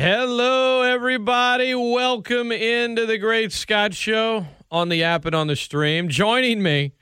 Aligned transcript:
Hello, 0.00 0.82
everybody. 0.82 1.74
Welcome 1.74 2.52
into 2.52 3.06
the 3.06 3.16
Great 3.16 3.50
Scott 3.50 3.94
Show 3.94 4.44
on 4.70 4.90
the 4.90 5.02
app 5.02 5.24
and 5.24 5.34
on 5.34 5.46
the 5.46 5.56
stream. 5.56 6.10
Joining 6.10 6.62
me 6.62 6.92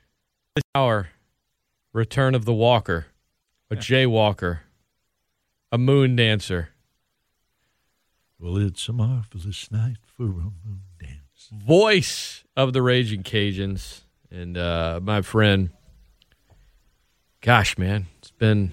this 0.54 0.63
hour, 0.76 1.08
return 1.92 2.36
of 2.36 2.44
the 2.44 2.54
walker, 2.54 3.07
a 3.68 3.75
jaywalker, 3.75 4.60
a 5.72 5.76
moon 5.76 6.15
dancer, 6.15 6.68
Well, 8.38 8.58
it's 8.58 8.88
a 8.88 8.93
marvelous 8.93 9.72
night 9.72 9.96
for 10.16 10.26
a 10.26 10.26
moon 10.29 10.82
dance. 11.00 11.50
voice 11.52 12.45
of 12.56 12.74
the 12.74 12.80
Raging 12.80 13.24
Cajuns, 13.24 14.02
and 14.30 14.56
uh, 14.56 15.00
my 15.02 15.20
friend. 15.20 15.70
Gosh, 17.40 17.76
man, 17.76 18.06
it's 18.18 18.30
been 18.30 18.70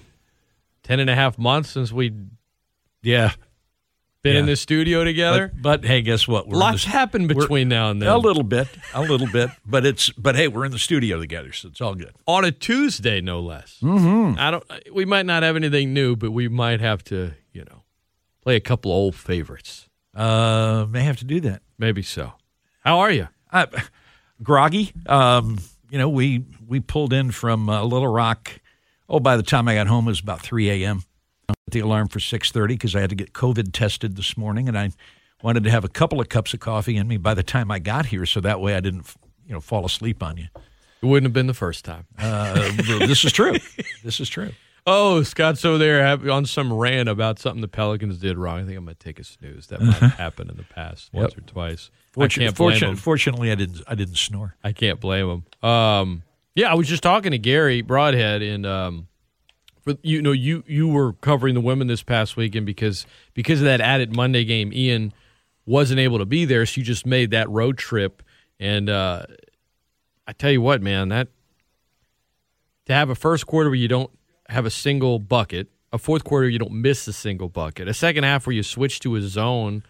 10 0.84 1.00
and 1.00 1.10
a 1.10 1.16
half 1.16 1.38
months 1.40 1.70
since 1.70 1.90
we 1.90 2.12
Yeah, 3.02 3.32
been 4.22 4.36
in 4.36 4.46
the 4.46 4.56
studio 4.56 5.04
together. 5.04 5.48
but, 5.54 5.80
but 5.80 5.84
hey, 5.84 6.02
guess 6.02 6.28
what? 6.28 6.48
We're 6.48 6.58
Lots 6.58 6.84
the, 6.84 6.90
happened 6.90 7.28
between 7.28 7.68
now 7.68 7.90
and 7.90 8.00
then. 8.00 8.08
a 8.08 8.18
little 8.18 8.42
bit, 8.44 8.68
a 8.94 9.02
little 9.02 9.26
bit, 9.26 9.50
but 9.66 9.84
it's 9.84 10.10
but 10.10 10.36
hey, 10.36 10.48
we're 10.48 10.64
in 10.64 10.72
the 10.72 10.78
studio 10.78 11.18
together, 11.18 11.52
so 11.52 11.68
it's 11.68 11.80
all 11.80 11.94
good. 11.94 12.12
on 12.26 12.44
a 12.44 12.52
Tuesday, 12.52 13.20
no 13.20 13.40
less. 13.40 13.78
Mm-hmm. 13.82 14.38
I 14.38 14.50
don't. 14.50 14.64
We 14.92 15.04
might 15.04 15.26
not 15.26 15.42
have 15.42 15.56
anything 15.56 15.92
new, 15.92 16.16
but 16.16 16.30
we 16.30 16.48
might 16.48 16.80
have 16.80 17.02
to, 17.04 17.32
you 17.52 17.64
know, 17.64 17.82
play 18.42 18.56
a 18.56 18.60
couple 18.60 18.92
old 18.92 19.14
favorites. 19.14 19.88
Uh, 20.14 20.86
may 20.88 21.02
have 21.02 21.16
to 21.18 21.24
do 21.24 21.40
that. 21.40 21.62
Maybe 21.78 22.02
so. 22.02 22.32
How 22.80 22.98
are 23.00 23.10
you? 23.10 23.28
Uh, 23.52 23.66
groggy. 24.42 24.92
Um, 25.06 25.58
you 25.90 25.98
know, 25.98 26.08
we 26.08 26.44
we 26.66 26.80
pulled 26.80 27.12
in 27.12 27.30
from 27.32 27.68
uh, 27.68 27.82
Little 27.82 28.08
Rock. 28.08 28.60
Oh, 29.08 29.20
by 29.20 29.36
the 29.36 29.42
time 29.42 29.68
I 29.68 29.74
got 29.74 29.88
home, 29.88 30.06
it 30.06 30.10
was 30.10 30.20
about 30.20 30.40
three 30.40 30.70
a.m. 30.70 31.02
The 31.72 31.80
alarm 31.80 32.08
for 32.08 32.20
six 32.20 32.50
thirty 32.52 32.74
because 32.74 32.94
I 32.94 33.00
had 33.00 33.10
to 33.10 33.16
get 33.16 33.32
COVID 33.32 33.72
tested 33.72 34.16
this 34.16 34.36
morning, 34.36 34.68
and 34.68 34.78
I 34.78 34.90
wanted 35.42 35.64
to 35.64 35.70
have 35.70 35.84
a 35.84 35.88
couple 35.88 36.20
of 36.20 36.28
cups 36.28 36.54
of 36.54 36.60
coffee 36.60 36.96
in 36.96 37.08
me 37.08 37.16
by 37.16 37.34
the 37.34 37.42
time 37.42 37.70
I 37.70 37.78
got 37.80 38.06
here, 38.06 38.26
so 38.26 38.40
that 38.40 38.60
way 38.60 38.76
I 38.76 38.80
didn't, 38.80 39.12
you 39.46 39.52
know, 39.52 39.60
fall 39.60 39.84
asleep 39.84 40.22
on 40.22 40.36
you. 40.36 40.46
It 41.02 41.06
wouldn't 41.06 41.24
have 41.26 41.32
been 41.32 41.48
the 41.48 41.54
first 41.54 41.84
time. 41.84 42.06
Uh, 42.18 42.54
this 42.76 43.24
is 43.24 43.32
true. 43.32 43.56
This 44.04 44.20
is 44.20 44.28
true. 44.28 44.52
Oh, 44.84 45.22
Scott's 45.22 45.64
over 45.64 45.78
there 45.78 46.04
on 46.28 46.44
some 46.44 46.72
rant 46.72 47.08
about 47.08 47.38
something 47.38 47.60
the 47.60 47.68
Pelicans 47.68 48.18
did 48.18 48.36
wrong. 48.36 48.58
I 48.62 48.64
think 48.64 48.76
I'm 48.76 48.84
going 48.84 48.96
to 48.96 49.04
take 49.04 49.20
a 49.20 49.24
snooze. 49.24 49.68
That 49.68 49.80
might 49.80 49.94
have 49.94 50.14
happened 50.18 50.50
in 50.50 50.56
the 50.56 50.64
past 50.64 51.08
once 51.12 51.38
or 51.38 51.40
twice. 51.42 51.92
I 52.18 52.26
can't 52.26 52.56
blame 52.56 52.80
fortun- 52.80 52.88
him. 52.88 52.96
fortunately, 52.96 53.52
I 53.52 53.54
didn't. 53.54 53.80
I 53.86 53.94
didn't 53.94 54.16
snore. 54.16 54.56
I 54.64 54.72
can't 54.72 54.98
blame 54.98 55.44
him. 55.62 55.68
Um, 55.70 56.22
yeah, 56.56 56.68
I 56.68 56.74
was 56.74 56.88
just 56.88 57.04
talking 57.04 57.30
to 57.30 57.38
Garry 57.38 57.84
Brodhead, 57.84 58.42
and 58.42 58.66
um, 58.66 59.06
for 59.82 59.94
you 60.02 60.22
know, 60.22 60.32
you 60.32 60.64
you 60.66 60.88
were 60.88 61.12
covering 61.14 61.54
the 61.54 61.60
women 61.60 61.88
this 61.88 62.02
past 62.02 62.36
weekend 62.36 62.66
because 62.66 63.06
because 63.34 63.60
of 63.60 63.64
that 63.64 63.80
added 63.80 64.14
Monday 64.14 64.44
game. 64.44 64.72
Ian 64.72 65.12
wasn't 65.66 66.00
able 66.00 66.18
to 66.18 66.26
be 66.26 66.44
there, 66.44 66.64
so 66.66 66.80
you 66.80 66.84
just 66.84 67.04
made 67.06 67.30
that 67.32 67.48
road 67.50 67.78
trip. 67.78 68.22
And 68.58 68.88
uh, 68.88 69.24
I 70.26 70.32
tell 70.32 70.50
you 70.50 70.60
what, 70.60 70.82
man, 70.82 71.08
that 71.08 71.28
to 72.86 72.94
have 72.94 73.10
a 73.10 73.14
first 73.14 73.46
quarter 73.46 73.70
where 73.70 73.76
you 73.76 73.88
don't 73.88 74.10
have 74.48 74.66
a 74.66 74.70
single 74.70 75.18
bucket, 75.18 75.68
a 75.92 75.98
fourth 75.98 76.24
quarter 76.24 76.48
you 76.48 76.58
don't 76.58 76.72
miss 76.72 77.06
a 77.08 77.12
single 77.12 77.48
bucket, 77.48 77.88
a 77.88 77.94
second 77.94 78.24
half 78.24 78.46
where 78.46 78.54
you 78.54 78.62
switch 78.62 79.00
to 79.00 79.16
a 79.16 79.20
zone. 79.22 79.82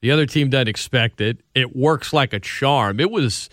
The 0.00 0.12
other 0.12 0.26
team 0.26 0.48
doesn't 0.48 0.68
expect 0.68 1.20
it. 1.20 1.40
It 1.56 1.74
works 1.74 2.12
like 2.12 2.32
a 2.32 2.40
charm. 2.40 3.00
It 3.00 3.10
was. 3.10 3.50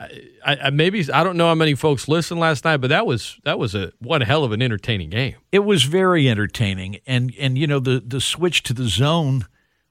I, 0.00 0.56
I 0.64 0.70
maybe 0.70 1.04
I 1.12 1.22
don't 1.22 1.36
know 1.36 1.46
how 1.48 1.54
many 1.54 1.74
folks 1.74 2.08
listened 2.08 2.40
last 2.40 2.64
night, 2.64 2.78
but 2.78 2.88
that 2.88 3.06
was 3.06 3.38
that 3.44 3.58
was 3.58 3.74
a 3.74 3.92
one 3.98 4.22
hell 4.22 4.44
of 4.44 4.52
an 4.52 4.62
entertaining 4.62 5.10
game. 5.10 5.34
It 5.52 5.60
was 5.60 5.82
very 5.84 6.28
entertaining, 6.28 7.00
and 7.06 7.34
and 7.38 7.58
you 7.58 7.66
know 7.66 7.80
the 7.80 8.02
the 8.04 8.20
switch 8.20 8.62
to 8.64 8.72
the 8.72 8.88
zone 8.88 9.46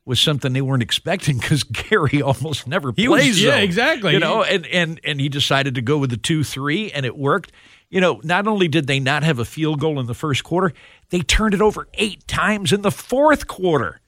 was 0.05 0.19
something 0.19 0.53
they 0.53 0.61
weren't 0.61 0.81
expecting 0.81 1.37
because 1.39 1.63
Garry 1.63 2.21
almost 2.21 2.65
never 2.67 2.91
He 2.95 3.07
was- 3.07 3.21
plays. 3.21 3.43
yeah, 3.43 3.52
zone, 3.52 3.59
exactly. 3.61 4.13
You 4.13 4.19
know, 4.19 4.43
and 4.43 4.65
and 4.67 4.99
and 5.03 5.21
he 5.21 5.30
decided 5.30 5.75
to 5.75 5.81
go 5.81 5.97
with 5.99 6.09
the 6.09 6.17
two 6.17 6.43
three, 6.43 6.91
and 6.91 7.05
it 7.05 7.15
worked. 7.17 7.52
You 7.92 8.02
know, 8.02 8.21
not 8.23 8.48
only 8.48 8.67
did 8.67 8.86
they 8.87 8.99
not 8.99 9.23
have 9.23 9.39
a 9.39 9.45
field 9.45 9.80
goal 9.80 9.99
in 9.99 10.05
the 10.05 10.14
first 10.14 10.43
quarter, 10.43 10.73
they 11.09 11.21
turned 11.21 11.53
it 11.55 11.61
over 11.61 11.87
eight 11.95 12.27
times 12.27 12.71
in 12.71 12.81
the 12.83 12.92
fourth 12.92 13.48
quarter, 13.48 13.99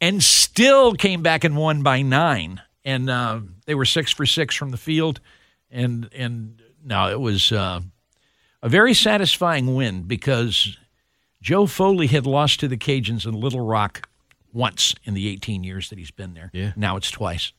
and 0.00 0.22
still 0.22 0.92
came 0.94 1.22
back 1.22 1.44
and 1.44 1.56
won 1.56 1.82
by 1.82 2.02
nine. 2.02 2.60
And 2.84 3.08
uh, 3.08 3.40
they 3.66 3.74
were 3.74 3.84
six 3.84 4.10
for 4.12 4.26
six 4.26 4.54
from 4.54 4.70
the 4.70 4.76
field, 4.76 5.20
and 5.70 6.08
and 6.12 6.60
no, 6.84 7.10
it 7.10 7.20
was 7.20 7.52
uh, 7.52 7.80
a 8.62 8.68
very 8.68 8.94
satisfying 8.94 9.74
win 9.74 10.02
because 10.02 10.76
Joe 11.40 11.66
Foley 11.66 12.08
had 12.08 12.26
lost 12.26 12.60
to 12.60 12.68
the 12.68 12.76
Cajuns 12.76 13.26
in 13.26 13.34
Little 13.34 13.60
Rock 13.60 14.08
once 14.52 14.94
in 15.04 15.14
the 15.14 15.28
18 15.28 15.64
years 15.64 15.90
that 15.90 15.98
he's 15.98 16.10
been 16.10 16.34
there. 16.34 16.50
Yeah. 16.52 16.72
Now 16.76 16.96
it's 16.96 17.10
twice. 17.10 17.52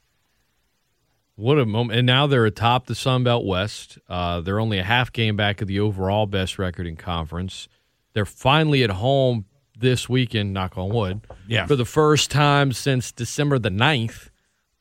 What 1.36 1.58
a 1.58 1.66
moment! 1.66 1.98
And 1.98 2.06
now 2.06 2.28
they're 2.28 2.46
atop 2.46 2.86
the 2.86 2.94
Sun 2.94 3.24
Belt 3.24 3.44
West. 3.44 3.98
Uh, 4.08 4.42
they're 4.42 4.60
only 4.60 4.78
a 4.78 4.84
half 4.84 5.12
game 5.12 5.36
back 5.36 5.62
of 5.62 5.68
the 5.68 5.80
overall 5.80 6.28
best 6.28 6.60
record 6.60 6.86
in 6.86 6.96
conference. 6.96 7.68
They're 8.14 8.26
finally 8.26 8.84
at 8.84 8.92
home 8.92 9.46
this 9.76 10.08
weekend. 10.08 10.54
Knock 10.54 10.78
on 10.78 10.90
wood. 10.90 11.22
Yeah. 11.48 11.66
For 11.66 11.76
the 11.76 11.86
first 11.86 12.30
time 12.30 12.72
since 12.72 13.12
December 13.12 13.58
the 13.58 13.70
9th. 13.70 14.30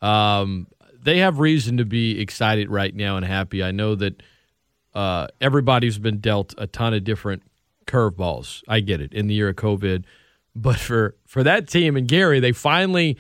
Um, 0.03 0.67
they 1.03 1.19
have 1.19 1.39
reason 1.39 1.79
to 1.79 1.85
be 1.85 2.21
excited 2.21 2.71
right 2.71 2.95
now 2.95 3.17
and 3.17 3.25
happy. 3.25 3.63
I 3.63 3.71
know 3.71 3.95
that 3.95 4.23
uh, 4.95 5.29
everybody's 5.41 5.99
been 5.99 6.19
dealt 6.19 6.55
a 6.59 6.67
ton 6.67 6.93
of 6.93 7.05
different 7.05 7.43
curveballs. 7.87 8.63
I 8.69 8.81
get 8.81 9.01
it 9.01 9.13
in 9.13 9.27
the 9.27 9.35
year 9.35 9.49
of 9.49 9.57
COVID, 9.57 10.05
but 10.55 10.79
for 10.79 11.17
for 11.27 11.43
that 11.43 11.69
team 11.69 11.97
and 11.97 12.07
Garry, 12.07 12.41
they 12.41 12.53
finally 12.53 13.17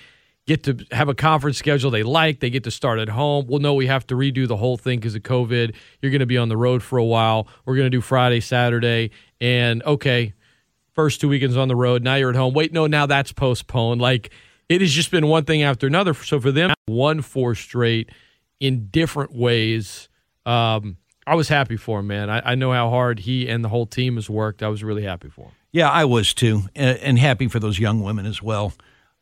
get 0.46 0.64
to 0.64 0.76
have 0.90 1.08
a 1.08 1.14
conference 1.14 1.56
schedule 1.56 1.90
they 1.90 2.02
like. 2.02 2.40
They 2.40 2.50
get 2.50 2.64
to 2.64 2.70
start 2.70 2.98
at 2.98 3.08
home. 3.08 3.46
Well, 3.46 3.60
no, 3.60 3.74
we 3.74 3.86
have 3.86 4.06
to 4.08 4.14
redo 4.14 4.46
the 4.46 4.56
whole 4.56 4.76
thing 4.76 4.98
because 4.98 5.14
of 5.14 5.22
COVID. 5.22 5.74
You're 6.00 6.10
going 6.10 6.20
to 6.20 6.26
be 6.26 6.38
on 6.38 6.48
the 6.48 6.56
road 6.56 6.82
for 6.82 6.98
a 6.98 7.04
while. 7.04 7.48
We're 7.64 7.76
going 7.76 7.86
to 7.86 7.96
do 7.96 8.00
Friday, 8.00 8.40
Saturday, 8.40 9.12
and 9.40 9.82
okay, 9.84 10.34
first 10.92 11.20
two 11.20 11.28
weekends 11.28 11.56
on 11.56 11.68
the 11.68 11.76
road. 11.76 12.02
Now 12.02 12.16
you're 12.16 12.30
at 12.30 12.36
home. 12.36 12.54
Wait, 12.54 12.72
no, 12.72 12.86
now 12.86 13.06
that's 13.06 13.32
postponed. 13.32 14.00
Like 14.00 14.30
it 14.72 14.80
has 14.80 14.90
just 14.90 15.10
been 15.10 15.26
one 15.26 15.44
thing 15.44 15.62
after 15.62 15.86
another. 15.86 16.14
So 16.14 16.40
for 16.40 16.50
them, 16.50 16.72
one 16.86 17.20
four 17.22 17.54
straight 17.54 18.10
in 18.58 18.88
different 18.88 19.34
ways. 19.34 20.08
Um, 20.46 20.96
I 21.26 21.34
was 21.34 21.48
happy 21.48 21.76
for 21.76 22.00
him, 22.00 22.08
man. 22.08 22.30
I, 22.30 22.52
I 22.52 22.54
know 22.54 22.72
how 22.72 22.90
hard 22.90 23.20
he 23.20 23.48
and 23.48 23.64
the 23.64 23.68
whole 23.68 23.86
team 23.86 24.16
has 24.16 24.28
worked. 24.28 24.62
I 24.62 24.68
was 24.68 24.82
really 24.82 25.04
happy 25.04 25.28
for 25.28 25.46
him. 25.46 25.52
Yeah, 25.70 25.90
I 25.90 26.04
was 26.04 26.34
too, 26.34 26.62
and, 26.74 26.98
and 26.98 27.18
happy 27.18 27.48
for 27.48 27.58
those 27.58 27.78
young 27.78 28.02
women 28.02 28.26
as 28.26 28.42
well. 28.42 28.72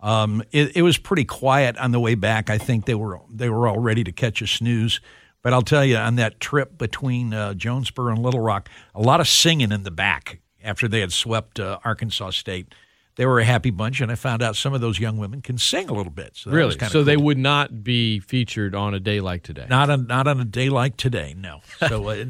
Um, 0.00 0.42
it, 0.50 0.76
it 0.76 0.82
was 0.82 0.96
pretty 0.98 1.24
quiet 1.24 1.76
on 1.76 1.92
the 1.92 2.00
way 2.00 2.14
back. 2.14 2.48
I 2.48 2.58
think 2.58 2.86
they 2.86 2.94
were 2.94 3.20
they 3.30 3.50
were 3.50 3.66
all 3.66 3.78
ready 3.78 4.04
to 4.04 4.12
catch 4.12 4.40
a 4.40 4.46
snooze. 4.46 5.00
But 5.42 5.52
I'll 5.52 5.62
tell 5.62 5.84
you, 5.84 5.96
on 5.96 6.16
that 6.16 6.38
trip 6.38 6.76
between 6.76 7.32
uh, 7.32 7.54
Jonesboro 7.54 8.12
and 8.12 8.22
Little 8.22 8.40
Rock, 8.40 8.68
a 8.94 9.00
lot 9.00 9.20
of 9.20 9.28
singing 9.28 9.72
in 9.72 9.84
the 9.84 9.90
back 9.90 10.40
after 10.62 10.86
they 10.86 11.00
had 11.00 11.12
swept 11.12 11.58
uh, 11.58 11.78
Arkansas 11.84 12.30
State. 12.30 12.74
They 13.20 13.26
were 13.26 13.38
a 13.38 13.44
happy 13.44 13.68
bunch, 13.68 14.00
and 14.00 14.10
I 14.10 14.14
found 14.14 14.42
out 14.42 14.56
some 14.56 14.72
of 14.72 14.80
those 14.80 14.98
young 14.98 15.18
women 15.18 15.42
can 15.42 15.58
sing 15.58 15.90
a 15.90 15.92
little 15.92 16.10
bit. 16.10 16.38
So 16.38 16.50
Really? 16.52 16.74
So 16.88 17.04
they 17.04 17.18
would 17.18 17.36
not 17.36 17.84
be 17.84 18.18
featured 18.18 18.74
on 18.74 18.94
a 18.94 18.98
day 18.98 19.20
like 19.20 19.42
today. 19.42 19.66
not 19.68 19.90
on 19.90 20.06
not 20.06 20.26
on 20.26 20.40
a 20.40 20.44
day 20.46 20.70
like 20.70 20.96
today. 20.96 21.34
No. 21.36 21.60
So 21.86 22.08
uh, 22.08 22.24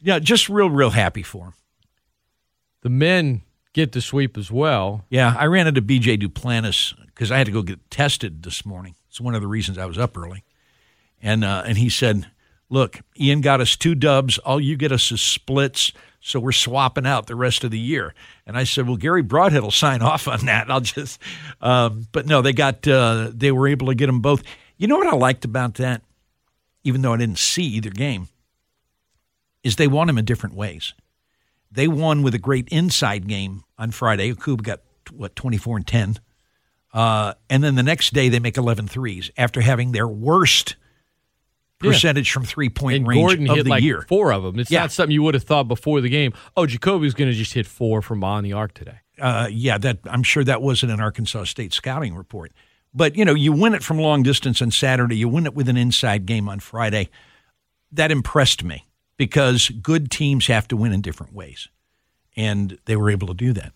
yeah, 0.00 0.18
just 0.18 0.48
real 0.48 0.68
real 0.68 0.90
happy 0.90 1.22
for 1.22 1.44
them. 1.44 1.54
The 2.80 2.88
men 2.90 3.42
get 3.72 3.92
to 3.92 4.00
sweep 4.00 4.36
as 4.36 4.50
well. 4.50 5.04
Yeah, 5.10 5.32
I 5.38 5.46
ran 5.46 5.68
into 5.68 5.80
BJ 5.80 6.20
Duplantis 6.20 6.92
because 7.06 7.30
I 7.30 7.38
had 7.38 7.46
to 7.46 7.52
go 7.52 7.62
get 7.62 7.88
tested 7.88 8.42
this 8.42 8.66
morning. 8.66 8.96
It's 9.10 9.20
one 9.20 9.36
of 9.36 9.42
the 9.42 9.46
reasons 9.46 9.78
I 9.78 9.86
was 9.86 9.96
up 9.96 10.18
early, 10.18 10.42
and 11.22 11.44
uh, 11.44 11.62
and 11.64 11.78
he 11.78 11.88
said, 11.88 12.28
"Look, 12.68 12.98
Ian 13.16 13.42
got 13.42 13.60
us 13.60 13.76
two 13.76 13.94
dubs. 13.94 14.38
All 14.38 14.60
you 14.60 14.76
get 14.76 14.90
us 14.90 15.12
is 15.12 15.20
splits, 15.20 15.92
so 16.22 16.40
we're 16.40 16.52
swapping 16.52 17.06
out 17.06 17.26
the 17.26 17.36
rest 17.36 17.64
of 17.64 17.70
the 17.70 17.78
year." 17.78 18.14
And 18.46 18.56
I 18.56 18.64
said, 18.64 18.86
"Well, 18.86 18.96
Garry 18.96 19.22
Brodhead 19.22 19.60
will 19.62 19.70
sign 19.70 20.02
off 20.12 20.28
on 20.28 20.46
that. 20.46 20.70
I'll 20.70 20.80
just." 20.80 21.20
Um, 21.60 22.06
but 22.12 22.26
no, 22.26 22.42
they 22.42 22.52
got 22.52 22.86
uh, 22.88 23.30
they 23.32 23.52
were 23.52 23.68
able 23.68 23.88
to 23.88 23.94
get 23.94 24.06
them 24.06 24.20
both. 24.20 24.42
You 24.76 24.86
know 24.88 24.96
what 24.96 25.06
I 25.06 25.16
liked 25.16 25.44
about 25.44 25.74
that, 25.74 26.02
even 26.84 27.02
though 27.02 27.12
I 27.12 27.18
didn't 27.18 27.38
see 27.38 27.64
either 27.64 27.90
game, 27.90 28.28
is 29.62 29.76
they 29.76 29.88
won 29.88 30.06
them 30.06 30.18
in 30.18 30.24
different 30.24 30.56
ways. 30.56 30.94
They 31.70 31.88
won 31.88 32.22
with 32.22 32.34
a 32.34 32.38
great 32.38 32.68
inside 32.68 33.28
game 33.28 33.64
on 33.78 33.90
Friday. 33.90 34.32
Akwuba 34.32 34.62
got 34.62 34.80
what 35.12 35.36
twenty 35.36 35.58
four 35.58 35.76
and 35.76 35.86
ten, 35.86 36.16
uh, 36.92 37.34
and 37.48 37.64
then 37.64 37.74
the 37.74 37.82
next 37.82 38.12
day 38.12 38.28
they 38.28 38.38
make 38.38 38.56
11 38.56 38.86
threes 38.86 39.30
after 39.36 39.60
having 39.60 39.92
their 39.92 40.06
worst 40.06 40.76
percentage 41.82 42.30
from 42.30 42.44
three 42.44 42.68
point 42.68 42.96
And 42.96 43.06
range 43.06 43.20
Gordon 43.20 43.50
of 43.50 43.56
hit 43.56 43.64
the 43.64 43.70
like 43.70 43.82
year. 43.82 44.02
four 44.08 44.32
of 44.32 44.42
them. 44.42 44.58
It's 44.58 44.70
Yeah. 44.70 44.80
not 44.80 44.92
something 44.92 45.12
you 45.12 45.22
would 45.22 45.34
have 45.34 45.42
thought 45.44 45.68
before 45.68 46.00
the 46.00 46.08
game. 46.08 46.32
Oh, 46.56 46.66
Jacoby's 46.66 47.14
going 47.14 47.30
to 47.30 47.36
just 47.36 47.52
hit 47.54 47.66
four 47.66 48.02
from 48.02 48.20
behind 48.20 48.46
the 48.46 48.52
arc 48.52 48.74
today. 48.74 48.98
Uh, 49.20 49.48
yeah, 49.50 49.78
that 49.78 49.98
I'm 50.06 50.22
sure 50.22 50.42
that 50.44 50.62
wasn't 50.62 50.92
an 50.92 51.00
Arkansas 51.00 51.44
State 51.44 51.72
scouting 51.72 52.14
report. 52.14 52.52
But 52.94 53.16
you 53.16 53.24
know, 53.24 53.34
you 53.34 53.52
win 53.52 53.74
it 53.74 53.82
from 53.82 53.98
long 53.98 54.22
distance 54.22 54.60
on 54.62 54.70
Saturday. 54.70 55.16
You 55.16 55.28
win 55.28 55.46
it 55.46 55.54
with 55.54 55.68
an 55.68 55.76
inside 55.76 56.26
game 56.26 56.48
on 56.48 56.60
Friday. 56.60 57.08
That 57.92 58.10
impressed 58.10 58.64
me 58.64 58.86
because 59.16 59.68
good 59.68 60.10
teams 60.10 60.46
have 60.48 60.66
to 60.68 60.76
win 60.76 60.92
in 60.92 61.00
different 61.02 61.32
ways, 61.34 61.68
and 62.36 62.78
they 62.86 62.96
were 62.96 63.10
able 63.10 63.28
to 63.28 63.34
do 63.34 63.52
that. 63.52 63.72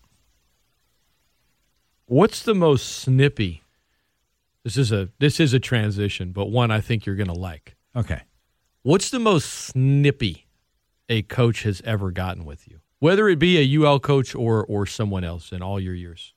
What's 2.05 2.41
the 2.43 2.55
most 2.55 2.83
snippy? 2.87 3.63
This 4.63 4.77
is 4.77 4.91
a 4.91 5.09
this 5.19 5.39
is 5.39 5.53
a 5.53 5.59
transition, 5.59 6.31
but 6.31 6.47
one 6.47 6.71
I 6.71 6.81
think 6.81 7.05
you're 7.05 7.15
going 7.15 7.27
to 7.27 7.33
like. 7.33 7.75
Okay. 7.97 8.21
What's 8.83 9.09
the 9.09 9.19
most 9.19 9.45
snippy 9.45 10.45
a 11.09 11.23
coach 11.23 11.63
has 11.63 11.81
ever 11.83 12.11
gotten 12.11 12.45
with 12.45 12.67
you, 12.67 12.79
whether 12.99 13.27
it 13.27 13.39
be 13.39 13.57
a 13.57 13.81
UL 13.81 13.99
coach 13.99 14.35
or 14.35 14.63
or 14.63 14.85
someone 14.85 15.23
else 15.23 15.51
in 15.51 15.63
all 15.63 15.79
your 15.79 15.95
years? 15.95 16.33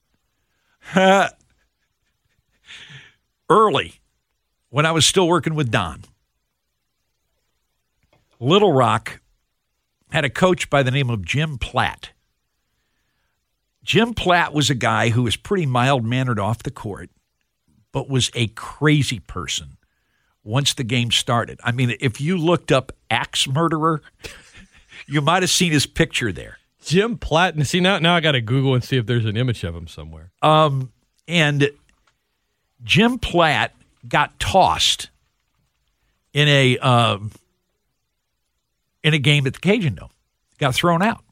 Early, 3.50 3.94
when 4.70 4.86
I 4.86 4.92
was 4.92 5.04
still 5.04 5.28
working 5.28 5.54
with 5.54 5.70
Don, 5.70 6.02
Little 8.38 8.72
Rock 8.72 9.20
had 10.10 10.24
a 10.24 10.30
coach 10.30 10.70
by 10.70 10.82
the 10.82 10.90
name 10.90 11.10
of 11.10 11.26
Jim 11.26 11.58
Platt. 11.58 12.12
Jim 13.82 14.14
Platt 14.14 14.54
was 14.54 14.70
a 14.70 14.74
guy 14.74 15.10
who 15.10 15.24
was 15.24 15.36
pretty 15.36 15.66
mild 15.66 16.06
mannered 16.06 16.38
off 16.38 16.62
the 16.62 16.70
court, 16.70 17.10
but 17.92 18.08
was 18.08 18.30
a 18.34 18.46
crazy 18.48 19.18
person 19.18 19.76
once 20.44 20.74
the 20.74 20.84
game 20.84 21.10
started. 21.10 21.60
I 21.62 21.72
mean, 21.72 21.96
if 22.00 22.20
you 22.20 22.36
looked 22.36 22.72
up 22.72 22.92
axe 23.10 23.46
murderer, 23.46 24.02
you 25.06 25.20
might 25.20 25.42
have 25.42 25.50
seen 25.50 25.72
his 25.72 25.86
picture 25.86 26.32
there. 26.32 26.58
Jim 26.84 27.18
Platt. 27.18 27.54
And 27.54 27.66
see 27.66 27.80
now, 27.80 27.98
now 27.98 28.16
I 28.16 28.20
got 28.20 28.32
to 28.32 28.40
Google 28.40 28.74
and 28.74 28.82
see 28.82 28.96
if 28.96 29.06
there's 29.06 29.26
an 29.26 29.36
image 29.36 29.64
of 29.64 29.74
him 29.74 29.86
somewhere. 29.86 30.30
Um, 30.42 30.92
and 31.28 31.70
Jim 32.82 33.18
Platt 33.18 33.74
got 34.08 34.38
tossed 34.40 35.10
in 36.32 36.48
a 36.48 36.78
um, 36.78 37.32
in 39.02 39.14
a 39.14 39.18
game 39.18 39.46
at 39.46 39.54
the 39.54 39.60
Cajundome. 39.60 40.10
Got 40.58 40.74
thrown 40.74 41.02
out. 41.02 41.24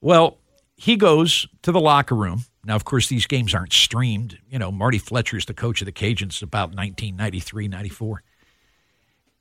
Well, 0.00 0.38
he 0.76 0.96
goes 0.96 1.46
to 1.62 1.72
the 1.72 1.80
locker 1.80 2.14
room. 2.14 2.44
Now, 2.64 2.76
of 2.76 2.84
course, 2.84 3.08
these 3.08 3.26
games 3.26 3.54
aren't 3.54 3.72
streamed. 3.72 4.38
You 4.50 4.58
know, 4.58 4.70
Marty 4.70 4.98
Fletcher 4.98 5.36
is 5.36 5.46
the 5.46 5.54
coach 5.54 5.80
of 5.80 5.86
the 5.86 5.92
Cajuns 5.92 6.42
about 6.42 6.68
1993, 6.68 7.68
94. 7.68 8.22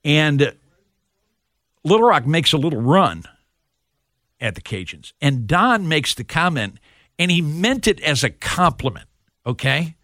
And 0.05 0.53
Little 1.83 2.07
Rock 2.07 2.25
makes 2.25 2.53
a 2.53 2.57
little 2.57 2.81
run 2.81 3.23
at 4.39 4.55
the 4.55 4.61
Cajuns. 4.61 5.11
And 5.21 5.47
Don 5.47 5.87
makes 5.87 6.13
the 6.15 6.23
comment, 6.23 6.79
and 7.17 7.29
he 7.29 7.41
meant 7.41 7.87
it 7.87 7.99
as 8.01 8.23
a 8.23 8.29
compliment, 8.29 9.07
okay? 9.45 9.95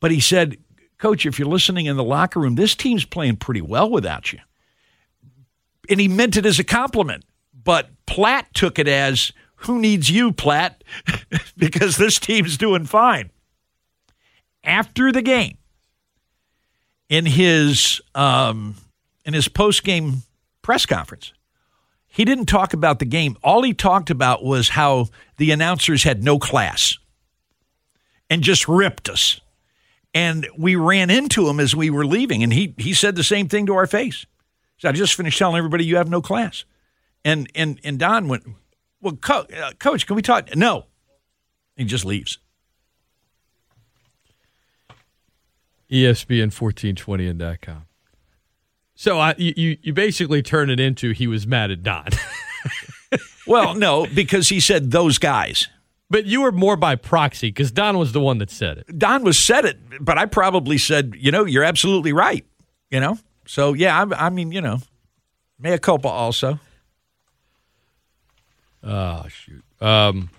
But 0.00 0.10
he 0.10 0.20
said, 0.20 0.58
Coach, 0.98 1.26
if 1.26 1.38
you're 1.38 1.48
listening 1.48 1.86
in 1.86 1.96
the 1.96 2.04
locker 2.04 2.40
room, 2.40 2.56
this 2.56 2.74
team's 2.74 3.04
playing 3.04 3.36
pretty 3.36 3.60
well 3.60 3.88
without 3.88 4.32
you. 4.32 4.40
And 5.88 6.00
he 6.00 6.08
meant 6.08 6.36
it 6.36 6.44
as 6.44 6.58
a 6.58 6.64
compliment. 6.64 7.24
But 7.64 7.88
Platt 8.06 8.52
took 8.52 8.78
it 8.80 8.88
as, 8.88 9.32
who 9.62 9.80
needs 9.80 10.10
you, 10.10 10.32
Platt? 10.32 10.84
because 11.56 11.96
this 11.96 12.18
team's 12.18 12.56
doing 12.56 12.84
fine. 12.84 13.30
After 14.64 15.12
the 15.12 15.22
game, 15.22 15.58
in 17.08 17.26
his 17.26 18.00
um, 18.14 18.76
in 19.24 19.34
his 19.34 19.48
post 19.48 19.84
game 19.84 20.22
press 20.62 20.84
conference, 20.86 21.32
he 22.06 22.24
didn't 22.24 22.46
talk 22.46 22.72
about 22.72 22.98
the 22.98 23.04
game. 23.04 23.36
All 23.42 23.62
he 23.62 23.72
talked 23.72 24.10
about 24.10 24.44
was 24.44 24.70
how 24.70 25.06
the 25.36 25.50
announcers 25.50 26.02
had 26.02 26.22
no 26.22 26.38
class 26.38 26.98
and 28.28 28.42
just 28.42 28.68
ripped 28.68 29.08
us. 29.08 29.40
And 30.14 30.48
we 30.56 30.74
ran 30.74 31.10
into 31.10 31.48
him 31.48 31.60
as 31.60 31.76
we 31.76 31.90
were 31.90 32.06
leaving, 32.06 32.42
and 32.42 32.52
he 32.52 32.74
he 32.78 32.94
said 32.94 33.14
the 33.14 33.24
same 33.24 33.48
thing 33.48 33.66
to 33.66 33.74
our 33.74 33.86
face. 33.86 34.26
Said, 34.78 34.90
I 34.90 34.92
just 34.92 35.14
finished 35.14 35.38
telling 35.38 35.56
everybody 35.56 35.84
you 35.84 35.96
have 35.96 36.10
no 36.10 36.22
class. 36.22 36.64
And 37.24 37.50
and 37.54 37.78
and 37.84 37.98
Don 37.98 38.28
went, 38.28 38.44
Well, 39.00 39.16
co- 39.16 39.46
uh, 39.54 39.72
coach, 39.78 40.06
can 40.06 40.16
we 40.16 40.22
talk? 40.22 40.54
No. 40.56 40.86
He 41.76 41.84
just 41.84 42.04
leaves. 42.04 42.38
ESPN 45.90 46.52
1420 46.52 47.26
and 47.28 47.60
.com. 47.62 47.86
So 48.94 49.18
I, 49.18 49.34
you, 49.38 49.78
you 49.80 49.92
basically 49.92 50.42
turn 50.42 50.70
it 50.70 50.80
into 50.80 51.12
he 51.12 51.26
was 51.26 51.46
mad 51.46 51.70
at 51.70 51.82
Don. 51.82 52.08
well, 53.46 53.74
no, 53.74 54.06
because 54.06 54.48
he 54.48 54.60
said 54.60 54.90
those 54.90 55.18
guys. 55.18 55.68
But 56.10 56.24
you 56.24 56.40
were 56.40 56.52
more 56.52 56.76
by 56.76 56.96
proxy 56.96 57.48
because 57.48 57.70
Don 57.70 57.98
was 57.98 58.12
the 58.12 58.20
one 58.20 58.38
that 58.38 58.50
said 58.50 58.78
it. 58.78 58.98
Don 58.98 59.24
was 59.24 59.38
said 59.38 59.66
it, 59.66 59.78
but 60.00 60.16
I 60.16 60.24
probably 60.24 60.78
said, 60.78 61.14
you 61.18 61.30
know, 61.30 61.44
you're 61.44 61.64
absolutely 61.64 62.12
right. 62.12 62.46
You 62.90 63.00
know, 63.00 63.18
so 63.46 63.74
yeah, 63.74 64.02
I, 64.02 64.26
I 64.26 64.30
mean, 64.30 64.50
you 64.50 64.62
know, 64.62 64.78
mea 65.58 65.78
culpa 65.78 66.08
also. 66.08 66.58
Oh 68.88 69.26
shoot! 69.28 69.62
Um, 69.80 70.30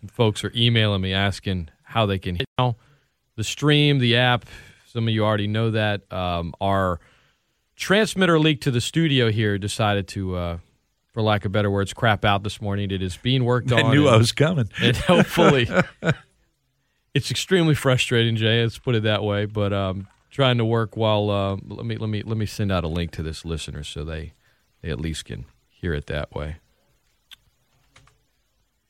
some 0.00 0.08
folks 0.08 0.42
are 0.42 0.52
emailing 0.56 1.02
me 1.02 1.12
asking 1.12 1.68
how 1.82 2.06
they 2.06 2.18
can 2.18 2.38
now 2.58 2.76
the 3.36 3.44
stream, 3.44 3.98
the 3.98 4.16
app. 4.16 4.46
Some 4.86 5.08
of 5.08 5.14
you 5.14 5.24
already 5.24 5.46
know 5.46 5.70
that. 5.72 6.10
Um, 6.12 6.54
our 6.60 7.00
transmitter 7.76 8.38
leak 8.38 8.60
to 8.62 8.70
the 8.70 8.80
studio 8.80 9.30
here 9.30 9.58
decided 9.58 10.06
to, 10.08 10.36
uh, 10.36 10.58
for 11.12 11.22
lack 11.22 11.44
of 11.44 11.52
better 11.52 11.70
words, 11.70 11.92
crap 11.92 12.24
out 12.24 12.42
this 12.42 12.60
morning. 12.60 12.90
It 12.90 13.02
is 13.02 13.16
being 13.16 13.44
worked 13.44 13.72
I 13.72 13.82
on. 13.82 13.90
knew 13.90 14.06
and, 14.06 14.14
I 14.14 14.18
was 14.18 14.32
coming. 14.32 14.70
and 14.80 14.96
hopefully, 14.96 15.68
it's 17.14 17.30
extremely 17.30 17.74
frustrating, 17.74 18.36
Jay. 18.36 18.62
Let's 18.62 18.78
put 18.78 18.94
it 18.94 19.02
that 19.02 19.22
way. 19.22 19.46
But 19.46 19.72
um, 19.72 20.08
trying 20.30 20.58
to 20.58 20.64
work 20.64 20.96
while 20.96 21.30
uh, 21.30 21.56
let 21.66 21.86
me 21.86 21.96
let 21.96 22.08
me 22.08 22.22
let 22.22 22.36
me 22.36 22.46
send 22.46 22.70
out 22.70 22.84
a 22.84 22.88
link 22.88 23.10
to 23.12 23.22
this 23.22 23.44
listener 23.44 23.82
so 23.82 24.04
they 24.04 24.32
they 24.82 24.90
at 24.90 25.00
least 25.00 25.24
can 25.24 25.46
hear 25.68 25.92
it 25.94 26.06
that 26.06 26.32
way. 26.34 26.56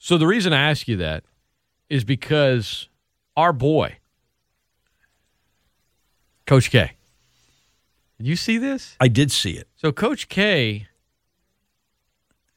So 0.04 0.18
the 0.18 0.26
reason 0.26 0.52
I 0.52 0.68
ask 0.68 0.86
you 0.86 0.98
that 0.98 1.24
is 1.88 2.04
because 2.04 2.90
our 3.38 3.54
boy, 3.54 3.96
Coach 6.46 6.70
K. 6.70 6.92
Did 8.18 8.26
you 8.26 8.36
see 8.36 8.58
this? 8.58 8.96
I 9.00 9.08
did 9.08 9.32
see 9.32 9.52
it. 9.52 9.66
So 9.76 9.92
Coach 9.92 10.28
K, 10.28 10.88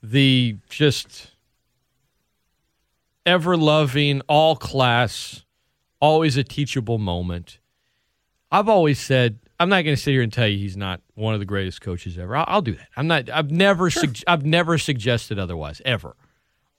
the 0.03 0.57
just 0.69 1.37
ever 3.25 3.55
loving, 3.55 4.19
all 4.27 4.57
class, 4.57 5.45
always 6.01 6.35
a 6.35 6.43
teachable 6.43 6.97
moment. 6.97 7.59
I've 8.51 8.67
always 8.67 8.99
said 8.99 9.39
I'm 9.57 9.69
not 9.69 9.83
going 9.83 9.95
to 9.95 10.01
sit 10.01 10.11
here 10.11 10.21
and 10.21 10.33
tell 10.33 10.49
you 10.49 10.57
he's 10.57 10.75
not 10.75 10.99
one 11.15 11.33
of 11.33 11.39
the 11.39 11.45
greatest 11.45 11.79
coaches 11.79 12.17
ever. 12.17 12.35
I'll, 12.35 12.45
I'll 12.45 12.61
do 12.61 12.75
that. 12.75 12.89
I'm 12.97 13.07
not. 13.07 13.29
I've 13.29 13.51
never. 13.51 13.89
Sure. 13.89 14.01
Sug- 14.03 14.23
I've 14.27 14.45
never 14.45 14.77
suggested 14.77 15.39
otherwise 15.39 15.81
ever. 15.85 16.17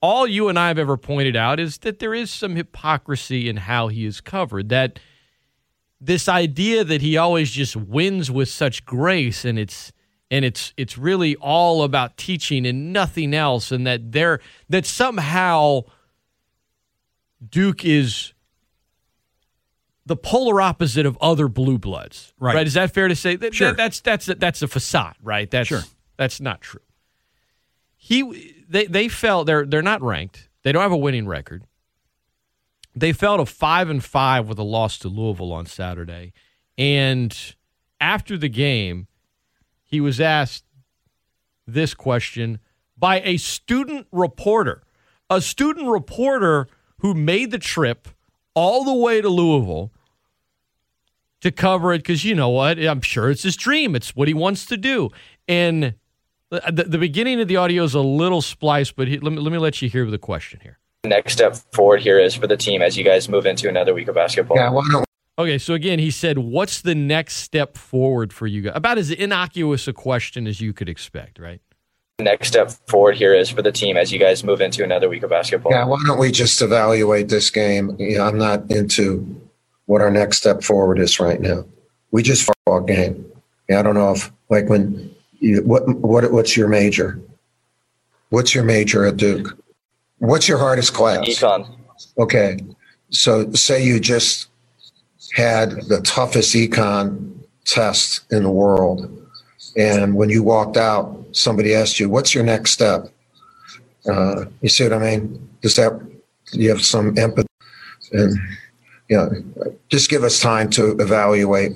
All 0.01 0.27
you 0.27 0.49
and 0.49 0.59
I 0.59 0.69
have 0.69 0.79
ever 0.79 0.97
pointed 0.97 1.35
out 1.37 1.59
is 1.59 1.79
that 1.79 1.99
there 1.99 2.15
is 2.15 2.31
some 2.31 2.55
hypocrisy 2.57 3.49
in 3.49 3.57
how 3.57 3.89
he 3.89 4.05
is 4.05 4.21
covered. 4.21 4.69
That 4.69 4.99
this 6.01 6.29
idea 6.29 6.85
that 6.85 7.01
he 7.03 7.17
always 7.17 7.51
just 7.51 7.75
wins 7.75 8.31
with 8.31 8.49
such 8.49 8.85
grace 8.85 9.45
and 9.45 9.59
it's 9.59 9.93
and 10.31 10.45
it's 10.45 10.73
it's 10.77 10.97
really 10.97 11.35
all 11.37 11.83
about 11.83 12.17
teaching 12.17 12.65
and 12.67 12.93
nothing 12.93 13.35
else 13.35 13.73
and 13.73 13.87
that 13.87 14.13
there 14.13 14.41
that 14.69 14.87
somehow 14.87 15.81
Duke 17.51 17.85
is 17.85 18.33
the 20.07 20.17
polar 20.17 20.61
opposite 20.61 21.07
of 21.07 21.19
other 21.21 21.49
blue 21.49 21.79
bloods. 21.79 22.33
Right. 22.39 22.55
right? 22.55 22.67
Is 22.67 22.75
that 22.75 22.95
fair 22.95 23.09
to 23.09 23.17
say? 23.17 23.37
That, 23.37 23.55
Sure. 23.55 23.69
that- 23.73 23.77
that's 23.77 24.01
that's 24.01 24.27
that's 24.27 24.63
a 24.63 24.69
facade, 24.69 25.17
right? 25.23 25.51
That's 25.51 25.69
Sure. 25.69 25.83
that's 26.17 26.41
not 26.41 26.61
true. 26.61 26.81
He 27.97 28.55
they 28.69 28.87
they 28.87 29.09
felt 29.09 29.47
they're 29.47 29.67
they're 29.67 29.83
not 29.83 30.03
ranked. 30.03 30.49
They 30.63 30.73
don't 30.73 30.83
have 30.83 30.93
a 30.93 30.97
winning 30.97 31.27
record. 31.27 31.65
They 32.95 33.13
fell 33.13 33.37
to 33.39 33.47
five 33.47 33.89
and 33.89 34.03
five 34.03 34.49
with 34.49 34.59
a 34.59 34.65
loss 34.65 34.99
to 34.99 35.09
Louisville 35.09 35.53
on 35.53 35.67
Saturday. 35.67 36.33
And 36.77 37.37
after 38.01 38.37
the 38.37 38.49
game, 38.49 39.07
he 39.85 40.01
was 40.01 40.21
asked 40.21 40.65
this 41.67 41.95
question 41.95 42.59
by 42.97 43.21
a 43.21 43.37
student 43.37 44.07
reporter. 44.11 44.83
A 45.31 45.41
student 45.41 45.89
reporter 45.89 46.67
who 46.99 47.15
made 47.15 47.51
the 47.51 47.59
trip 47.59 48.09
all 48.55 48.85
the 48.85 48.95
way 48.95 49.21
to 49.21 49.29
Louisville 49.29 49.93
to 51.41 51.53
cover 51.53 51.93
it 51.93 51.99
because 51.99 52.25
you 52.25 52.35
know 52.35 52.49
what? 52.49 52.79
I'm 52.79 53.01
sure 53.01 53.31
it's 53.31 53.45
his 53.45 53.57
dream. 53.57 53.95
It's 53.95 54.17
what 54.17 54.29
he 54.29 54.35
wants 54.35 54.67
to 54.67 54.77
do. 54.77 55.11
And 55.47 55.95
Uh, 56.51 56.71
the, 56.71 56.85
the 56.85 56.99
beginning 56.99 57.41
of 57.41 57.49
the 57.49 57.57
audio 57.57 57.85
is 57.85 57.95
a 57.95 58.01
little 58.01 58.41
spliced, 58.41 58.97
but 58.97 59.07
he, 59.09 59.19
let, 59.19 59.33
me, 59.33 59.39
let 59.39 59.53
me 59.53 59.59
let 59.59 59.83
you 59.83 59.89
hear 59.89 60.11
the 60.11 60.19
question 60.19 60.61
here. 60.63 60.79
next 61.05 61.35
step 61.35 61.57
forward 61.73 62.01
here 62.01 62.19
is 62.19 62.35
for 62.35 62.47
the 62.47 62.57
team 62.57 62.81
as 62.81 62.97
you 62.97 63.05
guys 63.05 63.29
move 63.29 63.45
into 63.45 63.69
another 63.69 63.93
week 63.93 64.09
of 64.09 64.15
basketball? 64.15 64.57
Yeah, 64.57 64.71
why 64.71 64.87
don't 64.91 65.05
Okay, 65.39 65.59
so 65.59 65.75
again, 65.75 66.01
he 66.01 66.11
said, 66.11 66.37
"What's 66.39 66.81
the 66.81 66.97
next 66.97 67.37
step 67.37 67.77
forward 67.77 68.33
for 68.33 68.49
you 68.49 68.63
guys?" 68.63 68.73
About 68.75 68.99
as 68.99 69.13
innocuous 69.13 69.87
a 69.87 69.93
question 69.93 70.49
as 70.49 70.61
you 70.61 70.73
could 70.73 70.89
expect, 70.89 71.39
right? 71.39 71.61
Next 72.19 72.49
step 72.49 72.73
forward 72.89 73.15
here 73.15 73.33
is 73.33 73.49
for 73.49 73.63
the 73.63 73.71
team 73.71 73.97
as 73.97 74.11
you 74.11 74.19
guys 74.19 74.43
move 74.43 74.61
into 74.61 74.83
another 74.83 75.09
week 75.09 75.23
of 75.23 75.31
basketball. 75.31 75.71
yeah, 75.71 75.85
why 75.85 75.99
don't 76.05 76.19
we 76.19 76.33
just 76.33 76.61
evaluate 76.61 77.29
this 77.29 77.51
game? 77.51 77.95
You 78.01 78.19
know, 78.19 78.25
I'm 78.25 78.37
not 78.37 78.69
into 78.69 79.41
what 79.87 80.01
our 80.01 80.11
next 80.11 80.39
step 80.39 80.65
forward 80.65 80.99
is 80.99 81.21
right 81.21 81.41
now. 81.41 81.65
We 82.11 82.25
just 82.25 82.43
fought 82.43 82.77
a 82.77 82.85
game. 82.85 83.25
Yeah, 83.69 83.79
I 83.79 83.83
don't 83.83 83.95
know 83.95 84.11
if 84.11 84.33
like 84.49 84.69
when 84.69 85.15
you 85.41 85.63
what 85.63 85.89
what 85.99 86.31
what's 86.33 86.57
your 86.57 86.69
major? 86.69 87.21
What's 88.31 88.55
your 88.55 88.65
major 88.65 89.07
at 89.07 89.17
Duke? 89.17 89.57
What's 90.19 90.49
your 90.49 90.59
hardest 90.59 90.95
class? 90.95 91.27
Econ. 91.27 91.69
okay, 92.19 92.59
so 93.11 93.51
say 93.53 93.83
you 93.83 94.01
just 94.01 94.49
had 95.35 95.71
the 95.89 96.01
toughest 96.03 96.55
econ 96.55 97.33
test 97.65 98.31
in 98.33 98.43
the 98.43 98.51
world, 98.51 99.11
and 99.77 100.15
when 100.15 100.29
you 100.29 100.43
walked 100.43 100.77
out, 100.77 101.25
somebody 101.33 101.75
asked 101.75 102.01
you, 102.01 102.09
"What's 102.09 102.35
your 102.35 102.45
next 102.45 102.73
step?" 102.73 103.09
Uh, 104.09 104.47
you 104.61 104.69
see 104.69 104.85
what 104.85 104.93
I 104.93 104.99
mean? 104.99 105.49
Does 105.63 105.77
that 105.77 105.93
you 106.53 106.69
have 106.71 106.85
some 106.85 107.17
empathy? 107.19 107.49
And 108.13 108.39
you 109.09 109.17
know, 109.17 109.75
just 109.89 110.11
give 110.11 110.25
us 110.25 110.41
time 110.41 110.71
to 110.71 110.99
evaluate 110.99 111.73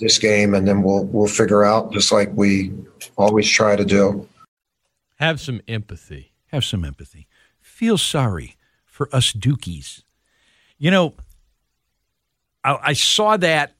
this 0.00 0.18
game, 0.18 0.54
and 0.54 0.66
then 0.68 0.82
we'll 0.82 1.04
we'll 1.06 1.28
figure 1.28 1.64
out, 1.64 1.92
just 1.92 2.12
like 2.12 2.30
we 2.34 2.72
always 3.16 3.48
try 3.48 3.76
to 3.76 3.84
do. 3.84 4.28
Have 5.16 5.40
some 5.40 5.60
empathy. 5.68 6.32
Have 6.48 6.64
some 6.64 6.84
empathy. 6.84 7.26
Feel 7.60 7.98
sorry 7.98 8.56
for 8.84 9.08
us 9.14 9.32
Dukies. 9.32 10.02
You 10.78 10.90
know, 10.90 11.14
I, 12.64 12.78
I 12.82 12.92
saw 12.92 13.36
that 13.36 13.74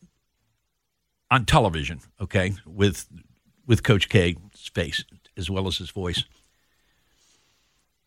on 1.31 1.45
television. 1.45 2.01
Okay, 2.21 2.55
with 2.67 3.07
with 3.67 3.83
Coach 3.83 4.09
K's 4.09 4.37
face 4.73 5.05
as 5.37 5.49
well 5.49 5.67
as 5.69 5.79
his 5.79 5.91
voice, 5.91 6.25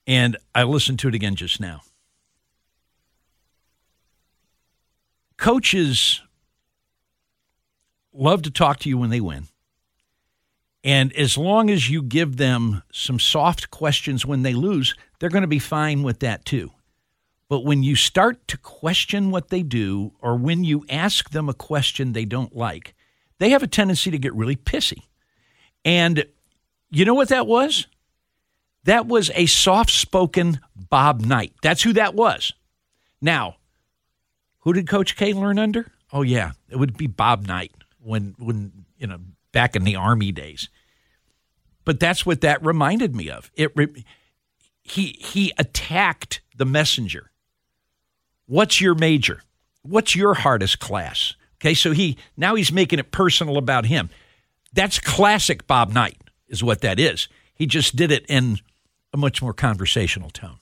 and 0.08 0.38
I 0.53 0.63
listened 0.63 1.00
to 1.00 1.08
it 1.08 1.15
again 1.15 1.36
just 1.36 1.60
now. 1.60 1.82
Coaches 5.38 6.22
love 8.13 8.41
to 8.44 8.51
talk 8.51 8.80
to 8.80 8.89
you 8.89 8.98
when 8.98 9.10
they 9.10 9.22
win. 9.22 9.48
And 10.83 11.13
as 11.13 11.38
long 11.38 11.69
as 11.69 11.89
you 11.89 12.01
give 12.01 12.38
them 12.38 12.81
some 12.91 13.19
soft 13.19 13.69
questions 13.69 14.25
when 14.25 14.41
they 14.41 14.53
lose, 14.53 14.95
they're 15.19 15.29
going 15.29 15.43
to 15.43 15.47
be 15.47 15.59
fine 15.59 16.01
with 16.01 16.19
that 16.19 16.43
too. 16.45 16.71
But 17.47 17.65
when 17.65 17.83
you 17.83 17.95
start 17.95 18.47
to 18.47 18.57
question 18.57 19.29
what 19.29 19.50
they 19.50 19.61
do, 19.61 20.13
or 20.21 20.38
when 20.38 20.63
you 20.63 20.85
ask 20.89 21.31
them 21.31 21.50
a 21.50 21.53
question 21.53 22.13
they 22.13 22.25
don't 22.25 22.55
like, 22.55 22.95
they 23.39 23.50
have 23.50 23.61
a 23.61 23.67
tendency 23.67 24.09
to 24.09 24.17
get 24.17 24.33
really 24.33 24.55
pissy. 24.55 25.03
And 25.83 26.25
you 26.89 27.05
know 27.05 27.13
what 27.13 27.29
that 27.29 27.47
was? 27.47 27.88
That 28.85 29.05
was 29.05 29.31
a 29.35 29.45
soft 29.45 29.91
spoken 29.91 30.59
Bob 30.75 31.21
Knight. 31.21 31.53
That's 31.61 31.83
who 31.83 31.93
that 31.93 32.15
was. 32.15 32.53
Now, 33.21 33.57
who 34.59 34.73
did 34.73 34.88
Coach 34.88 35.15
K 35.15 35.33
learn 35.33 35.59
under? 35.59 35.91
Oh, 36.13 36.23
yeah, 36.23 36.51
it 36.69 36.77
would 36.77 36.97
be 36.97 37.07
Bob 37.07 37.47
Knight 37.47 37.71
when, 38.00 38.35
when 38.39 38.85
you 38.97 39.07
know, 39.07 39.19
back 39.51 39.75
in 39.75 39.84
the 39.84 39.96
Army 39.96 40.31
days. 40.31 40.70
But 41.86 42.00
that's 42.00 42.25
what 42.25 42.41
that 42.41 42.63
reminded 42.63 43.15
me 43.15 43.29
of. 43.29 43.51
It 43.55 43.74
he 44.84 45.17
he 45.20 45.53
attacked 45.58 46.41
the 46.55 46.65
messenger. 46.65 47.31
What's 48.46 48.81
your 48.81 48.96
major? 48.96 49.41
What's 49.81 50.15
your 50.15 50.34
hardest 50.36 50.79
class? 50.79 51.36
Okay, 51.62 51.74
so 51.74 51.91
he 51.91 52.17
now 52.38 52.55
he's 52.55 52.72
making 52.72 53.00
it 53.00 53.12
personal 53.12 53.58
about 53.58 53.86
him. 53.86 54.10
That's 54.74 55.00
classic 55.00 55.67
Bob 55.67 55.91
Knight, 55.91 56.17
is 56.48 56.63
what 56.63 56.81
that 56.81 57.00
is. 57.00 57.27
He 57.53 57.65
just 57.65 57.96
did 57.96 58.12
it 58.12 58.25
in 58.27 58.58
a 59.13 59.17
much 59.17 59.41
more 59.41 59.53
conversational 59.53 60.29
tone. 60.29 60.58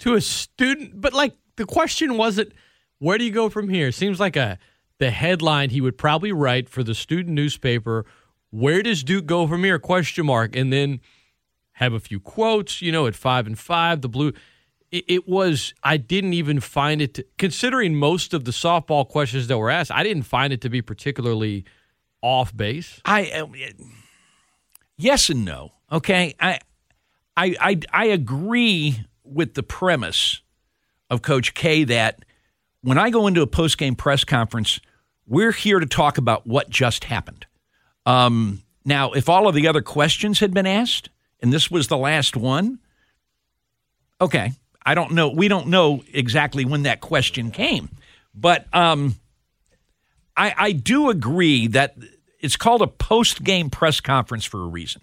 To 0.00 0.14
a 0.14 0.20
student, 0.20 1.00
but 1.00 1.12
like 1.12 1.36
the 1.56 1.66
question 1.66 2.16
wasn't, 2.16 2.52
where 2.98 3.18
do 3.18 3.24
you 3.24 3.30
go 3.30 3.48
from 3.48 3.68
here? 3.68 3.92
Seems 3.92 4.20
like 4.20 4.36
a 4.36 4.58
the 5.00 5.10
headline 5.10 5.70
he 5.70 5.80
would 5.80 5.98
probably 5.98 6.30
write 6.30 6.68
for 6.68 6.84
the 6.84 6.94
student 6.94 7.34
newspaper 7.34 8.06
where 8.50 8.82
does 8.82 9.02
duke 9.02 9.26
go 9.26 9.46
from 9.46 9.64
here? 9.64 9.78
question 9.78 10.26
mark 10.26 10.54
and 10.54 10.72
then 10.72 11.00
have 11.72 11.92
a 11.92 11.98
few 11.98 12.20
quotes 12.20 12.80
you 12.80 12.92
know 12.92 13.06
at 13.06 13.16
five 13.16 13.46
and 13.46 13.58
five 13.58 14.02
the 14.02 14.08
blue. 14.08 14.32
It, 14.92 15.04
it 15.08 15.28
was 15.28 15.74
i 15.82 15.96
didn't 15.96 16.34
even 16.34 16.60
find 16.60 17.00
it 17.02 17.14
to, 17.14 17.24
considering 17.38 17.96
most 17.96 18.34
of 18.34 18.44
the 18.44 18.50
softball 18.52 19.08
questions 19.08 19.48
that 19.48 19.58
were 19.58 19.70
asked 19.70 19.90
i 19.90 20.02
didn't 20.02 20.24
find 20.24 20.52
it 20.52 20.60
to 20.60 20.68
be 20.68 20.82
particularly 20.82 21.64
off 22.22 22.54
base. 22.54 23.00
I 23.06 23.30
uh, 23.30 23.46
yes 24.98 25.30
and 25.30 25.44
no 25.44 25.72
okay? 25.90 26.34
I, 26.38 26.60
I 27.36 27.56
i 27.60 27.80
i 27.92 28.04
agree 28.06 29.06
with 29.24 29.54
the 29.54 29.62
premise 29.62 30.42
of 31.08 31.22
coach 31.22 31.54
k 31.54 31.84
that 31.84 32.24
when 32.82 32.98
i 32.98 33.08
go 33.08 33.26
into 33.26 33.40
a 33.40 33.46
post-game 33.46 33.94
press 33.94 34.24
conference 34.24 34.80
we're 35.30 35.52
here 35.52 35.78
to 35.78 35.86
talk 35.86 36.18
about 36.18 36.44
what 36.44 36.68
just 36.68 37.04
happened. 37.04 37.46
Um, 38.04 38.62
now, 38.84 39.12
if 39.12 39.28
all 39.28 39.46
of 39.46 39.54
the 39.54 39.68
other 39.68 39.80
questions 39.80 40.40
had 40.40 40.52
been 40.52 40.66
asked, 40.66 41.08
and 41.40 41.52
this 41.52 41.70
was 41.70 41.86
the 41.86 41.96
last 41.96 42.36
one, 42.36 42.80
okay, 44.20 44.52
I 44.84 44.94
don't 44.94 45.12
know. 45.12 45.28
We 45.28 45.46
don't 45.46 45.68
know 45.68 46.02
exactly 46.12 46.64
when 46.64 46.82
that 46.82 47.00
question 47.00 47.52
came, 47.52 47.90
but 48.34 48.66
um, 48.74 49.14
I, 50.36 50.52
I 50.56 50.72
do 50.72 51.10
agree 51.10 51.68
that 51.68 51.94
it's 52.40 52.56
called 52.56 52.82
a 52.82 52.88
post 52.88 53.44
game 53.44 53.70
press 53.70 54.00
conference 54.00 54.44
for 54.44 54.60
a 54.60 54.66
reason. 54.66 55.00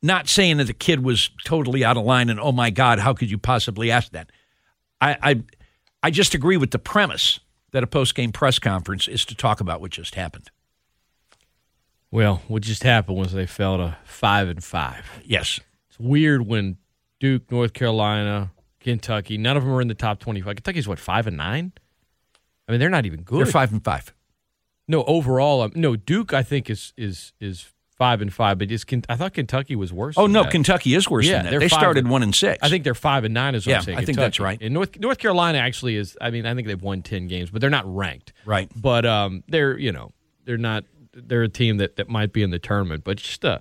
Not 0.00 0.26
saying 0.26 0.56
that 0.56 0.68
the 0.68 0.72
kid 0.72 1.04
was 1.04 1.28
totally 1.44 1.84
out 1.84 1.98
of 1.98 2.04
line 2.04 2.30
and 2.30 2.40
oh 2.40 2.52
my 2.52 2.70
God, 2.70 2.98
how 2.98 3.12
could 3.12 3.30
you 3.30 3.36
possibly 3.36 3.90
ask 3.90 4.12
that? 4.12 4.30
I, 5.02 5.16
I, 5.20 5.42
I 6.04 6.10
just 6.10 6.34
agree 6.34 6.56
with 6.56 6.70
the 6.70 6.78
premise 6.78 7.40
that 7.72 7.82
a 7.82 7.86
post 7.86 8.14
game 8.14 8.32
press 8.32 8.58
conference 8.58 9.08
is 9.08 9.24
to 9.26 9.34
talk 9.34 9.60
about 9.60 9.80
what 9.80 9.90
just 9.90 10.14
happened. 10.14 10.50
Well, 12.10 12.42
what 12.48 12.62
just 12.62 12.82
happened 12.84 13.18
was 13.18 13.32
they 13.32 13.46
fell 13.46 13.76
to 13.76 13.96
five 14.04 14.48
and 14.48 14.64
five. 14.64 15.04
Yes, 15.24 15.60
it's 15.90 15.98
weird 15.98 16.46
when 16.46 16.78
Duke, 17.20 17.50
North 17.50 17.74
Carolina, 17.74 18.50
Kentucky, 18.80 19.36
none 19.36 19.56
of 19.56 19.64
them 19.64 19.72
are 19.72 19.82
in 19.82 19.88
the 19.88 19.94
top 19.94 20.18
twenty-five. 20.18 20.56
Kentucky's 20.56 20.88
what 20.88 20.98
five 20.98 21.26
and 21.26 21.36
nine. 21.36 21.72
I 22.66 22.72
mean, 22.72 22.80
they're 22.80 22.88
not 22.88 23.06
even 23.06 23.22
good. 23.22 23.38
They're 23.38 23.52
five 23.52 23.72
and 23.72 23.84
five. 23.84 24.14
No, 24.86 25.04
overall, 25.04 25.60
um, 25.60 25.72
no. 25.74 25.96
Duke, 25.96 26.32
I 26.32 26.42
think 26.42 26.70
is 26.70 26.94
is 26.96 27.32
is 27.40 27.72
five 27.98 28.22
and 28.22 28.32
five, 28.32 28.58
but 28.58 28.70
it's, 28.70 28.84
I 29.08 29.16
thought 29.16 29.34
Kentucky 29.34 29.76
was 29.76 29.92
worse. 29.92 30.14
Oh 30.16 30.26
no, 30.26 30.44
that. 30.44 30.52
Kentucky 30.52 30.94
is 30.94 31.10
worse 31.10 31.26
yeah, 31.26 31.42
than 31.42 31.52
that. 31.52 31.60
They 31.60 31.68
started 31.68 32.04
and, 32.04 32.10
one 32.10 32.22
and 32.22 32.34
six. 32.34 32.58
I 32.62 32.68
think 32.68 32.84
they're 32.84 32.94
five 32.94 33.24
and 33.24 33.34
nine. 33.34 33.54
Is 33.54 33.66
what 33.66 33.72
yeah, 33.72 33.76
I'm 33.78 33.82
saying. 33.82 33.98
I 33.98 34.00
think 34.00 34.16
Kentucky. 34.16 34.24
that's 34.24 34.40
right. 34.40 34.58
And 34.62 34.72
North 34.72 34.98
North 34.98 35.18
Carolina 35.18 35.58
actually 35.58 35.96
is. 35.96 36.16
I 36.20 36.30
mean, 36.30 36.46
I 36.46 36.54
think 36.54 36.68
they've 36.68 36.80
won 36.80 37.02
ten 37.02 37.26
games, 37.26 37.50
but 37.50 37.60
they're 37.60 37.68
not 37.68 37.84
ranked. 37.92 38.32
Right. 38.46 38.70
But 38.74 39.04
um, 39.04 39.42
they're 39.48 39.76
you 39.76 39.92
know 39.92 40.12
they're 40.44 40.56
not. 40.56 40.84
They're 41.12 41.42
a 41.42 41.48
team 41.48 41.78
that 41.78 41.96
that 41.96 42.08
might 42.08 42.32
be 42.32 42.42
in 42.42 42.50
the 42.50 42.60
tournament, 42.60 43.02
but 43.02 43.16
just 43.18 43.42
a 43.42 43.60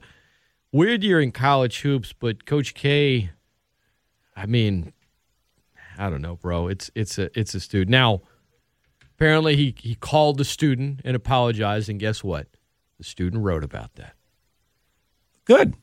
weird 0.71 1.03
year 1.03 1.19
in 1.19 1.31
college 1.31 1.81
hoops. 1.81 2.13
But 2.13 2.45
Coach 2.45 2.75
K, 2.75 3.31
I 4.35 4.45
mean, 4.45 4.93
I 5.97 6.09
don't 6.09 6.21
know, 6.21 6.35
bro. 6.35 6.67
It's 6.67 6.91
it's 6.93 7.17
a 7.17 7.37
it's 7.37 7.55
a 7.55 7.59
student 7.59 7.89
now. 7.89 8.21
Apparently, 9.15 9.55
he 9.55 9.73
he 9.79 9.95
called 9.95 10.37
the 10.37 10.45
student 10.45 11.01
and 11.03 11.15
apologized, 11.15 11.89
and 11.89 11.99
guess 11.99 12.23
what? 12.23 12.47
The 12.99 13.03
student 13.03 13.43
wrote 13.43 13.63
about 13.63 13.95
that. 13.95 14.13
Good. 15.47 15.75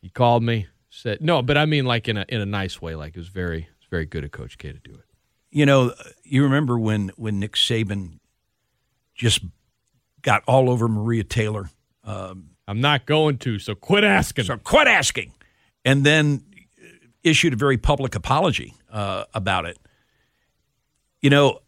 He 0.00 0.08
called 0.08 0.44
me, 0.44 0.68
said 0.88 1.20
no, 1.20 1.42
but 1.42 1.58
I 1.58 1.66
mean 1.66 1.84
like 1.84 2.08
in 2.08 2.16
a 2.16 2.24
in 2.28 2.40
a 2.40 2.46
nice 2.46 2.80
way. 2.80 2.94
Like 2.94 3.16
it 3.16 3.18
was 3.18 3.28
very 3.28 3.62
it 3.62 3.78
was 3.80 3.88
very 3.90 4.06
good 4.06 4.24
of 4.24 4.30
Coach 4.30 4.56
K 4.56 4.72
to 4.72 4.78
do 4.78 4.92
it. 4.92 5.04
You 5.50 5.66
know, 5.66 5.92
you 6.22 6.44
remember 6.44 6.78
when 6.78 7.10
when 7.16 7.40
Nick 7.40 7.54
Saban 7.54 8.20
just 9.16 9.44
got 10.22 10.44
all 10.46 10.70
over 10.70 10.88
Maria 10.88 11.24
Taylor. 11.24 11.70
Um, 12.04 12.50
I'm 12.68 12.80
not 12.80 13.04
going 13.04 13.38
to, 13.38 13.58
so 13.58 13.74
quit 13.74 14.04
asking. 14.04 14.44
So 14.44 14.56
quit 14.56 14.86
asking, 14.86 15.34
and 15.84 16.06
then 16.06 16.44
issued 17.24 17.52
a 17.52 17.56
very 17.56 17.78
public 17.78 18.14
apology 18.14 18.74
uh, 18.92 19.24
about 19.34 19.66
it. 19.66 19.76
You 21.20 21.30
know, 21.30 21.62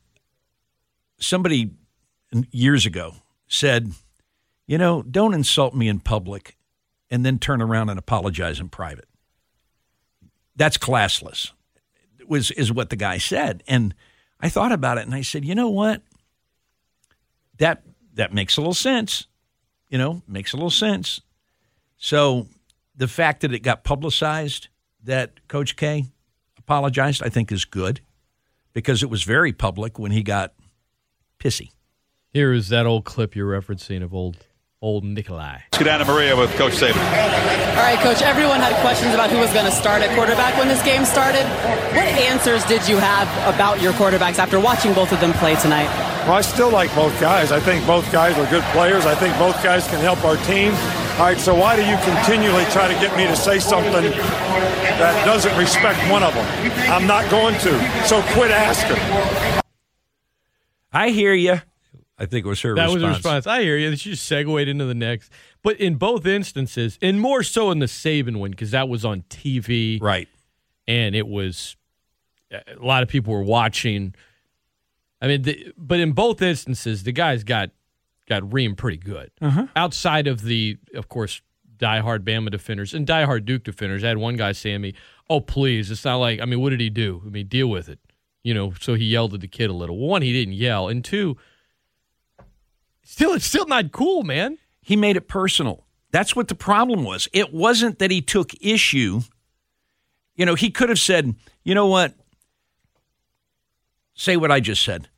somebody 1.19 1.73
years 2.53 2.87
ago 2.87 3.17
said, 3.49 3.93
"You 4.69 4.79
know, 4.79 5.03
don't 5.03 5.35
insult 5.35 5.75
me 5.75 5.89
in 5.89 5.99
public 5.99 6.57
and 7.13 7.27
then 7.27 7.39
turn 7.39 7.61
around 7.61 7.91
and 7.91 7.99
apologize 7.99 8.59
in 8.59 8.71
private. 8.71 9.07
That's 10.57 10.79
classless, 10.79 11.53
was 12.27 12.51
is 12.53 12.73
what 12.73 12.89
the 12.89 12.97
guy 12.97 13.19
said. 13.19 13.63
And 13.69 13.95
I 14.41 14.49
thought 14.49 14.73
about 14.73 14.97
it 14.97 15.05
and 15.05 15.15
I 15.15 15.21
said, 15.21 15.45
you 15.45 15.55
know 15.55 15.69
what? 15.69 16.01
That 17.59 17.83
that 18.15 18.33
makes 18.33 18.57
a 18.57 18.61
little 18.61 18.75
sense. 18.75 19.27
You 19.89 19.99
know, 19.99 20.23
makes 20.27 20.55
a 20.55 20.57
little 20.57 20.71
sense. 20.71 21.21
So 21.99 22.49
the 22.97 23.09
fact 23.09 23.43
that 23.43 23.53
it 23.53 23.61
got 23.61 23.85
publicized 23.85 24.69
that 25.05 25.47
Coach 25.49 25.77
K 25.77 26.07
apologized, 26.59 27.23
I 27.23 27.29
think 27.29 27.53
is 27.53 27.67
good 27.67 28.01
because 28.73 29.03
it 29.03 29.11
was 29.11 29.23
very 29.23 29.53
public 29.53 29.99
when 29.99 30.13
he 30.13 30.23
got 30.23 30.55
pissy. 31.39 31.73
Here 32.31 32.55
is 32.55 32.71
that 32.71 32.87
old 32.87 33.05
clip 33.05 33.37
you're 33.37 33.61
referencing 33.61 34.03
of 34.03 34.15
old 34.15 34.39
old 34.83 35.05
Nikolai. 35.05 35.61
Let's 35.71 35.79
get 35.79 35.85
down 35.85 36.01
to 36.01 36.05
Maria 36.05 36.37
with 36.37 36.51
Coach 36.57 36.75
Saban. 36.75 36.97
All 36.99 37.83
right, 37.83 37.99
Coach. 38.01 38.21
Everyone 38.21 38.61
had 38.61 38.75
questions 38.83 39.15
about 39.15 39.31
who 39.31 39.39
was 39.39 39.53
going 39.53 39.65
to 39.65 39.73
start 39.73 40.03
at 40.03 40.15
quarterback 40.15 40.59
when 40.59 40.69
this 40.69 40.83
game 40.83 41.05
started. 41.05 41.45
What 41.95 42.05
answers 42.19 42.65
did 42.65 42.87
you 42.89 42.99
have 42.99 43.29
about 43.55 43.81
your 43.81 43.93
quarterbacks 43.93 44.39
after 44.39 44.61
watching 44.61 44.93
both 44.93 45.13
of 45.13 45.21
them 45.21 45.33
play 45.35 45.55
tonight? 45.57 45.89
Well, 46.27 46.35
I 46.35 46.41
still 46.43 46.71
like 46.71 46.95
both 46.95 47.19
guys. 47.21 47.51
I 47.51 47.61
think 47.61 47.87
both 47.87 48.11
guys 48.13 48.37
are 48.37 48.49
good 48.51 48.65
players. 48.75 49.07
I 49.07 49.15
think 49.15 49.37
both 49.39 49.61
guys 49.63 49.87
can 49.87 50.01
help 50.01 50.23
our 50.25 50.37
team. 50.45 50.73
All 51.19 51.27
right, 51.27 51.39
so 51.39 51.55
why 51.55 51.77
do 51.77 51.83
you 51.83 51.97
continually 51.99 52.65
try 52.67 52.93
to 52.93 52.95
get 52.95 53.17
me 53.17 53.27
to 53.27 53.37
say 53.37 53.59
something 53.59 53.93
that 53.93 55.25
doesn't 55.25 55.57
respect 55.57 55.99
one 56.11 56.23
of 56.23 56.35
them? 56.35 56.47
I'm 56.91 57.07
not 57.07 57.31
going 57.31 57.55
to. 57.61 58.07
So 58.07 58.23
quit 58.33 58.51
asking. 58.51 59.63
I 60.93 61.11
hear 61.11 61.33
you. 61.33 61.61
I 62.19 62.27
think 62.27 62.45
it 62.47 62.49
was 62.49 62.61
her 62.61 62.75
That 62.75 62.85
response. 62.85 62.95
was 62.95 63.03
the 63.03 63.09
response. 63.09 63.47
I 63.47 63.63
hear 63.63 63.77
you. 63.77 63.97
She 63.97 64.11
just 64.11 64.27
segued 64.27 64.69
into 64.69 64.85
the 64.85 64.95
next. 64.95 65.33
But 65.63 65.79
in 65.81 65.97
both 65.97 66.27
instances, 66.27 66.99
and 67.03 67.21
more 67.21 67.43
so 67.43 67.71
in 67.71 67.79
the 67.79 67.87
Saban 67.87 68.37
one, 68.37 68.51
because 68.51 68.71
that 68.73 68.89
was 68.89 69.05
on 69.05 69.23
TV. 69.23 70.01
Right. 70.01 70.29
And 70.87 71.15
it 71.15 71.27
was, 71.27 71.77
a 72.51 72.63
lot 72.81 73.03
of 73.03 73.09
people 73.09 73.33
were 73.33 73.43
watching. 73.43 74.15
I 75.21 75.29
mean, 75.29 75.43
the, 75.43 75.73
but 75.77 76.01
in 76.01 76.13
both 76.13 76.43
instances, 76.43 77.05
the 77.05 77.13
guys 77.13 77.45
got 77.45 77.71
got 78.29 78.43
reamed 78.43 78.77
pretty 78.77 78.99
good. 78.99 79.31
Uh-huh. 79.41 79.67
Outside 79.75 80.27
of 80.27 80.43
the, 80.43 80.79
of 80.95 81.09
course, 81.09 81.41
diehard 81.77 82.21
Bama 82.21 82.51
defenders 82.51 82.95
and 82.95 83.07
diehard 83.07 83.45
Duke 83.45 83.65
defenders. 83.65 84.05
I 84.05 84.09
had 84.09 84.19
one 84.19 84.37
guy 84.37 84.53
saying 84.53 84.75
to 84.77 84.79
me, 84.81 84.95
"Oh, 85.31 85.41
please, 85.41 85.91
it's 85.91 86.05
not 86.05 86.17
like. 86.17 86.41
I 86.41 86.45
mean, 86.45 86.61
what 86.61 86.71
did 86.71 86.81
he 86.81 86.91
do? 86.91 87.23
I 87.27 87.31
mean, 87.31 87.47
deal 87.47 87.69
with 87.69 87.89
it." 87.89 87.99
You 88.45 88.55
know, 88.55 88.75
so 88.81 88.95
he 88.95 89.05
yelled 89.05 89.35
at 89.35 89.41
the 89.41 89.49
kid 89.49 89.71
a 89.71 89.73
little. 89.73 89.97
One, 89.99 90.23
he 90.23 90.33
didn't 90.33 90.55
yell, 90.55 90.89
and 90.89 91.05
two, 91.05 91.37
still, 93.13 93.35
it's 93.35 93.45
still 93.45 93.67
not 93.67 93.93
cool, 93.93 94.23
man. 94.23 94.59
He 94.81 94.97
made 94.97 95.17
it 95.17 95.29
personal. 95.29 95.85
That's 96.11 96.35
what 96.35 96.49
the 96.49 96.55
problem 96.55 97.05
was. 97.05 97.29
It 97.33 97.53
wasn't 97.53 97.99
that 97.99 98.11
he 98.11 98.21
took 98.21 98.53
issue. 98.61 99.21
You 100.35 100.47
know, 100.47 100.55
he 100.55 100.71
could 100.71 100.89
have 100.89 100.99
said, 100.99 101.35
you 101.63 101.75
know 101.75 101.87
what? 101.87 102.15
Say 104.15 104.37
what 104.37 104.51
I 104.51 104.61
just 104.61 104.83
said. 104.83 105.09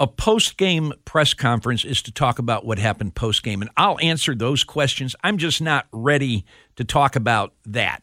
A 0.00 0.06
post 0.06 0.56
game 0.56 0.92
press 1.04 1.34
conference 1.34 1.84
is 1.84 2.02
to 2.02 2.12
talk 2.12 2.38
about 2.38 2.66
what 2.66 2.78
happened 2.78 3.14
post 3.14 3.42
game, 3.42 3.62
and 3.62 3.70
I'll 3.76 3.98
answer 4.00 4.34
those 4.34 4.64
questions. 4.64 5.14
I'm 5.22 5.38
just 5.38 5.62
not 5.62 5.86
ready 5.92 6.44
to 6.76 6.84
talk 6.84 7.14
about 7.14 7.54
that. 7.66 8.02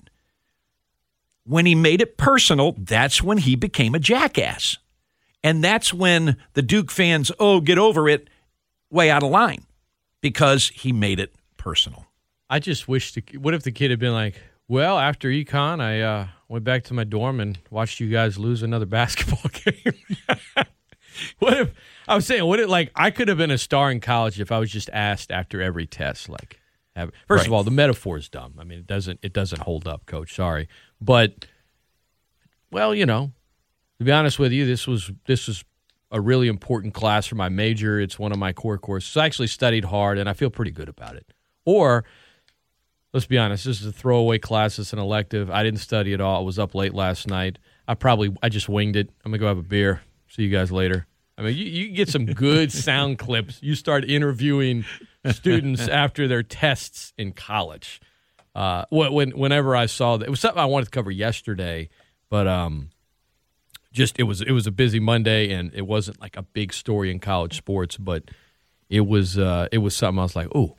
When 1.44 1.66
he 1.66 1.76
made 1.76 2.02
it 2.02 2.18
personal, 2.18 2.76
that's 2.78 3.22
when 3.22 3.40
he 3.40 3.56
became 3.56 3.96
a 3.96 4.00
jackass. 4.00 4.78
And 5.44 5.64
that's 5.64 5.94
when 5.94 6.38
the 6.54 6.62
Duke 6.62 6.92
fans, 6.92 7.32
oh, 7.40 7.60
get 7.60 7.78
over 7.78 8.08
it, 8.08 8.30
way 8.92 9.10
out 9.10 9.24
of 9.24 9.32
line 9.32 9.66
because 10.22 10.70
he 10.70 10.92
made 10.92 11.20
it 11.20 11.34
personal. 11.58 12.06
I 12.50 12.60
just 12.60 12.88
wish 12.88 13.14
the 13.14 13.24
what 13.38 13.54
if 13.54 13.64
the 13.64 13.72
kid 13.72 13.92
had 13.92 14.00
been 14.00 14.14
like, 14.14 14.36
well, 14.68 15.00
after 15.00 15.30
econ, 15.30 15.82
I 15.82 16.02
uh, 16.02 16.28
went 16.48 16.64
back 16.64 16.84
to 16.86 16.94
my 16.94 17.04
dorm 17.04 17.40
and 17.40 17.58
watched 17.70 18.00
you 18.00 18.10
guys 18.10 18.38
lose 18.38 18.62
another 18.62 18.86
basketball 18.88 19.50
game. 19.52 19.94
what 21.40 21.58
if 21.58 21.72
I 22.08 22.16
was 22.16 22.26
saying, 22.26 22.46
what 22.46 22.60
if 22.60 22.70
like 22.70 22.92
I 22.96 23.12
could 23.12 23.28
have 23.28 23.38
been 23.38 23.52
a 23.52 23.58
star 23.58 23.92
in 23.92 24.00
college 24.00 24.40
if 24.40 24.52
I 24.52 24.60
was 24.60 24.72
just 24.72 24.90
asked 24.92 25.32
after 25.32 25.62
every 25.62 25.88
test, 25.88 26.30
like, 26.30 26.60
have, 26.96 27.12
first 27.28 27.48
of 27.48 27.54
all, 27.54 27.64
the 27.64 27.72
metaphor 27.72 28.18
is 28.18 28.28
dumb. 28.28 28.56
I 28.60 28.64
mean, 28.64 28.80
it 28.80 28.88
doesn't 28.88 29.20
it 29.24 29.34
doesn't 29.34 29.62
hold 29.62 29.88
up, 29.88 30.06
Coach. 30.06 30.36
Sorry, 30.36 30.68
but 31.00 31.46
well, 32.70 32.94
you 32.94 33.06
know, 33.06 33.32
to 33.98 34.04
be 34.04 34.12
honest 34.12 34.40
with 34.40 34.52
you, 34.52 34.66
this 34.66 34.88
was 34.88 35.12
this 35.26 35.48
was 35.48 35.64
a 36.12 36.20
really 36.20 36.48
important 36.48 36.94
class 36.94 37.26
for 37.26 37.36
my 37.36 37.50
major. 37.50 38.00
It's 38.00 38.20
one 38.20 38.32
of 38.32 38.38
my 38.38 38.54
core 38.54 38.78
courses. 38.78 39.16
I 39.16 39.26
actually 39.26 39.48
studied 39.48 39.86
hard, 39.86 40.18
and 40.18 40.30
I 40.30 40.34
feel 40.34 40.50
pretty 40.50 40.72
good 40.72 40.90
about 40.90 41.16
it. 41.16 41.26
Or 41.66 42.04
let's 43.14 43.26
be 43.26 43.38
honest, 43.38 43.66
this 43.66 43.82
is 43.82 43.88
a 43.88 43.92
throwaway 43.92 44.38
class. 44.38 44.78
It's 44.80 44.94
an 44.94 45.00
elective. 45.00 45.50
I 45.50 45.64
didn't 45.64 45.80
study 45.80 46.14
at 46.14 46.22
all. 46.22 46.42
I 46.42 46.46
was 46.46 46.60
up 46.60 46.76
late 46.76 46.94
last 46.94 47.28
night. 47.28 47.60
I 47.88 47.96
probably 47.96 48.36
I 48.44 48.50
just 48.50 48.70
winged 48.70 48.96
it. 48.96 49.10
I'm 49.26 49.32
gonna 49.32 49.40
go 49.40 49.48
have 49.48 49.58
a 49.58 49.64
beer. 49.64 50.02
See 50.28 50.44
you 50.44 50.50
guys 50.50 50.72
later. 50.72 51.08
I 51.38 51.44
mean, 51.44 51.58
you, 51.58 51.66
you 51.66 51.90
get 51.90 52.10
some 52.10 52.26
good 52.26 52.72
sound 52.72 53.18
clips. 53.20 53.62
You 53.62 53.76
start 53.76 54.06
interviewing 54.06 54.86
students 55.32 55.88
after 55.88 56.28
their 56.28 56.44
tests 56.44 57.14
in 57.18 57.32
college. 57.32 58.00
Uh, 58.54 58.86
when, 58.90 59.14
when 59.14 59.32
whenever 59.32 59.76
I 59.76 59.86
saw 59.88 60.18
that, 60.18 60.28
it 60.28 60.30
was 60.30 60.40
something 60.40 60.62
I 60.62 60.66
wanted 60.66 60.86
to 60.86 60.92
cover 60.92 61.10
yesterday, 61.10 61.90
but 62.30 62.48
um, 62.48 62.91
just 63.92 64.20
it 64.20 64.24
was 64.24 64.42
it 64.42 64.52
was 64.52 64.68
a 64.68 64.72
busy 64.72 65.00
Monday 65.00 65.52
and 65.52 65.74
it 65.74 65.86
wasn't 65.88 66.20
like 66.22 66.38
a 66.38 66.42
big 66.44 66.74
story 66.74 67.12
in 67.12 67.20
college 67.20 67.58
sports, 67.58 67.98
but 67.98 68.24
it 68.90 69.02
was 69.08 69.38
uh, 69.38 69.68
it 69.72 69.80
was 69.80 69.96
something 69.96 70.20
I 70.20 70.24
was 70.24 70.36
like, 70.36 70.48
oh, 70.56 70.76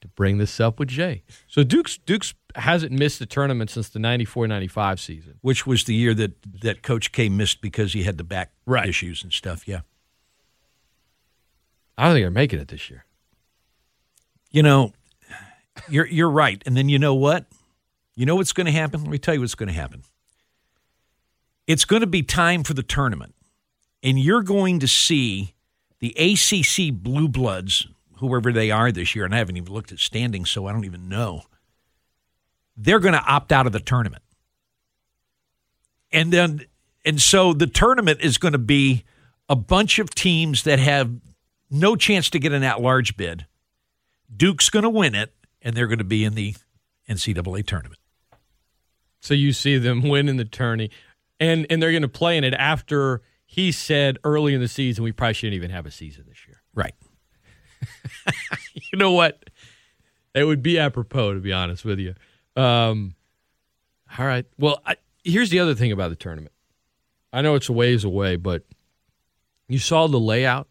to 0.00 0.08
bring 0.08 0.38
this 0.38 0.60
up 0.60 0.78
with 0.78 0.88
Jay. 0.88 1.22
So 1.46 1.62
Duke's 1.62 1.98
Duke's 1.98 2.34
hasn't 2.54 2.92
missed 2.92 3.18
the 3.18 3.26
tournament 3.26 3.68
since 3.70 3.88
the 3.90 3.98
94-95 3.98 4.98
season. 4.98 5.34
Which 5.42 5.66
was 5.66 5.84
the 5.84 5.94
year 5.94 6.14
that, 6.14 6.32
that 6.62 6.82
Coach 6.82 7.12
K 7.12 7.28
missed 7.28 7.60
because 7.60 7.92
he 7.92 8.04
had 8.04 8.16
the 8.16 8.24
back 8.24 8.52
Right. 8.64 8.88
issues 8.88 9.22
and 9.22 9.30
stuff. 9.32 9.68
Yeah. 9.68 9.80
I 11.98 12.04
don't 12.04 12.14
think 12.14 12.24
they're 12.24 12.30
making 12.30 12.58
it 12.60 12.68
this 12.68 12.88
year. 12.90 13.04
You 14.50 14.62
know, 14.62 14.92
you're 15.88 16.06
you're 16.06 16.30
right. 16.30 16.62
And 16.66 16.76
then 16.76 16.88
you 16.88 16.98
know 16.98 17.14
what? 17.14 17.46
You 18.14 18.24
know 18.26 18.36
what's 18.36 18.52
going 18.52 18.66
to 18.66 18.72
happen? 18.72 19.02
Let 19.02 19.10
me 19.10 19.18
tell 19.18 19.34
you 19.34 19.40
what's 19.40 19.54
going 19.54 19.68
to 19.68 19.74
happen. 19.74 20.02
It's 21.66 21.84
going 21.84 22.00
to 22.00 22.06
be 22.06 22.22
time 22.22 22.62
for 22.62 22.74
the 22.74 22.82
tournament. 22.82 23.34
And 24.02 24.18
you're 24.18 24.42
going 24.42 24.78
to 24.80 24.88
see 24.88 25.54
the 25.98 26.14
ACC 26.16 26.94
Blue 26.94 27.28
Bloods, 27.28 27.86
whoever 28.18 28.52
they 28.52 28.70
are 28.70 28.92
this 28.92 29.14
year, 29.14 29.24
and 29.24 29.34
I 29.34 29.38
haven't 29.38 29.56
even 29.56 29.72
looked 29.72 29.92
at 29.92 29.98
standings, 29.98 30.50
so 30.50 30.66
I 30.66 30.72
don't 30.72 30.84
even 30.84 31.08
know. 31.08 31.42
They're 32.76 33.00
going 33.00 33.14
to 33.14 33.24
opt 33.24 33.52
out 33.52 33.66
of 33.66 33.72
the 33.72 33.80
tournament. 33.80 34.22
And 36.12 36.32
then 36.32 36.66
and 37.06 37.22
so 37.22 37.52
the 37.52 37.68
tournament 37.68 38.20
is 38.20 38.36
going 38.36 38.52
to 38.52 38.58
be 38.58 39.04
a 39.48 39.54
bunch 39.54 40.00
of 40.00 40.10
teams 40.10 40.64
that 40.64 40.80
have 40.80 41.10
no 41.70 41.94
chance 41.94 42.28
to 42.30 42.40
get 42.40 42.52
an 42.52 42.64
at-large 42.64 43.16
bid. 43.16 43.46
Duke's 44.34 44.68
going 44.68 44.82
to 44.82 44.90
win 44.90 45.14
it, 45.14 45.32
and 45.62 45.76
they're 45.76 45.86
going 45.86 45.98
to 45.98 46.04
be 46.04 46.24
in 46.24 46.34
the 46.34 46.56
NCAA 47.08 47.64
tournament. 47.64 48.00
So 49.20 49.34
you 49.34 49.52
see 49.52 49.78
them 49.78 50.02
winning 50.08 50.36
the 50.36 50.44
tourney, 50.44 50.90
and 51.40 51.66
and 51.70 51.82
they're 51.82 51.92
going 51.92 52.02
to 52.02 52.08
play 52.08 52.36
in 52.36 52.44
it 52.44 52.54
after 52.54 53.22
he 53.44 53.72
said 53.72 54.18
early 54.24 54.54
in 54.54 54.60
the 54.60 54.68
season 54.68 55.04
we 55.04 55.12
probably 55.12 55.34
shouldn't 55.34 55.54
even 55.54 55.70
have 55.70 55.86
a 55.86 55.90
season 55.90 56.24
this 56.28 56.46
year. 56.46 56.62
Right. 56.74 56.94
you 58.74 58.98
know 58.98 59.12
what? 59.12 59.50
It 60.34 60.44
would 60.44 60.62
be 60.62 60.78
apropos, 60.78 61.34
to 61.34 61.40
be 61.40 61.52
honest 61.52 61.84
with 61.84 61.98
you. 61.98 62.14
Um, 62.56 63.14
all 64.18 64.26
right. 64.26 64.46
Well, 64.58 64.80
I, 64.84 64.96
here's 65.24 65.50
the 65.50 65.60
other 65.60 65.74
thing 65.74 65.92
about 65.92 66.10
the 66.10 66.16
tournament. 66.16 66.52
I 67.32 67.42
know 67.42 67.54
it's 67.54 67.68
a 67.68 67.72
ways 67.72 68.04
away, 68.04 68.36
but 68.36 68.64
you 69.68 69.78
saw 69.78 70.06
the 70.06 70.20
layout 70.20 70.68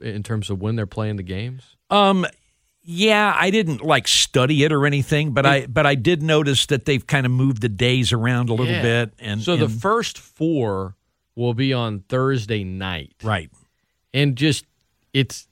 in 0.00 0.22
terms 0.22 0.50
of 0.50 0.60
when 0.60 0.76
they're 0.76 0.86
playing 0.86 1.16
the 1.16 1.22
games. 1.22 1.76
Um, 1.90 2.26
yeah, 2.84 3.34
I 3.38 3.50
didn't 3.50 3.82
like 3.82 4.08
study 4.08 4.64
it 4.64 4.72
or 4.72 4.86
anything, 4.86 5.32
but 5.32 5.46
I 5.46 5.66
but 5.66 5.86
I 5.86 5.94
did 5.94 6.22
notice 6.22 6.66
that 6.66 6.84
they've 6.84 7.06
kind 7.06 7.24
of 7.26 7.32
moved 7.32 7.62
the 7.62 7.68
days 7.68 8.12
around 8.12 8.48
a 8.48 8.54
little 8.54 8.66
Yeah. 8.72 8.82
bit, 8.82 9.14
and 9.18 9.40
so 9.42 9.56
the 9.56 9.68
first 9.68 10.18
four 10.18 10.96
will 11.36 11.54
be 11.54 11.72
on 11.72 12.00
Thursday 12.08 12.64
night. 12.64 13.14
right. 13.22 13.50
and 14.12 14.36
just 14.36 14.64
it's 15.14 15.46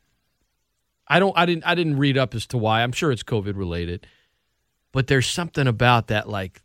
I 1.09 1.19
don't 1.21 1.37
I 1.39 1.47
didn't 1.47 1.65
I 1.67 1.75
didn't 1.75 1.99
read 1.99 2.19
up 2.19 2.35
as 2.35 2.47
to 2.49 2.59
why. 2.59 2.83
I'm 2.83 2.93
sure 2.93 3.11
it's 3.13 3.23
COVID 3.23 3.57
related. 3.57 4.07
But 4.93 5.07
there's 5.07 5.29
something 5.29 5.67
about 5.69 6.09
that 6.09 6.29
like 6.29 6.63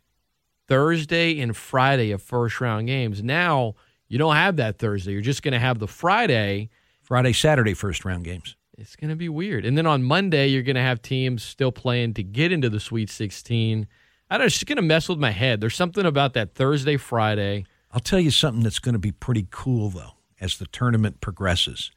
Thursday 0.68 1.40
and 1.40 1.56
Friday 1.56 2.10
of 2.10 2.20
first 2.22 2.60
round 2.60 2.86
games. 2.88 3.22
Now 3.22 3.74
you 4.08 4.18
don't 4.18 4.34
have 4.34 4.56
that 4.56 4.78
Thursday. 4.78 5.12
You're 5.12 5.20
just 5.20 5.42
going 5.42 5.52
to 5.52 5.58
have 5.60 5.78
the 5.78 5.86
Friday. 5.88 6.70
Friday, 7.02 7.32
Saturday, 7.32 7.72
first 7.74 8.04
round 8.04 8.24
games. 8.24 8.56
It's 8.78 8.96
going 8.96 9.10
to 9.10 9.16
be 9.16 9.28
weird. 9.28 9.64
And 9.64 9.76
then 9.76 9.86
on 9.86 10.02
Monday 10.02 10.48
you're 10.48 10.62
going 10.62 10.76
to 10.76 10.82
have 10.82 11.00
teams 11.02 11.42
still 11.42 11.72
playing 11.72 12.14
to 12.14 12.22
get 12.22 12.52
into 12.52 12.68
the 12.68 12.80
Sweet 12.80 13.10
16. 13.10 13.86
I 14.28 14.34
don't 14.34 14.40
know, 14.40 14.46
it's 14.46 14.54
just 14.54 14.66
going 14.66 14.76
to 14.76 14.82
mess 14.82 15.08
with 15.08 15.18
my 15.18 15.30
head. 15.30 15.60
There's 15.60 15.74
something 15.74 16.04
about 16.04 16.34
that 16.34 16.54
Thursday 16.54 16.96
Friday. 16.96 17.64
I'll 17.92 18.00
tell 18.00 18.20
you 18.20 18.30
something 18.30 18.62
that's 18.62 18.78
going 18.78 18.94
to 18.94 18.98
be 18.98 19.12
pretty 19.12 19.46
cool 19.50 19.90
though 19.90 20.12
as 20.40 20.58
the 20.58 20.66
tournament 20.66 21.20
progresses. 21.20 21.90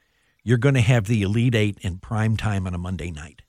You're 0.43 0.57
going 0.57 0.75
to 0.75 0.81
have 0.81 1.05
the 1.05 1.21
Elite 1.21 1.55
Eight 1.55 1.77
in 1.81 1.97
prime 1.97 2.37
time 2.37 2.65
on 2.65 2.73
a 2.73 2.77
Monday 2.77 3.11
night, 3.11 3.41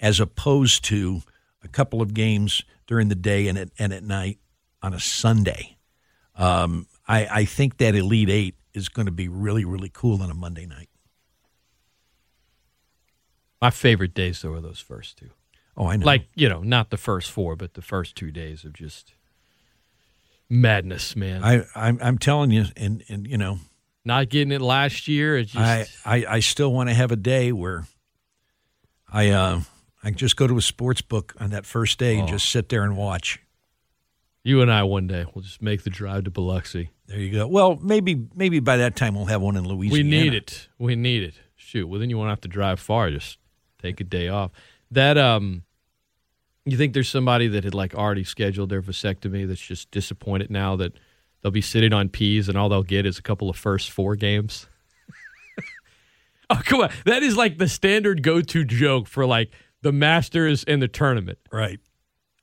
as 0.00 0.18
opposed 0.18 0.84
to 0.86 1.22
a 1.62 1.68
couple 1.68 2.02
of 2.02 2.14
games 2.14 2.62
during 2.86 3.08
the 3.08 3.14
day 3.14 3.46
and 3.46 3.56
at, 3.56 3.70
and 3.78 3.92
at 3.92 4.02
night 4.02 4.38
on 4.82 4.94
a 4.94 5.00
Sunday. 5.00 5.76
Um, 6.34 6.86
I, 7.06 7.26
I 7.26 7.44
think 7.44 7.78
that 7.78 7.94
Elite 7.94 8.30
Eight 8.30 8.56
is 8.74 8.88
going 8.88 9.06
to 9.06 9.12
be 9.12 9.28
really, 9.28 9.64
really 9.64 9.90
cool 9.92 10.22
on 10.22 10.30
a 10.30 10.34
Monday 10.34 10.66
night. 10.66 10.87
My 13.60 13.70
favorite 13.70 14.14
days 14.14 14.42
though 14.42 14.52
are 14.52 14.60
those 14.60 14.80
first 14.80 15.18
two. 15.18 15.30
Oh, 15.76 15.86
I 15.86 15.96
know. 15.96 16.06
like 16.06 16.26
you 16.34 16.48
know 16.48 16.60
not 16.62 16.90
the 16.90 16.96
first 16.96 17.30
four 17.30 17.54
but 17.56 17.74
the 17.74 17.82
first 17.82 18.16
two 18.16 18.30
days 18.32 18.64
of 18.64 18.72
just 18.72 19.14
madness 20.48 21.14
man 21.14 21.44
I, 21.44 21.64
I'm, 21.74 21.98
I'm 22.00 22.18
telling 22.18 22.50
you, 22.50 22.64
and, 22.76 23.04
and 23.08 23.26
you 23.26 23.36
know, 23.38 23.58
not 24.04 24.28
getting 24.30 24.50
it 24.52 24.60
last 24.62 25.06
year 25.08 25.36
it's 25.38 25.52
just 25.52 26.06
I, 26.06 26.16
I, 26.16 26.24
I 26.36 26.40
still 26.40 26.72
want 26.72 26.88
to 26.88 26.94
have 26.94 27.12
a 27.12 27.16
day 27.16 27.52
where 27.52 27.86
I 29.12 29.30
uh, 29.30 29.60
I 30.02 30.10
just 30.10 30.36
go 30.36 30.46
to 30.46 30.56
a 30.56 30.62
sports 30.62 31.00
book 31.02 31.34
on 31.38 31.50
that 31.50 31.66
first 31.66 31.98
day 31.98 32.18
and 32.18 32.26
just 32.28 32.48
sit 32.48 32.68
there 32.70 32.82
and 32.82 32.96
watch. 32.96 33.40
you 34.42 34.62
and 34.62 34.72
i 34.72 34.82
one 34.82 35.06
day 35.06 35.26
we'll 35.34 35.42
just 35.42 35.60
make 35.62 35.82
the 35.82 35.90
drive 35.90 36.24
to 36.24 36.30
biloxi 36.30 36.90
There 37.06 37.18
you 37.18 37.30
go. 37.32 37.46
Well, 37.46 37.76
maybe 37.82 38.26
maybe 38.34 38.60
by 38.60 38.78
that 38.78 38.96
time 38.96 39.14
we'll 39.14 39.26
have 39.26 39.42
one 39.42 39.56
in 39.56 39.66
Louisiana. 39.68 40.02
we 40.02 40.10
need 40.10 40.34
it 40.34 40.68
we 40.78 40.96
need 40.96 41.22
it 41.22 41.34
shoot 41.56 41.86
well 41.86 42.00
then 42.00 42.08
you 42.10 42.16
won't 42.18 42.30
have 42.30 42.40
to 42.40 42.48
drive 42.48 42.80
far 42.80 43.10
just 43.10 43.38
take 43.78 44.00
a 44.00 44.04
day 44.04 44.28
off 44.28 44.50
that 44.90 45.16
um 45.18 45.62
You 46.66 46.76
think 46.76 46.92
there's 46.92 47.08
somebody 47.08 47.48
that 47.48 47.64
had 47.64 47.74
like 47.74 47.94
already 47.94 48.24
scheduled 48.24 48.68
their 48.70 48.82
vasectomy 48.82 49.46
that's 49.48 49.60
just 49.60 49.90
disappointed 49.90 50.50
now 50.50 50.76
that 50.76 50.92
they'll 51.40 51.52
be 51.52 51.60
sitting 51.62 51.92
on 51.92 52.08
peas 52.08 52.48
and 52.48 52.58
all 52.58 52.68
they'll 52.68 52.82
get 52.82 53.06
is 53.06 53.18
a 53.18 53.22
couple 53.22 53.48
of 53.48 53.56
first 53.56 53.90
four 53.90 54.16
games? 54.16 54.66
oh, 56.50 56.60
come 56.64 56.80
on. 56.82 56.90
That 57.06 57.22
is 57.22 57.36
like 57.36 57.58
the 57.58 57.68
standard 57.68 58.22
go 58.22 58.40
to 58.40 58.64
joke 58.64 59.06
for 59.06 59.24
like 59.24 59.50
the 59.82 59.92
Masters 59.92 60.64
and 60.64 60.82
the 60.82 60.88
tournament. 60.88 61.38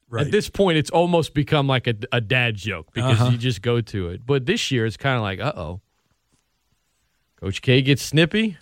Right. 0.10 0.28
At 0.28 0.32
this 0.32 0.50
point, 0.50 0.78
it's 0.78 0.90
almost 0.92 1.34
become 1.34 1.68
like 1.68 1.88
a, 1.88 1.96
a 2.12 2.22
dad 2.22 2.56
joke 2.56 2.88
because 2.94 3.20
Uh-huh. 3.20 3.32
you 3.32 3.38
just 3.38 3.62
go 3.62 3.82
to 3.82 4.10
it. 4.10 4.26
But 4.26 4.46
this 4.46 4.72
year, 4.72 4.86
it's 4.86 4.98
kind 4.98 5.18
of 5.18 5.22
like, 5.24 5.40
uh 5.42 5.54
oh. 5.56 5.82
Coach 7.40 7.62
K 7.62 7.82
gets 7.82 8.02
snippy. 8.02 8.58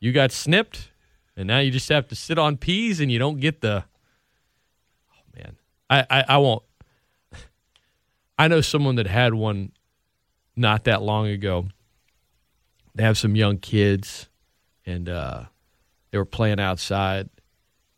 You 0.00 0.12
got 0.12 0.32
snipped. 0.32 0.89
And 1.40 1.46
now 1.46 1.58
you 1.60 1.70
just 1.70 1.88
have 1.88 2.06
to 2.08 2.14
sit 2.14 2.38
on 2.38 2.58
peas 2.58 3.00
and 3.00 3.10
you 3.10 3.18
don't 3.18 3.40
get 3.40 3.62
the. 3.62 3.84
Oh, 5.10 5.38
man. 5.38 5.56
I, 5.88 6.04
I, 6.10 6.24
I 6.28 6.36
won't. 6.36 6.62
I 8.38 8.46
know 8.46 8.60
someone 8.60 8.96
that 8.96 9.06
had 9.06 9.32
one 9.32 9.72
not 10.54 10.84
that 10.84 11.00
long 11.00 11.28
ago. 11.28 11.68
They 12.94 13.04
have 13.04 13.16
some 13.16 13.36
young 13.36 13.56
kids 13.56 14.28
and 14.84 15.08
uh, 15.08 15.44
they 16.10 16.18
were 16.18 16.26
playing 16.26 16.60
outside. 16.60 17.30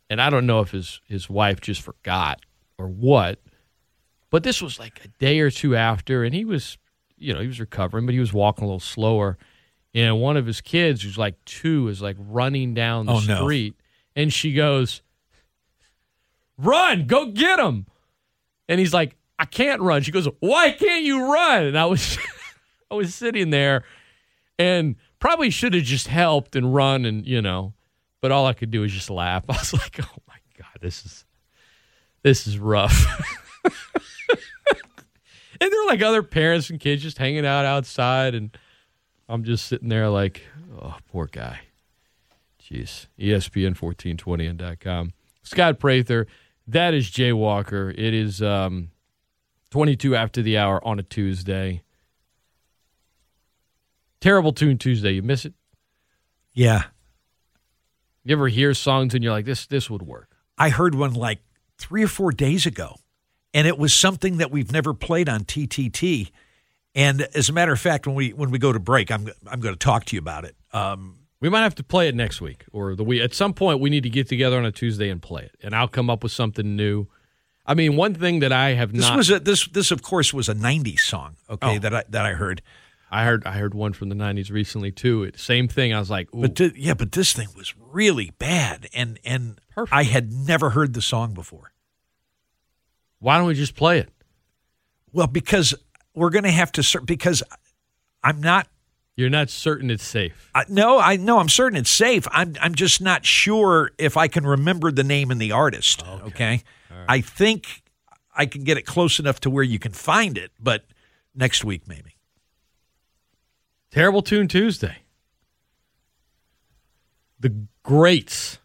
And 0.09 0.23
I 0.23 0.31
don't 0.31 0.47
know 0.47 0.61
if 0.61 0.71
his, 0.71 1.01
his 1.09 1.29
wife 1.29 1.61
just 1.61 1.83
forgot 1.83 2.47
or 2.79 2.87
what. 2.87 3.41
But 4.31 4.45
this 4.45 4.63
was 4.63 4.79
like 4.79 5.05
a 5.05 5.09
day 5.09 5.41
or 5.41 5.51
two 5.51 5.75
after, 5.75 6.23
and 6.23 6.33
he 6.33 6.45
was, 6.45 6.79
you 7.19 7.35
know, 7.35 7.41
he 7.41 7.49
was 7.49 7.59
recovering, 7.59 8.07
but 8.07 8.13
he 8.13 8.21
was 8.21 8.33
walking 8.33 8.63
a 8.63 8.69
little 8.69 8.79
slower. 8.79 9.37
And 9.95 10.21
one 10.21 10.37
of 10.37 10.47
his 10.47 10.61
kids, 10.61 11.03
who's 11.03 11.19
like 11.19 11.43
two, 11.45 11.89
is 11.89 12.01
like 12.01 12.17
running 12.19 12.73
down 12.75 13.07
the 13.07 13.13
Oh, 13.13 13.21
no. 13.21 13.37
street, 13.43 13.75
and 14.17 14.33
she 14.33 14.53
goes, 14.55 15.03
"Run, 16.59 17.07
go 17.07 17.27
get 17.27 17.59
him!" 17.59 17.87
And 18.69 18.79
he's 18.81 18.95
like, 18.95 19.17
"I 19.39 19.45
can't 19.45 19.81
run." 19.83 20.03
She 20.03 20.11
goes, 20.11 20.27
"Why 20.41 20.71
can't 20.71 21.05
you 21.05 21.31
run?" 21.33 21.65
And 21.65 21.79
I 21.79 21.85
was, 21.87 22.17
I 22.91 22.95
was 22.95 23.15
sitting 23.15 23.51
there, 23.51 23.85
and 24.59 24.97
probably 25.19 25.51
should 25.51 25.75
have 25.75 25.85
just 25.85 26.09
helped 26.09 26.57
and 26.57 26.75
run, 26.75 27.05
and 27.05 27.27
you 27.27 27.43
know, 27.43 27.75
but 28.23 28.33
all 28.33 28.47
I 28.47 28.55
could 28.55 28.71
do 28.71 28.81
was 28.81 28.93
just 28.93 29.11
laugh. 29.11 29.45
I 29.49 29.53
was 29.59 29.73
like, 29.75 29.99
"Oh 30.03 30.23
my 30.29 30.37
god, 30.59 30.79
this 30.81 31.05
is." 31.05 31.25
this 32.23 32.47
is 32.47 32.57
rough. 32.57 33.05
and 35.61 35.71
there 35.73 35.81
were 35.81 35.87
like 35.89 36.03
other 36.03 36.23
parents 36.23 36.71
and 36.71 36.79
kids 36.81 37.03
just 37.03 37.19
hanging 37.19 37.45
out 37.45 37.65
outside, 37.65 38.35
and 38.35 38.57
I'm 39.33 39.45
just 39.45 39.65
sitting 39.65 39.89
there 39.89 40.11
like, 40.11 40.43
oh, 40.79 40.99
poor 41.11 41.27
guy. 41.27 41.61
Jeez. 42.63 43.07
ESPN 43.19 43.81
1420 43.81 44.47
and 44.47 44.79
.com. 44.79 45.13
Scott 45.43 45.79
Prather, 45.79 46.27
that 46.67 46.93
is 46.93 47.11
Jay 47.11 47.33
Walker. 47.33 47.89
It 47.97 48.13
is 48.13 48.43
um, 48.43 48.91
22 49.71 50.15
after 50.15 50.43
the 50.43 50.59
hour 50.59 50.87
on 50.87 50.99
a 50.99 51.03
Tuesday. 51.03 51.83
Terrible 54.21 54.53
Tune 54.53 54.77
Tuesday. 54.77 55.13
You 55.13 55.23
miss 55.23 55.47
it? 55.47 55.55
Yeah. 56.53 56.85
You 58.25 58.37
ever 58.37 58.49
hear 58.49 58.75
songs 58.75 59.15
and 59.15 59.25
you're 59.25 59.33
like, 59.33 59.47
this 59.47 59.65
this 59.65 59.89
would 59.89 60.03
work? 60.03 60.37
I 60.59 60.69
heard 60.69 60.95
one 60.95 61.15
like 61.15 61.41
three 61.79 62.05
or 62.05 62.09
four 62.09 62.33
days 62.33 62.67
ago, 62.67 62.97
and 63.55 63.67
it 63.67 63.79
was 63.79 63.95
something 63.95 64.37
that 64.37 64.51
we've 64.51 64.71
never 64.71 64.93
played 64.93 65.31
on 65.31 65.45
TTT. 65.45 66.31
And 66.95 67.23
as 67.35 67.49
a 67.49 67.53
matter 67.53 67.73
of 67.73 67.81
fact, 67.81 68.07
when 68.07 68.15
we 68.17 68.33
when 68.33 68.51
we 68.51 68.59
go 68.59 68.73
to 68.73 68.79
break, 68.81 69.11
I'm 69.11 69.29
I'm 69.51 69.61
going 69.61 69.75
to 69.75 69.79
talk 69.79 70.05
to 70.07 70.17
you 70.17 70.21
about 70.21 70.45
it. 70.45 70.55
Um, 70.73 71.19
We 71.41 71.49
might 71.49 71.63
have 71.63 71.75
to 71.77 71.83
play 71.85 72.09
it 72.09 72.15
next 72.15 72.41
week 72.41 72.65
or 72.73 72.95
the 72.95 73.05
week. 73.05 73.23
At 73.23 73.35
some 73.35 73.55
point, 73.55 73.81
we 73.81 73.89
need 73.91 74.03
to 74.03 74.11
get 74.11 74.29
together 74.29 74.59
on 74.59 74.65
a 74.67 74.73
Tuesday 74.73 75.09
and 75.09 75.21
play 75.23 75.43
it, 75.45 75.57
and 75.63 75.75
I'll 75.75 75.89
come 75.89 76.11
up 76.11 76.23
with 76.23 76.33
something 76.33 76.77
new. 76.77 77.07
I 77.65 77.75
mean, 77.75 77.97
one 77.97 78.15
thing 78.15 78.41
that 78.41 78.53
I 78.53 78.75
have 78.75 78.93
this 78.93 79.09
not. 79.09 79.17
was 79.17 79.31
a 79.31 79.41
this 79.41 79.67
this 79.69 79.91
of 79.91 80.03
course 80.03 80.35
was 80.35 80.49
a 80.49 80.55
'90s 80.55 81.01
song. 81.01 81.37
Okay, 81.49 81.77
Oh. 81.77 81.79
that 81.79 81.95
I 81.95 82.05
that 82.11 82.27
I 82.27 82.33
heard. 82.35 82.61
I 83.11 83.25
heard. 83.25 83.47
I 83.47 83.53
heard 83.53 83.75
one 83.75 83.93
from 83.95 84.09
the 84.09 84.15
'90s 84.15 84.51
recently 84.51 84.91
too. 84.93 85.23
It, 85.25 85.39
same 85.39 85.69
thing. 85.69 85.93
I 85.95 85.99
was 85.99 86.11
like, 86.11 86.35
Ooh, 86.35 86.43
But 86.43 86.57
thi- 86.57 86.73
yeah, 86.77 86.95
but 86.95 87.13
this 87.13 87.33
thing 87.33 87.49
was 87.57 87.75
really 87.91 88.33
bad, 88.39 88.89
and 88.95 89.19
and 89.25 89.61
Perfect. 89.75 89.95
I 89.95 90.03
had 90.05 90.33
never 90.33 90.71
heard 90.71 90.93
the 90.95 91.03
song 91.03 91.33
before. 91.35 91.73
why 93.19 93.39
don't 93.39 93.47
we 93.47 93.55
just 93.55 93.77
play 93.77 93.99
it? 93.99 94.09
Well, 95.13 95.27
because 95.27 95.75
we're 96.15 96.31
going 96.31 96.45
to 96.45 96.51
have 96.51 96.73
to 96.73 97.01
because 97.05 97.43
I'm 98.23 98.41
not. 98.41 98.69
You're 99.15 99.31
not 99.31 99.51
certain 99.51 99.91
it's 99.91 100.05
safe. 100.05 100.51
I, 100.55 100.65
no, 100.69 100.99
I 100.99 101.17
know 101.17 101.39
I'm 101.39 101.51
certain 101.51 101.79
it's 101.79 101.91
safe. 101.91 102.27
I'm 102.31 102.55
I'm 102.61 102.75
just 102.75 103.03
not 103.03 103.27
sure 103.27 103.91
if 103.99 104.17
I 104.17 104.27
can 104.27 104.47
remember 104.47 104.91
the 104.91 105.05
name 105.05 105.31
and 105.31 105.41
the 105.41 105.53
artist. 105.53 106.03
Okay, 106.27 106.63
I 107.09 107.21
think 107.21 107.83
I 108.35 108.47
can 108.47 108.65
get 108.65 108.79
it 108.79 108.87
close 108.87 109.19
enough 109.19 109.39
to 109.41 109.51
where 109.51 109.65
you 109.65 109.79
can 109.79 109.93
find 109.93 110.39
it, 110.39 110.51
but 110.59 110.87
next 111.35 111.63
week 111.63 111.87
maybe. 111.87 112.17
Terrible 113.91 114.23
Tune 114.23 114.49
Tuesday. 114.49 114.99
The 117.39 117.67
greats, 117.83 118.59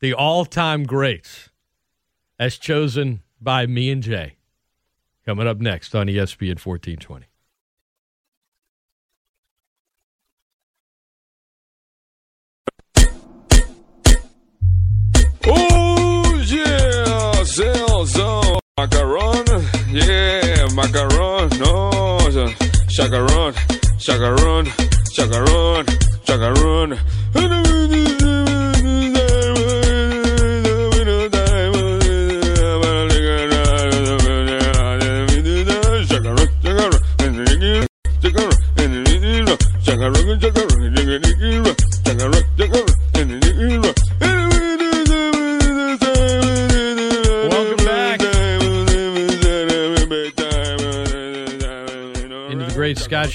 the 0.00 0.14
all-time 0.14 0.84
greats, 0.84 1.48
as 2.38 2.56
chosen 2.56 3.22
by 3.40 3.66
me 3.66 3.90
and 3.90 4.02
Jay. 4.02 4.35
Coming 5.26 5.48
up 5.48 5.58
next 5.58 5.92
on 5.96 6.06
ESPN 6.06 6.64
1420. 6.64 7.26
Oh 15.48 16.42
yeah, 16.46 17.42
Zelzo. 17.42 18.60
Macaron, 18.78 19.46
yeah, 19.90 20.66
macaron, 20.76 21.50
no, 21.58 22.20
chacaron, 22.88 23.52
chacaron, 23.98 24.66
chacaron, 25.10 25.86
chacaron. 26.24 26.98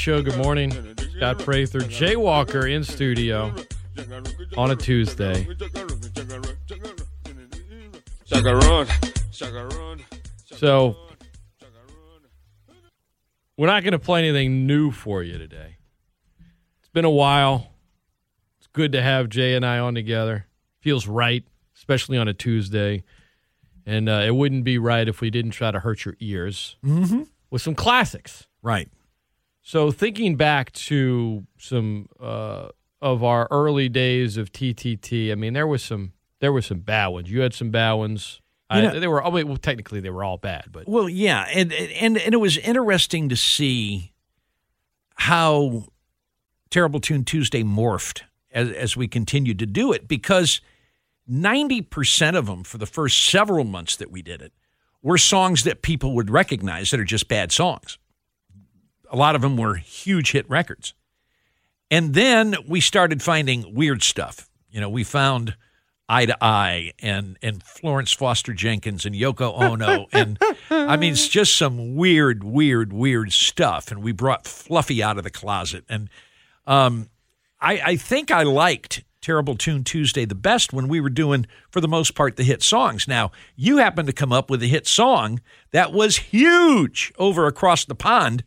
Show. 0.02 0.24
Good 0.24 0.38
morning. 0.38 0.72
Scott 1.16 1.38
Prather, 1.38 1.82
Jay 1.82 2.16
Walker 2.16 2.66
in 2.66 2.84
studio 2.84 3.54
on 4.58 4.72
a 4.72 4.76
Tuesday. 4.76 5.46
Chacaron, 8.26 8.88
chacaron. 9.32 10.02
So 10.46 10.98
we're 13.56 13.68
not 13.68 13.84
going 13.84 13.92
to 13.92 14.00
play 14.00 14.28
anything 14.28 14.66
new 14.66 14.90
for 14.90 15.22
you 15.22 15.38
today. 15.38 15.78
It's 16.80 16.90
been 16.90 17.06
a 17.06 17.10
while. 17.12 17.68
It's 18.58 18.70
good 18.74 18.94
to 18.94 19.04
have 19.04 19.30
Jay 19.30 19.54
and 19.54 19.64
I 19.64 19.78
on 19.78 19.94
together. 19.94 20.48
Feels 20.80 21.06
right, 21.06 21.44
especially 21.76 22.18
on 22.18 22.28
a 22.28 22.34
Tuesday. 22.34 23.04
And 23.86 24.10
uh, 24.10 24.24
it 24.26 24.34
wouldn't 24.34 24.64
be 24.64 24.80
right 24.80 25.08
if 25.08 25.22
we 25.22 25.30
didn't 25.30 25.52
try 25.52 25.70
to 25.70 25.80
hurt 25.80 26.06
your 26.06 26.16
ears 26.20 26.76
with 27.52 27.62
some 27.62 27.76
classics. 27.76 28.48
Right. 28.64 28.90
So 29.62 29.92
thinking 29.92 30.36
back 30.36 30.72
to 30.74 31.46
some 31.58 32.08
uh, 32.20 32.70
of 33.02 33.24
our 33.24 33.48
early 33.52 33.90
days 33.90 34.38
of 34.38 34.52
TTT, 34.52 35.32
I 35.32 35.36
mean, 35.36 35.54
there 35.54 35.68
was 35.68 35.84
some 35.84 36.14
there 36.40 36.52
were 36.52 36.62
some 36.62 36.80
bad 36.80 37.08
ones. 37.08 37.30
You 37.32 37.42
had 37.42 37.54
some 37.54 37.70
bad 37.72 37.94
ones. 37.94 38.42
You 38.74 38.82
know- 38.84 39.00
they 39.00 39.08
were. 39.08 39.22
Well, 39.22 39.58
technically 39.58 40.00
they 40.00 40.10
were 40.10 40.24
all 40.24 40.38
bad, 40.38 40.66
but 40.72 40.88
Well, 40.88 41.10
yeah, 41.10 41.46
and 41.54 41.72
and 41.74 42.18
and 42.18 42.34
it 42.34 42.38
was 42.38 42.58
interesting 42.58 43.30
to 43.30 43.36
see 43.36 44.14
how 45.16 45.86
Terrible 46.70 47.00
Tune 47.00 47.24
Tuesday 47.24 47.64
morphed 47.64 48.22
as 48.52 48.72
as 48.72 48.98
we 48.98 49.08
continued 49.08 49.60
to 49.60 49.66
do 49.66 49.92
it 49.92 50.08
because 50.08 50.62
ninety 51.28 51.82
percent 51.82 52.38
of 52.38 52.46
them 52.46 52.64
for 52.64 52.78
the 52.78 52.86
first 52.86 53.22
several 53.22 53.66
months 53.66 53.96
that 53.98 54.10
we 54.10 54.22
did 54.22 54.42
it 54.42 54.54
were 55.04 55.18
songs 55.18 55.64
that 55.66 55.82
people 55.82 56.14
would 56.16 56.30
recognize 56.30 56.92
that 56.92 57.00
are 57.00 57.04
just 57.06 57.28
bad 57.28 57.52
songs. 57.52 57.98
A 59.12 59.16
lot 59.16 59.36
of 59.36 59.42
them 59.42 59.58
were 59.58 59.76
huge 59.76 60.32
hit 60.32 60.50
records, 60.50 60.94
and 61.92 62.14
then 62.14 62.56
we 62.68 62.82
started 62.82 63.22
finding 63.22 63.76
weird 63.76 64.02
stuff. 64.02 64.50
You 64.72 64.82
know, 64.82 64.90
we 64.90 65.04
found 65.04 65.56
Eye 66.12 66.26
to 66.26 66.44
Eye 66.44 66.92
and 67.00 67.38
and 67.42 67.64
Florence 67.64 68.12
Foster 68.12 68.54
Jenkins 68.54 69.06
and 69.06 69.16
Yoko 69.16 69.62
Ono 69.62 70.08
and 70.12 70.38
I 70.70 70.98
mean 70.98 71.14
it's 71.14 71.30
just 71.30 71.56
some 71.56 71.96
weird, 71.96 72.44
weird, 72.44 72.92
weird 72.92 73.32
stuff. 73.32 73.92
And 73.92 74.04
we 74.04 74.12
brought 74.12 74.46
Fluffy 74.46 75.02
out 75.02 75.18
of 75.18 75.24
the 75.24 75.30
closet 75.30 75.86
and 75.88 76.10
um, 76.68 77.10
I 77.62 77.82
I 77.82 77.96
think 77.96 78.30
I 78.30 78.44
liked 78.44 79.06
Terrible 79.22 79.56
Tune 79.56 79.86
Tuesday 79.86 80.26
the 80.26 80.36
best 80.36 80.74
when 80.74 80.90
we 80.90 81.00
were 81.00 81.10
doing, 81.10 81.46
for 81.70 81.80
the 81.80 81.88
most 81.88 82.14
part, 82.14 82.36
the 82.36 82.44
hit 82.44 82.62
songs. 82.62 83.08
Now, 83.08 83.32
you 83.56 83.78
happened 83.78 84.08
to 84.08 84.14
come 84.14 84.34
up 84.34 84.50
with 84.50 84.62
a 84.64 84.68
hit 84.68 84.88
song 84.88 85.40
that 85.72 85.94
was 85.94 86.18
huge 86.18 87.14
over 87.20 87.46
across 87.46 87.86
the 87.86 87.96
pond 87.96 88.44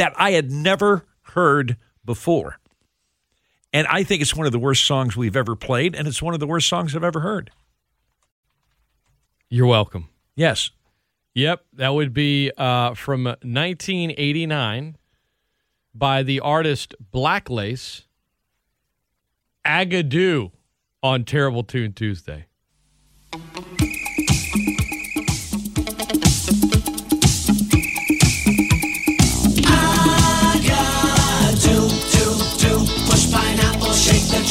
that 0.00 0.14
I 0.16 0.30
had 0.30 0.50
never 0.50 1.04
heard 1.20 1.76
before. 2.06 2.58
And 3.70 3.86
I 3.86 4.02
think 4.02 4.22
it's 4.22 4.34
one 4.34 4.46
of 4.46 4.52
the 4.52 4.58
worst 4.58 4.86
songs 4.86 5.14
we've 5.14 5.36
ever 5.36 5.54
played, 5.54 5.94
and 5.94 6.08
it's 6.08 6.22
one 6.22 6.32
of 6.32 6.40
the 6.40 6.46
worst 6.46 6.68
songs 6.68 6.96
I've 6.96 7.04
ever 7.04 7.20
heard. 7.20 7.50
You're 9.50 9.66
welcome. 9.66 10.08
Yes. 10.34 10.70
Yep, 11.34 11.66
that 11.74 11.90
would 11.90 12.14
be 12.14 12.50
uh, 12.56 12.94
from 12.94 13.24
1989 13.24 14.96
by 15.94 16.22
the 16.22 16.40
artist 16.40 16.94
Black 17.10 17.50
Lace. 17.50 18.06
Agadoo 19.66 20.50
on 21.02 21.24
Terrible 21.24 21.62
Tune 21.62 21.92
Tuesday. 21.92 22.46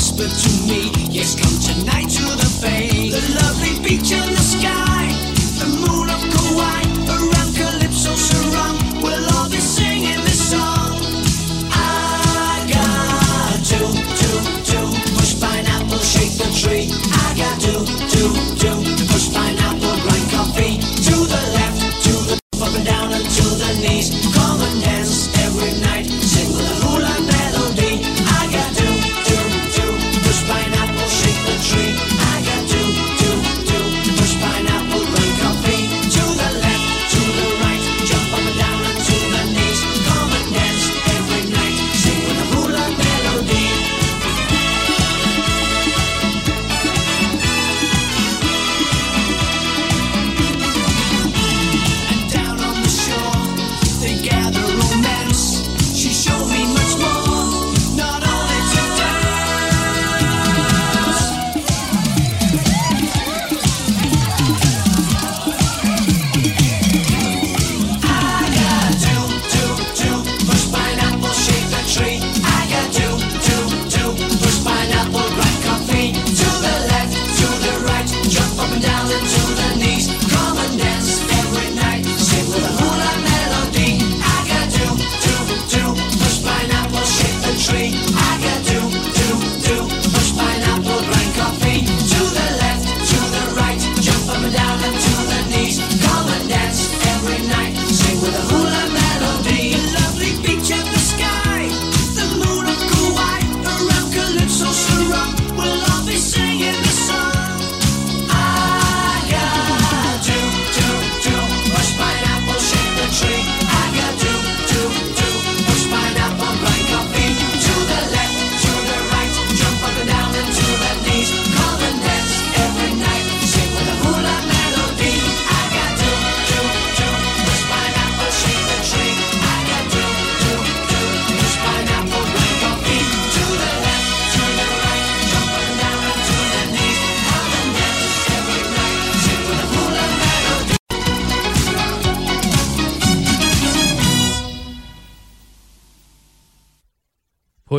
Whispered 0.00 0.32
to 0.32 0.50
me, 0.66 0.90
Yes, 1.12 1.36
come 1.36 1.52
tonight 1.60 2.08
to 2.08 2.24
the 2.24 2.48
bay. 2.62 3.10
The 3.10 3.20
lovely 3.36 3.69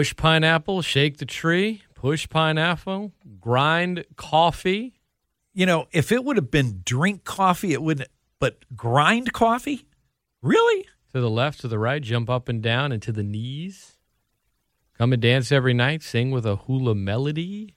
Push 0.02 0.16
pineapple, 0.16 0.82
shake 0.82 1.18
the 1.18 1.28
tree. 1.28 1.84
Push 1.94 2.28
pineapple, 2.28 3.12
grind 3.40 4.04
coffee. 4.16 4.96
You 5.54 5.68
know, 5.68 5.86
if 5.92 6.12
it 6.12 6.26
would 6.26 6.38
have 6.38 6.50
been 6.50 6.82
drink 6.84 7.24
coffee, 7.24 7.72
it 7.72 7.84
wouldn't, 7.84 8.10
but 8.40 8.66
grind 8.76 9.32
coffee? 9.32 9.86
Really? 10.42 10.88
To 11.14 11.22
the 11.22 11.30
left, 11.30 11.60
to 11.60 11.68
the 11.68 11.78
right, 11.78 12.02
jump 12.02 12.32
up 12.32 12.50
and 12.50 12.64
down 12.64 12.92
and 12.92 13.00
to 13.04 13.12
the 13.12 13.22
knees. 13.22 14.00
Come 14.98 15.14
and 15.14 15.22
dance 15.22 15.52
every 15.52 15.76
night, 15.76 16.02
sing 16.02 16.32
with 16.32 16.48
a 16.48 16.56
hula 16.56 16.96
melody. 16.96 17.76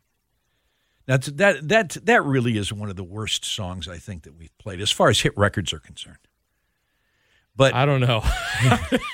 That's 1.05 1.27
that 1.27 1.69
that 1.69 1.91
that 2.07 2.25
really 2.25 2.57
is 2.57 2.73
one 2.73 2.89
of 2.89 2.97
the 2.97 3.05
worst 3.05 3.45
songs 3.45 3.87
I 3.87 3.99
think 3.99 4.23
that 4.23 4.35
we've 4.35 4.57
played 4.57 4.81
as 4.81 4.91
far 4.91 5.11
as 5.11 5.21
hit 5.21 5.37
records 5.37 5.75
are 5.75 5.79
concerned. 5.79 6.24
But 7.57 7.75
I 7.75 7.87
don't 7.87 8.01
know. 8.01 8.23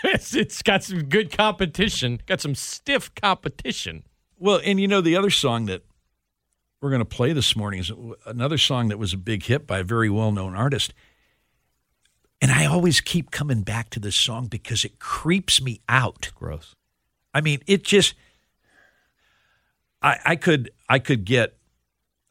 it's, 0.04 0.34
it's 0.34 0.62
got 0.62 0.82
some 0.82 1.04
good 1.04 1.36
competition, 1.36 2.20
got 2.26 2.40
some 2.40 2.54
stiff 2.54 3.14
competition. 3.14 4.04
well, 4.38 4.60
and 4.64 4.80
you 4.80 4.88
know 4.88 5.00
the 5.00 5.16
other 5.16 5.30
song 5.30 5.66
that 5.66 5.84
we're 6.80 6.90
going 6.90 7.00
to 7.00 7.04
play 7.04 7.32
this 7.32 7.54
morning 7.54 7.80
is 7.80 7.92
another 8.24 8.56
song 8.56 8.88
that 8.88 8.98
was 8.98 9.12
a 9.12 9.18
big 9.18 9.44
hit 9.44 9.66
by 9.66 9.80
a 9.80 9.84
very 9.84 10.08
well-known 10.08 10.54
artist. 10.54 10.94
And 12.40 12.50
I 12.50 12.64
always 12.64 13.02
keep 13.02 13.30
coming 13.30 13.62
back 13.62 13.90
to 13.90 14.00
this 14.00 14.16
song 14.16 14.46
because 14.46 14.84
it 14.84 14.98
creeps 14.98 15.60
me 15.60 15.82
out. 15.90 16.30
Gross. 16.34 16.74
I 17.34 17.42
mean, 17.42 17.60
it 17.66 17.84
just 17.84 18.14
I, 20.00 20.18
I 20.24 20.36
could 20.36 20.70
I 20.88 20.98
could 20.98 21.24
get 21.26 21.56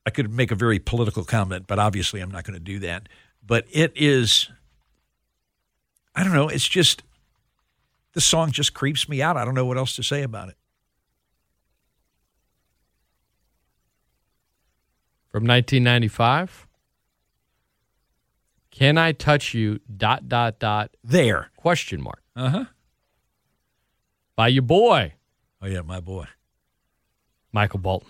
I 0.06 0.10
could 0.10 0.32
make 0.32 0.52
a 0.52 0.56
very 0.56 0.80
political 0.80 1.24
comment, 1.24 1.66
but 1.68 1.78
obviously 1.78 2.22
I'm 2.22 2.32
not 2.32 2.44
going 2.44 2.56
to 2.56 2.60
do 2.60 2.80
that. 2.80 3.08
But 3.46 3.66
it 3.72 3.94
is 3.96 4.50
I 6.20 6.24
don't 6.26 6.34
know, 6.34 6.50
it's 6.50 6.68
just 6.68 7.02
the 8.12 8.20
song 8.20 8.52
just 8.52 8.74
creeps 8.74 9.08
me 9.08 9.22
out. 9.22 9.38
I 9.38 9.46
don't 9.46 9.54
know 9.56 9.66
what 9.66 9.78
else 9.78 9.96
to 9.96 10.04
say 10.04 10.22
about 10.22 10.50
it. 10.50 10.56
From 15.32 15.44
1995. 15.46 16.68
Can 18.72 18.98
I 18.98 19.14
touch 19.14 19.54
you? 19.54 19.80
Dot, 19.96 20.28
dot, 20.28 20.60
dot, 20.60 20.92
There. 21.04 21.52
question 21.56 22.02
mark. 22.02 22.22
Uh-huh. 22.36 22.66
By 24.36 24.50
your 24.50 24.64
boy, 24.64 25.14
Oh 25.62 25.68
yeah, 25.68 25.82
my 25.82 26.02
boy. 26.02 26.26
Michael 27.54 27.80
Bolton. 27.80 28.10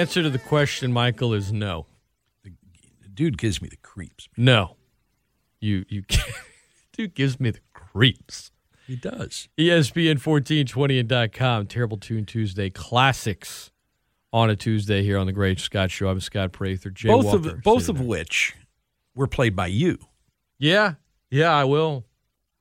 answer 0.00 0.22
to 0.22 0.30
the 0.30 0.38
question, 0.38 0.92
Michael, 0.92 1.34
is 1.34 1.52
no. 1.52 1.86
The, 2.42 2.52
the 3.02 3.08
dude 3.08 3.36
gives 3.36 3.60
me 3.60 3.68
the 3.68 3.76
creeps. 3.76 4.28
Man. 4.36 4.46
No, 4.46 4.76
you 5.60 5.84
you 5.88 6.02
dude 6.92 7.14
gives 7.14 7.38
me 7.38 7.50
the 7.50 7.60
creeps. 7.74 8.50
He 8.86 8.96
does. 8.96 9.48
ESPN 9.56 10.24
1420 10.24 10.98
and 10.98 11.32
com 11.32 11.66
Terrible 11.66 11.98
Tune 11.98 12.24
Tuesday 12.24 12.70
classics 12.70 13.70
on 14.32 14.50
a 14.50 14.56
Tuesday 14.56 15.02
here 15.02 15.18
on 15.18 15.26
the 15.26 15.32
Great 15.32 15.60
Scott 15.60 15.90
Show. 15.90 16.08
I'm 16.08 16.20
Scott 16.20 16.52
Prather. 16.52 16.90
Jay 16.90 17.08
both 17.08 17.26
Walker, 17.26 17.50
of 17.50 17.62
both 17.62 17.88
of 17.88 17.98
there. 17.98 18.06
which 18.06 18.56
were 19.14 19.26
played 19.28 19.54
by 19.54 19.66
you. 19.66 19.98
Yeah, 20.58 20.94
yeah, 21.30 21.50
I 21.50 21.64
will. 21.64 22.04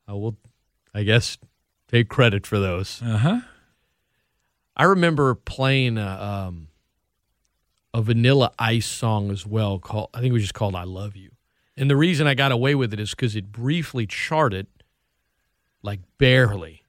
I 0.08 0.14
will. 0.14 0.38
I 0.94 1.04
guess 1.04 1.38
take 1.88 2.10
credit 2.10 2.46
for 2.46 2.60
those. 2.60 3.02
Uh 3.02 3.18
huh. 3.18 3.40
I 4.76 4.84
remember 4.84 5.34
playing. 5.36 5.98
Uh, 5.98 6.46
um, 6.48 6.68
a 7.94 8.02
Vanilla 8.02 8.52
Ice 8.60 8.86
song 8.86 9.32
as 9.32 9.46
well 9.46 9.80
called 9.80 10.10
I 10.14 10.20
think 10.20 10.32
it 10.32 10.34
was 10.34 10.44
just 10.44 10.54
called 10.54 10.76
"I 10.76 10.84
Love 10.84 11.16
You," 11.16 11.32
and 11.78 11.90
the 11.90 11.96
reason 11.96 12.28
I 12.28 12.34
got 12.34 12.52
away 12.52 12.76
with 12.76 12.94
it 12.94 13.00
is 13.00 13.12
because 13.12 13.36
it 13.36 13.52
briefly 13.52 14.06
charted, 14.06 14.68
like 15.82 16.02
barely, 16.18 16.84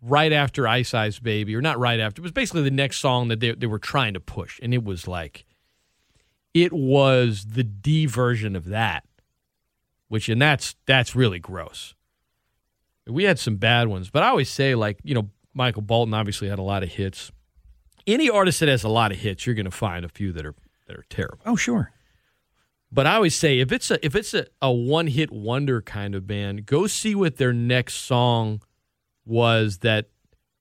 right 0.00 0.32
after 0.32 0.66
Ice 0.66 0.94
Ice 0.94 1.18
Baby, 1.18 1.54
or 1.54 1.60
not 1.60 1.78
right 1.78 2.00
after. 2.00 2.20
It 2.20 2.22
was 2.22 2.32
basically 2.32 2.62
the 2.62 2.70
next 2.70 2.98
song 2.98 3.28
that 3.28 3.40
they 3.40 3.52
they 3.52 3.66
were 3.66 3.78
trying 3.78 4.14
to 4.14 4.20
push, 4.20 4.58
and 4.62 4.72
it 4.72 4.84
was 4.84 5.06
like, 5.06 5.44
it 6.54 6.72
was 6.72 7.46
the 7.50 7.64
D 7.64 8.06
version 8.06 8.56
of 8.56 8.66
that, 8.66 9.04
which 10.08 10.28
and 10.28 10.40
that's 10.40 10.76
that's 10.86 11.14
really 11.14 11.38
gross. 11.38 11.94
We 13.06 13.24
had 13.24 13.38
some 13.38 13.56
bad 13.56 13.88
ones, 13.88 14.10
but 14.10 14.22
I 14.22 14.28
always 14.28 14.50
say 14.50 14.74
like 14.74 14.98
you 15.02 15.14
know 15.14 15.30
Michael 15.54 15.82
Bolton 15.82 16.14
obviously 16.14 16.48
had 16.48 16.58
a 16.58 16.62
lot 16.62 16.82
of 16.82 16.90
hits. 16.90 17.32
Any 18.08 18.28
artist 18.30 18.58
that 18.60 18.68
has 18.68 18.82
a 18.82 18.88
lot 18.88 19.12
of 19.12 19.18
hits, 19.18 19.46
you're 19.46 19.54
going 19.54 19.66
to 19.66 19.70
find 19.70 20.04
a 20.04 20.08
few 20.08 20.32
that 20.32 20.44
are 20.44 20.54
that 20.86 20.96
are 20.96 21.04
terrible. 21.10 21.38
Oh, 21.44 21.56
sure. 21.56 21.92
But 22.90 23.06
I 23.06 23.16
always 23.16 23.34
say 23.34 23.60
if 23.60 23.70
it's 23.70 23.90
a 23.90 24.04
if 24.04 24.16
it's 24.16 24.32
a, 24.32 24.46
a 24.62 24.72
one 24.72 25.08
hit 25.08 25.30
wonder 25.30 25.82
kind 25.82 26.14
of 26.14 26.26
band, 26.26 26.64
go 26.64 26.86
see 26.86 27.14
what 27.14 27.36
their 27.36 27.52
next 27.52 27.96
song 27.96 28.62
was 29.26 29.78
that 29.78 30.08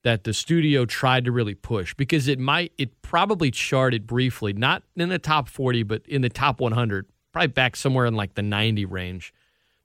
that 0.03 0.25
the 0.25 0.33
studio 0.33 0.85
tried 0.85 1.25
to 1.25 1.31
really 1.31 1.55
push 1.55 1.93
because 1.93 2.27
it 2.27 2.37
might 2.37 2.73
it 2.77 3.01
probably 3.01 3.49
charted 3.49 4.05
briefly, 4.05 4.51
not 4.51 4.83
in 4.97 5.07
the 5.07 5.19
top 5.19 5.47
forty, 5.47 5.83
but 5.83 6.05
in 6.05 6.21
the 6.21 6.29
top 6.29 6.59
one 6.59 6.73
hundred, 6.73 7.05
probably 7.31 7.47
back 7.47 7.77
somewhere 7.77 8.05
in 8.05 8.13
like 8.13 8.35
the 8.35 8.43
ninety 8.43 8.83
range. 8.83 9.33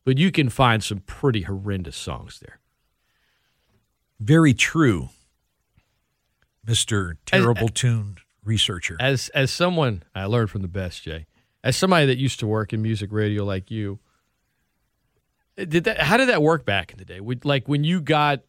But 0.04 0.18
you 0.18 0.32
can 0.32 0.48
find 0.48 0.82
some 0.82 0.98
pretty 0.98 1.42
horrendous 1.42 1.96
songs 1.96 2.40
there. 2.40 2.58
Very 4.18 4.52
true, 4.52 5.10
Mister 6.66 7.16
Terrible 7.26 7.68
Tune 7.68 8.18
researcher. 8.44 8.96
As 9.00 9.28
as 9.30 9.50
someone 9.50 10.02
I 10.14 10.24
learned 10.24 10.50
from 10.50 10.62
the 10.62 10.68
best, 10.68 11.02
Jay. 11.02 11.26
As 11.64 11.76
somebody 11.76 12.06
that 12.06 12.18
used 12.18 12.40
to 12.40 12.46
work 12.46 12.72
in 12.72 12.82
music 12.82 13.12
radio 13.12 13.44
like 13.44 13.70
you, 13.70 14.00
did 15.56 15.84
that? 15.84 16.00
How 16.00 16.16
did 16.16 16.28
that 16.28 16.42
work 16.42 16.64
back 16.64 16.92
in 16.92 16.98
the 16.98 17.04
day? 17.04 17.20
Would, 17.20 17.44
like 17.44 17.68
when 17.68 17.84
you 17.84 18.00
got 18.00 18.40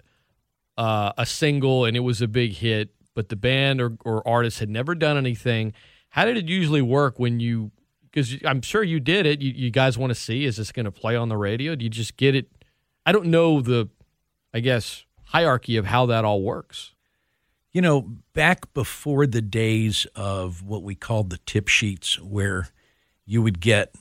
uh, 0.78 1.14
a 1.18 1.26
single 1.26 1.86
and 1.86 1.96
it 1.96 2.00
was 2.00 2.22
a 2.22 2.28
big 2.28 2.54
hit, 2.54 2.90
but 3.14 3.30
the 3.30 3.36
band 3.36 3.82
or, 3.82 3.98
or 4.04 4.28
artist 4.28 4.60
had 4.60 4.70
never 4.70 4.96
done 4.96 5.18
anything. 5.18 5.74
How 6.10 6.26
did 6.26 6.38
it 6.38 6.48
usually 6.48 6.82
work 6.82 7.20
when 7.20 7.40
you? 7.40 7.72
Because 8.04 8.38
I'm 8.46 8.62
sure 8.62 8.84
you 8.84 9.00
did 9.00 9.26
it. 9.26 9.42
You, 9.42 9.52
you 9.52 9.72
guys 9.72 9.98
want 9.98 10.12
to 10.12 10.16
see 10.16 10.46
is 10.46 10.58
this 10.58 10.72
going 10.72 10.86
to 10.86 10.92
play 10.92 11.16
on 11.16 11.30
the 11.30 11.38
radio? 11.38 11.76
Do 11.76 11.84
you 11.84 11.90
just 11.90 12.16
get 12.16 12.36
it? 12.36 12.48
I 13.06 13.12
don't 13.12 13.26
know 13.26 13.60
the, 13.60 13.90
I 14.54 14.60
guess 14.60 15.06
hierarchy 15.26 15.78
of 15.78 15.88
how 15.88 16.06
that 16.06 16.24
all 16.24 16.42
works. 16.42 16.93
You 17.74 17.82
know, 17.82 18.02
back 18.34 18.72
before 18.76 19.26
the 19.26 19.42
days 19.42 20.06
of 20.16 20.62
what 20.62 20.84
we 20.84 20.94
called 20.94 21.32
the 21.32 21.40
tip 21.40 21.68
sheets, 21.68 22.20
where 22.22 22.68
you 23.26 23.42
would 23.42 23.60
get, 23.60 23.96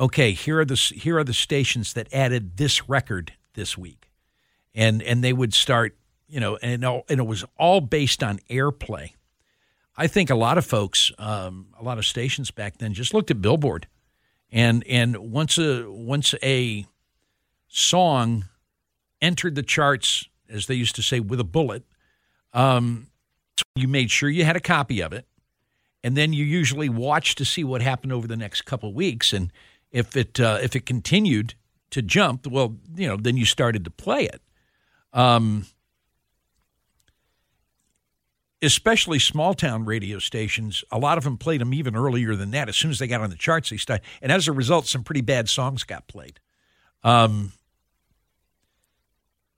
okay, 0.00 0.32
here 0.32 0.60
are 0.60 0.64
the 0.64 0.76
here 0.76 1.18
are 1.18 1.24
the 1.24 1.34
stations 1.34 1.92
that 1.92 2.12
added 2.12 2.56
this 2.56 2.88
record 2.88 3.34
this 3.52 3.76
week, 3.76 4.10
and 4.74 5.02
and 5.02 5.22
they 5.22 5.34
would 5.34 5.52
start, 5.52 5.94
you 6.26 6.40
know, 6.40 6.56
and 6.62 6.86
all, 6.86 7.04
and 7.10 7.20
it 7.20 7.26
was 7.26 7.44
all 7.58 7.82
based 7.82 8.22
on 8.22 8.38
airplay. 8.48 9.10
I 9.94 10.06
think 10.06 10.30
a 10.30 10.34
lot 10.34 10.56
of 10.56 10.64
folks, 10.64 11.12
um, 11.18 11.66
a 11.78 11.84
lot 11.84 11.98
of 11.98 12.06
stations 12.06 12.50
back 12.50 12.78
then, 12.78 12.94
just 12.94 13.12
looked 13.12 13.30
at 13.30 13.42
Billboard, 13.42 13.88
and 14.50 14.82
and 14.88 15.18
once 15.18 15.58
a 15.58 15.84
once 15.86 16.34
a 16.42 16.86
song 17.68 18.46
entered 19.20 19.54
the 19.54 19.62
charts, 19.62 20.26
as 20.48 20.66
they 20.66 20.74
used 20.74 20.96
to 20.96 21.02
say, 21.02 21.20
with 21.20 21.38
a 21.38 21.44
bullet, 21.44 21.84
um, 22.52 23.08
you 23.74 23.88
made 23.88 24.10
sure 24.10 24.28
you 24.28 24.44
had 24.44 24.56
a 24.56 24.60
copy 24.60 25.00
of 25.02 25.12
it, 25.12 25.26
and 26.02 26.16
then 26.16 26.32
you 26.32 26.44
usually 26.44 26.88
watched 26.88 27.38
to 27.38 27.44
see 27.44 27.64
what 27.64 27.82
happened 27.82 28.12
over 28.12 28.26
the 28.26 28.36
next 28.36 28.62
couple 28.62 28.92
weeks, 28.92 29.32
and 29.32 29.52
if 29.90 30.16
it 30.16 30.40
uh, 30.40 30.58
if 30.62 30.74
it 30.76 30.86
continued 30.86 31.54
to 31.90 32.02
jump, 32.02 32.46
well, 32.46 32.76
you 32.96 33.06
know, 33.06 33.16
then 33.16 33.36
you 33.36 33.44
started 33.44 33.84
to 33.84 33.90
play 33.90 34.24
it. 34.24 34.40
Um, 35.12 35.66
especially 38.62 39.18
small 39.18 39.52
town 39.52 39.84
radio 39.84 40.18
stations, 40.18 40.84
a 40.90 40.98
lot 40.98 41.18
of 41.18 41.24
them 41.24 41.36
played 41.36 41.60
them 41.60 41.74
even 41.74 41.96
earlier 41.96 42.34
than 42.34 42.52
that. 42.52 42.68
As 42.68 42.76
soon 42.76 42.90
as 42.90 42.98
they 42.98 43.06
got 43.06 43.20
on 43.20 43.30
the 43.30 43.36
charts, 43.36 43.70
they 43.70 43.76
started, 43.76 44.04
and 44.22 44.32
as 44.32 44.48
a 44.48 44.52
result, 44.52 44.86
some 44.86 45.04
pretty 45.04 45.20
bad 45.20 45.48
songs 45.48 45.84
got 45.84 46.06
played. 46.08 46.40
Um, 47.04 47.52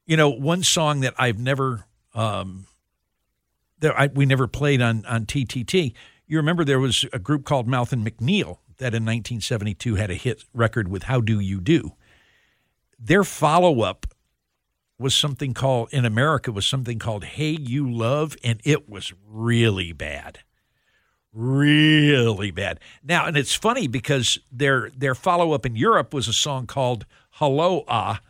you 0.07 0.17
know, 0.17 0.31
one 0.31 0.63
song 0.63 1.01
that 1.01 1.15
I've 1.19 1.39
never 1.39 1.85
um, 2.15 2.67
that 3.85 4.01
I, 4.01 4.07
we 4.07 4.25
never 4.25 4.47
played 4.47 4.81
on 4.81 5.05
on 5.05 5.27
TTT. 5.27 5.93
You 6.27 6.39
remember 6.39 6.65
there 6.65 6.81
was 6.81 7.05
a 7.13 7.19
group 7.19 7.45
called 7.45 7.69
Mouth 7.69 7.93
and 7.93 8.05
MacNeal 8.05 8.59
that 8.79 8.95
in 8.95 9.05
1972 9.05 9.97
had 9.97 10.11
a 10.11 10.15
hit 10.15 10.45
record 10.55 10.89
with 10.89 11.05
"How 11.05 11.21
Do 11.21 11.39
You 11.39 11.61
Do." 11.61 11.93
Their 12.99 13.25
follow 13.25 13.83
up 13.83 14.07
was 14.99 15.15
something 15.15 15.53
called 15.53 15.93
in 15.93 16.07
America 16.07 16.51
was 16.51 16.65
something 16.65 16.99
called 16.99 17.25
"Hey 17.25 17.59
You 17.61 17.91
Love," 17.91 18.37
and 18.43 18.59
it 18.65 18.89
was 18.89 19.13
really 19.27 19.93
bad, 19.93 20.39
really 21.31 22.51
bad. 22.51 22.81
Now, 23.03 23.27
and 23.27 23.37
it's 23.37 23.55
funny 23.55 23.87
because 23.87 24.39
their 24.51 24.91
their 24.97 25.15
follow 25.15 25.53
up 25.53 25.67
in 25.67 25.77
Europe 25.77 26.15
was 26.15 26.27
a 26.27 26.33
song 26.33 26.67
called 26.67 27.05
"Hello 27.33 27.85
Ah." 27.87 28.21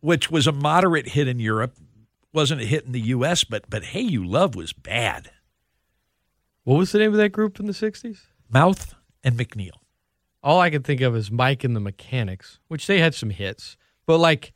which 0.00 0.30
was 0.30 0.46
a 0.46 0.52
moderate 0.52 1.08
hit 1.08 1.26
in 1.26 1.40
Europe, 1.40 1.74
wasn't 2.36 2.60
a 2.60 2.64
hit 2.64 2.84
in 2.84 2.92
the 2.92 3.00
U.S. 3.00 3.42
But 3.42 3.68
but 3.68 3.82
Hey 3.82 4.02
You 4.02 4.24
Love 4.24 4.54
was 4.54 4.72
bad. 4.72 5.30
What 6.62 6.76
was 6.76 6.92
the 6.92 6.98
name 6.98 7.10
of 7.12 7.16
that 7.18 7.30
group 7.30 7.58
in 7.58 7.66
the 7.66 7.72
'60s? 7.72 8.18
Mouth 8.48 8.94
and 9.24 9.36
MacNeal. 9.36 9.70
All 10.42 10.60
I 10.60 10.70
can 10.70 10.82
think 10.84 11.00
of 11.00 11.16
is 11.16 11.30
Mike 11.30 11.64
and 11.64 11.74
the 11.74 11.80
Mechanics, 11.80 12.60
which 12.68 12.86
they 12.86 13.00
had 13.00 13.14
some 13.14 13.30
hits, 13.30 13.76
but 14.06 14.18
like, 14.18 14.52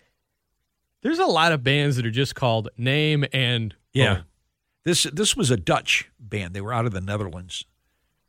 there's 1.03 1.19
a 1.19 1.27
lot 1.27 1.51
of 1.51 1.65
bands 1.65 1.97
that 1.97 2.07
are 2.07 2.11
just 2.13 2.37
called 2.37 2.69
name 2.77 3.25
and 3.33 3.75
Yeah, 3.93 4.15
boom. 4.15 4.25
this 4.85 5.03
this 5.13 5.37
was 5.37 5.51
a 5.51 5.57
Dutch 5.57 6.09
band. 6.21 6.55
They 6.55 6.61
were 6.61 6.73
out 6.73 6.87
of 6.87 6.93
the 6.93 7.01
Netherlands, 7.01 7.65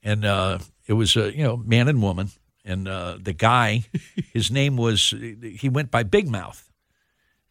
and 0.02 0.26
uh, 0.26 0.60
it 0.88 0.94
was 0.94 1.16
a 1.16 1.36
you 1.36 1.44
know 1.44 1.58
man 1.58 1.88
and 1.88 2.02
woman. 2.02 2.30
And 2.64 2.88
uh, 2.88 3.18
the 3.20 3.34
guy, 3.34 3.86
his 4.34 4.50
name 4.52 4.78
was 4.78 5.14
he 5.58 5.68
went 5.70 5.92
by 5.92 6.04
Big 6.04 6.28
Mouth, 6.30 6.72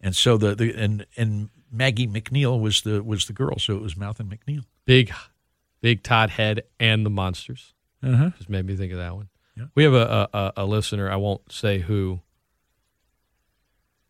and 0.01 0.15
so 0.17 0.37
the, 0.37 0.55
the 0.55 0.73
and 0.75 1.05
and 1.17 1.51
Maggie 1.71 2.07
MacNeal 2.09 2.61
was 2.61 2.83
the 2.83 3.03
was 3.03 3.27
the 3.27 3.33
girl. 3.33 3.59
So 3.59 3.77
it 3.77 3.83
was 3.83 3.97
Mouth 3.97 4.19
and 4.21 4.31
MacNeal. 4.31 4.65
big, 4.85 5.13
big 5.81 6.03
Todd 6.03 6.31
Head 6.31 6.63
and 6.79 7.05
the 7.07 7.11
Monsters. 7.11 7.75
Uh-huh. 8.03 8.31
Just 8.37 8.49
made 8.51 8.65
me 8.67 8.77
think 8.77 8.93
of 8.93 8.99
that 8.99 9.15
one. 9.15 9.29
Yeah. 9.57 9.65
We 9.75 9.85
have 9.85 9.93
a, 9.95 10.29
a 10.33 10.39
a- 10.39 10.53
a 10.59 10.65
listener. 10.67 11.11
I 11.11 11.17
won't 11.17 11.53
say 11.53 11.79
who. 11.81 12.21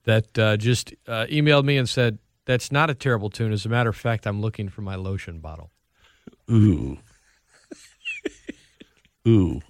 That 0.05 0.39
uh, 0.39 0.57
just 0.57 0.95
uh, 1.07 1.27
emailed 1.31 1.65
me 1.65 1.77
and 1.77 1.87
said 1.89 2.19
that's 2.47 2.73
not 2.73 2.89
a 2.89 2.95
terrible 2.95 3.29
tune. 3.31 3.53
As 3.53 3.67
a 3.67 3.69
matter 3.69 3.91
of 3.91 3.97
fact, 3.97 4.27
I'm 4.27 4.41
looking 4.41 4.69
for 4.71 4.81
my 4.81 4.95
lotion 4.97 5.41
bottle. 5.41 5.71
Ooh, 6.51 6.99
ooh, 9.29 9.61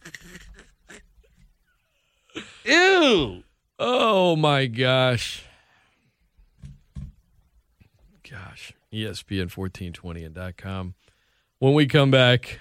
Ew. 2.65 3.43
Oh 3.79 4.37
my 4.37 4.67
gosh. 4.67 5.43
Gosh. 8.31 8.73
E 8.93 9.05
ESPN 9.05 9.55
1420 9.55 10.25
and 10.25 10.57
.com. 10.57 10.95
When 11.59 11.75
we 11.75 11.87
come 11.87 12.11
back, 12.11 12.61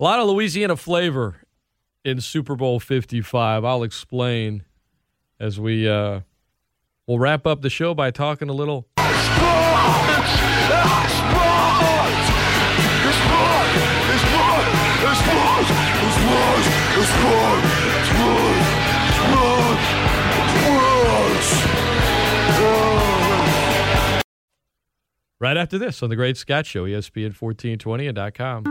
a 0.00 0.04
lot 0.04 0.18
of 0.18 0.26
Louisiana 0.28 0.76
flavor 0.76 1.36
in 2.04 2.20
Super 2.20 2.56
Bowl 2.56 2.80
55. 2.80 3.64
I'll 3.64 3.82
explain 3.82 4.64
as 5.38 5.60
we 5.60 5.88
uh 5.88 6.20
we'll 7.06 7.18
wrap 7.18 7.46
up 7.46 7.60
the 7.60 7.70
show 7.70 7.94
by 7.94 8.10
talking 8.10 8.48
a 8.48 8.54
little 8.54 8.88
right 25.40 25.56
after 25.56 25.78
this 25.78 26.02
on 26.02 26.10
the 26.10 26.16
Great 26.16 26.36
Scott 26.36 26.66
Show, 26.66 26.84
ESPN 26.84 27.34
1420 27.40 28.06
and 28.08 28.34
.com. 28.34 28.64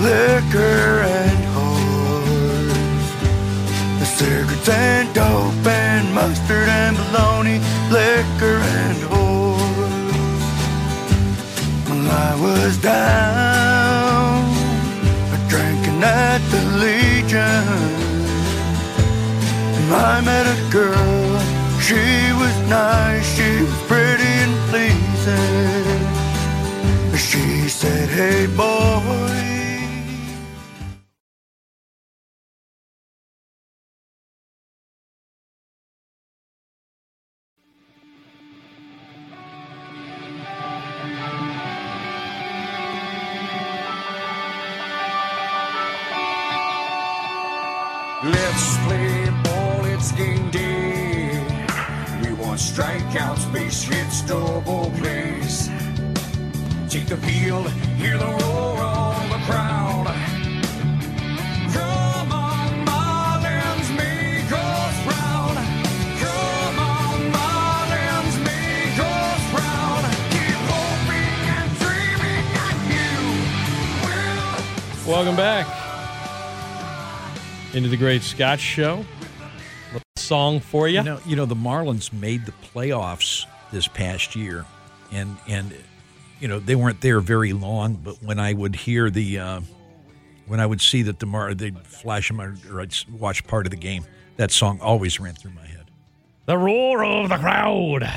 Liquor 0.00 1.02
and. 1.02 1.34
The 4.04 4.04
cigarettes 4.04 4.68
and 4.68 5.14
dope 5.14 5.66
and 5.66 6.14
mustard 6.14 6.68
and 6.68 6.94
bologna, 6.96 7.58
liquor 7.90 8.58
and 8.58 8.98
whores. 9.08 10.42
Well, 11.88 12.10
I 12.10 12.34
was 12.42 12.76
down, 12.78 13.53
Legion. 17.34 17.66
And 19.76 19.92
I 19.92 20.20
met 20.20 20.46
a 20.46 20.70
girl, 20.70 21.40
she 21.80 22.32
was 22.40 22.56
nice, 22.68 23.26
she 23.36 23.62
was 23.62 23.82
pretty 23.88 24.34
and 24.44 24.56
pleasing. 24.70 26.04
She 27.16 27.68
said, 27.68 28.08
Hey 28.08 28.46
boy. 28.46 29.43
Want 52.54 52.62
strikeouts, 52.62 53.52
base 53.52 53.82
hits, 53.82 54.22
double 54.22 54.92
plays. 54.98 55.68
Take 56.88 57.06
the 57.06 57.16
field, 57.16 57.68
hear 57.98 58.16
the 58.16 58.26
roar 58.26 58.78
of 58.78 59.28
the 59.28 59.38
crowd. 59.44 60.06
Come 61.72 62.30
on, 62.30 62.86
Marlins, 62.86 63.90
make 63.96 64.52
us 64.52 65.02
proud. 65.02 65.56
Come 66.22 66.78
on, 66.78 67.32
Marlins, 67.32 68.38
make 68.44 68.98
us 69.00 69.42
proud. 69.50 70.04
Keep 70.30 70.60
hoping 70.70 71.42
and 71.58 71.70
dreaming 71.82 72.46
you 72.94 73.18
will. 74.06 75.12
Welcome 75.12 75.34
back 75.34 75.66
into 77.74 77.88
the 77.88 77.96
Great 77.96 78.22
Scott 78.22 78.60
Show. 78.60 79.04
Song 80.24 80.60
for 80.60 80.88
you. 80.88 80.98
You 80.98 81.04
know, 81.04 81.20
you 81.26 81.36
know, 81.36 81.46
the 81.46 81.54
Marlins 81.54 82.12
made 82.12 82.46
the 82.46 82.52
playoffs 82.52 83.46
this 83.72 83.86
past 83.88 84.34
year, 84.34 84.64
and 85.12 85.36
and 85.48 85.74
you 86.40 86.48
know 86.48 86.58
they 86.58 86.74
weren't 86.74 87.00
there 87.00 87.20
very 87.20 87.52
long. 87.52 87.94
But 87.94 88.22
when 88.22 88.38
I 88.38 88.52
would 88.52 88.74
hear 88.74 89.10
the, 89.10 89.38
uh, 89.38 89.60
when 90.46 90.60
I 90.60 90.66
would 90.66 90.80
see 90.80 91.02
that 91.02 91.18
the 91.18 91.26
Mar, 91.26 91.54
they'd 91.54 91.78
flash 91.86 92.28
them 92.28 92.40
or, 92.40 92.56
or 92.70 92.80
I'd 92.80 92.94
watch 93.18 93.46
part 93.46 93.66
of 93.66 93.70
the 93.70 93.76
game. 93.76 94.04
That 94.36 94.50
song 94.50 94.80
always 94.80 95.20
ran 95.20 95.34
through 95.34 95.52
my 95.52 95.66
head. 95.66 95.90
The 96.46 96.58
roar 96.58 97.04
of 97.04 97.28
the 97.28 97.36
crowd. 97.36 98.10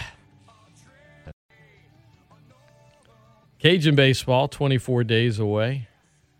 Cajun 3.59 3.95
baseball, 3.95 4.47
24 4.47 5.03
days 5.03 5.39
away. 5.39 5.87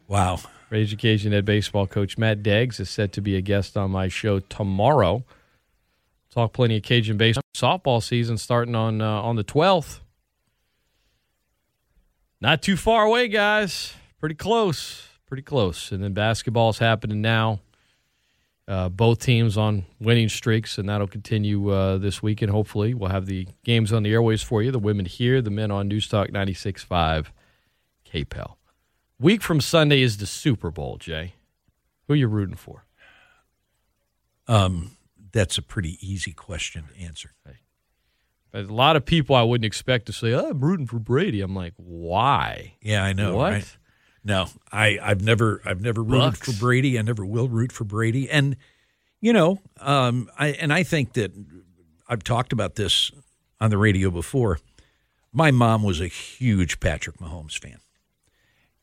Wow. 0.08 0.40
Ragin' 0.70 0.98
Cajuns 0.98 1.32
head 1.32 1.46
baseball 1.46 1.88
coach 1.88 2.18
Matt 2.18 2.44
Deggs 2.44 2.80
is 2.80 2.90
set 2.90 3.14
to 3.14 3.22
be 3.22 3.36
a 3.36 3.42
guest 3.42 3.78
on 3.78 3.92
my 3.92 4.08
show 4.08 4.40
tomorrow. 4.40 5.24
Talk 6.38 6.54
plenty 6.54 6.78
of 6.78 6.84
Cajun 6.84 7.18
baseball. 7.18 7.42
Softball 7.56 8.04
season 8.04 8.38
starting 8.38 8.76
on 8.76 9.02
uh, 9.02 9.24
on 9.24 9.38
the 9.38 9.44
12th. 9.44 10.02
Not 12.40 12.62
too 12.62 12.78
far 12.78 13.06
away, 13.06 13.28
guys. 13.28 13.96
Pretty 14.20 14.36
close. 14.36 15.08
Pretty 15.26 15.42
close. 15.42 15.92
And 15.92 16.04
then 16.04 16.14
basketball's 16.14 16.78
happening 16.78 17.24
now. 17.24 17.62
Uh, 18.68 18.88
both 18.88 19.18
teams 19.18 19.58
on 19.58 19.88
winning 20.00 20.30
streaks, 20.30 20.78
and 20.78 20.88
that'll 20.88 21.08
continue 21.08 21.72
uh, 21.72 21.98
this 21.98 22.22
weekend. 22.22 22.52
Hopefully, 22.52 22.94
we'll 22.94 23.10
have 23.10 23.26
the 23.26 23.48
games 23.64 23.92
on 23.92 24.04
the 24.04 24.12
airways 24.12 24.44
for 24.44 24.62
you. 24.62 24.70
The 24.70 24.78
women 24.78 25.08
here, 25.08 25.42
the 25.42 25.50
men 25.50 25.72
on 25.72 25.88
News 25.88 26.08
Talk 26.08 26.28
96.5 26.28 27.32
KPEL. 28.14 28.58
Week 29.20 29.42
from 29.42 29.60
Sunday 29.60 30.04
is 30.04 30.18
the 30.18 30.28
Super 30.28 30.70
Bowl, 30.70 30.98
Jay. 30.98 31.34
Who 32.06 32.14
are 32.14 32.16
you 32.16 32.28
rooting 32.28 32.58
for? 32.58 32.86
Um, 34.48 34.92
that's 35.32 35.58
a 35.58 35.62
pretty 35.62 35.98
easy 36.02 36.32
question 36.32 36.86
to 36.94 37.04
answer. 37.04 37.34
But 37.44 37.56
A 38.54 38.62
lot 38.64 38.96
of 38.96 39.06
people 39.06 39.36
I 39.36 39.44
wouldn't 39.44 39.66
expect 39.66 40.06
to 40.08 40.14
say, 40.14 40.34
oh, 40.34 40.50
I'm 40.50 40.60
rooting 40.60 40.88
for 40.88 41.00
Brady. 41.00 41.42
I'm 41.42 41.56
like, 41.56 41.74
why? 41.78 42.76
Yeah, 42.82 43.04
I 43.04 43.14
know. 43.14 43.36
What? 43.38 43.52
right? 43.52 43.78
No, 44.24 44.48
I, 44.72 45.00
I've 45.02 45.22
never, 45.22 45.62
I've 45.66 45.82
never 45.82 46.04
rooted 46.04 46.34
Bucs. 46.34 46.54
for 46.54 46.60
Brady. 46.60 47.00
I 47.00 47.02
never 47.02 47.26
will 47.26 47.48
root 47.48 47.72
for 47.72 47.84
Brady. 47.86 48.30
And 48.30 48.58
you 49.20 49.34
know, 49.34 49.60
um, 49.80 50.30
I 50.38 50.50
and 50.50 50.72
I 50.72 50.84
think 50.84 51.14
that 51.14 51.32
I've 52.08 52.24
talked 52.24 52.54
about 52.54 52.76
this 52.76 53.12
on 53.60 53.70
the 53.72 53.78
radio 53.78 54.12
before. 54.12 54.60
My 55.34 55.50
mom 55.52 55.82
was 55.84 56.00
a 56.00 56.08
huge 56.08 56.80
Patrick 56.80 57.18
Mahomes 57.18 57.58
fan, 57.58 57.80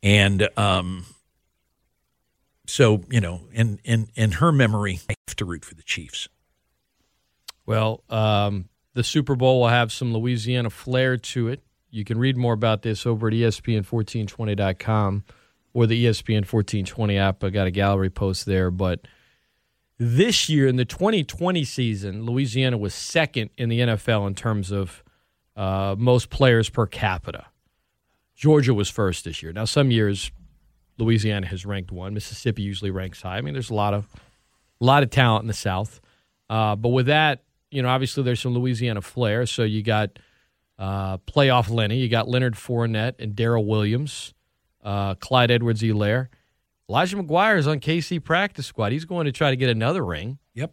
and 0.02 0.48
um, 0.56 1.04
so 2.66 3.02
you 3.10 3.20
know, 3.20 3.42
in 3.52 3.78
in 3.84 4.08
in 4.14 4.32
her 4.32 4.50
memory, 4.50 5.00
I 5.08 5.14
have 5.28 5.36
to 5.36 5.44
root 5.44 5.64
for 5.64 5.74
the 5.74 5.82
Chiefs. 5.84 6.28
Well, 7.66 8.02
um, 8.10 8.68
the 8.94 9.04
Super 9.04 9.36
Bowl 9.36 9.60
will 9.60 9.68
have 9.68 9.92
some 9.92 10.12
Louisiana 10.12 10.70
flair 10.70 11.16
to 11.16 11.48
it. 11.48 11.62
You 11.90 12.04
can 12.04 12.18
read 12.18 12.36
more 12.36 12.52
about 12.52 12.82
this 12.82 13.06
over 13.06 13.28
at 13.28 13.34
E 13.34 13.40
ESPN1420.com 13.42 15.24
or 15.72 15.86
the 15.86 15.96
E 15.96 16.04
ESPN 16.04 16.44
1420 16.50 17.18
app. 17.18 17.44
I 17.44 17.50
got 17.50 17.66
a 17.66 17.70
gallery 17.70 18.10
post 18.10 18.46
there. 18.46 18.70
But 18.70 19.06
this 19.98 20.48
year 20.48 20.66
in 20.66 20.76
the 20.76 20.84
2020 20.84 21.64
season, 21.64 22.24
Louisiana 22.24 22.78
was 22.78 22.94
second 22.94 23.50
in 23.56 23.68
the 23.68 23.80
NFL 23.80 24.26
in 24.26 24.34
terms 24.34 24.70
of 24.70 25.02
uh, 25.56 25.94
most 25.98 26.30
players 26.30 26.68
per 26.68 26.86
capita. 26.86 27.46
Georgia 28.34 28.74
was 28.74 28.90
first 28.90 29.24
this 29.24 29.42
year. 29.42 29.52
Now, 29.52 29.64
some 29.64 29.90
years 29.90 30.32
Louisiana 30.98 31.46
has 31.46 31.64
ranked 31.64 31.92
one. 31.92 32.14
Mississippi 32.14 32.62
usually 32.62 32.90
ranks 32.90 33.22
high. 33.22 33.38
I 33.38 33.40
mean, 33.40 33.54
there's 33.54 33.70
a 33.70 33.74
lot 33.74 33.94
of 33.94 34.08
a 34.80 34.84
lot 34.84 35.02
of 35.02 35.10
talent 35.10 35.44
in 35.44 35.46
the 35.46 35.54
South. 35.54 36.00
Uh, 36.50 36.76
but 36.76 36.90
with 36.90 37.06
that, 37.06 37.44
you 37.74 37.82
know, 37.82 37.88
obviously 37.88 38.22
there's 38.22 38.40
some 38.40 38.54
Louisiana 38.54 39.02
flair. 39.02 39.46
So 39.46 39.64
you 39.64 39.82
got 39.82 40.20
uh, 40.78 41.18
playoff 41.18 41.68
Lenny, 41.68 41.96
you 41.98 42.08
got 42.08 42.28
Leonard 42.28 42.54
Fournette 42.54 43.14
and 43.18 43.34
Daryl 43.34 43.66
Williams, 43.66 44.32
uh, 44.84 45.16
Clyde 45.16 45.50
Edwards 45.50 45.82
Helaire. 45.82 46.28
Elijah 46.88 47.16
McGuire 47.16 47.58
is 47.58 47.66
on 47.66 47.80
KC 47.80 48.22
practice 48.22 48.66
squad. 48.66 48.92
He's 48.92 49.04
going 49.04 49.24
to 49.26 49.32
try 49.32 49.50
to 49.50 49.56
get 49.56 49.70
another 49.70 50.04
ring. 50.04 50.38
Yep. 50.54 50.72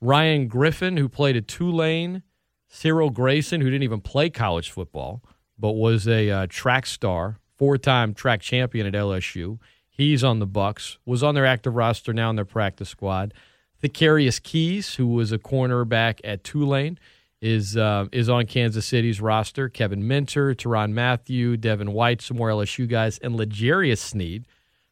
Ryan 0.00 0.46
Griffin, 0.46 0.96
who 0.96 1.08
played 1.08 1.36
at 1.36 1.48
Tulane, 1.48 2.22
Cyril 2.68 3.10
Grayson, 3.10 3.60
who 3.60 3.68
didn't 3.68 3.82
even 3.82 4.00
play 4.00 4.30
college 4.30 4.70
football, 4.70 5.24
but 5.58 5.72
was 5.72 6.06
a 6.06 6.30
uh, 6.30 6.46
track 6.48 6.86
star, 6.86 7.38
four-time 7.56 8.14
track 8.14 8.40
champion 8.40 8.86
at 8.86 8.92
LSU. 8.92 9.58
He's 9.88 10.22
on 10.22 10.38
the 10.38 10.46
Bucs. 10.46 10.98
Was 11.04 11.24
on 11.24 11.34
their 11.34 11.46
active 11.46 11.74
roster 11.74 12.12
now 12.12 12.30
in 12.30 12.36
their 12.36 12.44
practice 12.44 12.88
squad. 12.88 13.34
Thakarius 13.82 14.42
Keyes, 14.42 14.94
who 14.94 15.06
was 15.06 15.32
a 15.32 15.38
cornerback 15.38 16.20
at 16.24 16.44
Tulane, 16.44 16.98
is 17.40 17.76
uh, 17.76 18.06
is 18.12 18.28
on 18.28 18.46
Kansas 18.46 18.84
City's 18.86 19.20
roster. 19.20 19.68
Kevin 19.68 20.06
Minter, 20.06 20.54
Tyrann 20.54 20.92
Mathieu, 20.92 21.56
Devin 21.56 21.92
White, 21.92 22.20
some 22.20 22.36
more 22.36 22.48
LSU 22.48 22.86
guys, 22.88 23.18
and 23.18 23.34
L'Jarius 23.36 23.98
Sneed, 23.98 24.44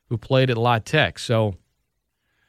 who 0.09 0.17
played 0.17 0.49
at 0.51 0.57
La 0.57 0.79
Tech. 0.79 1.19
So 1.19 1.57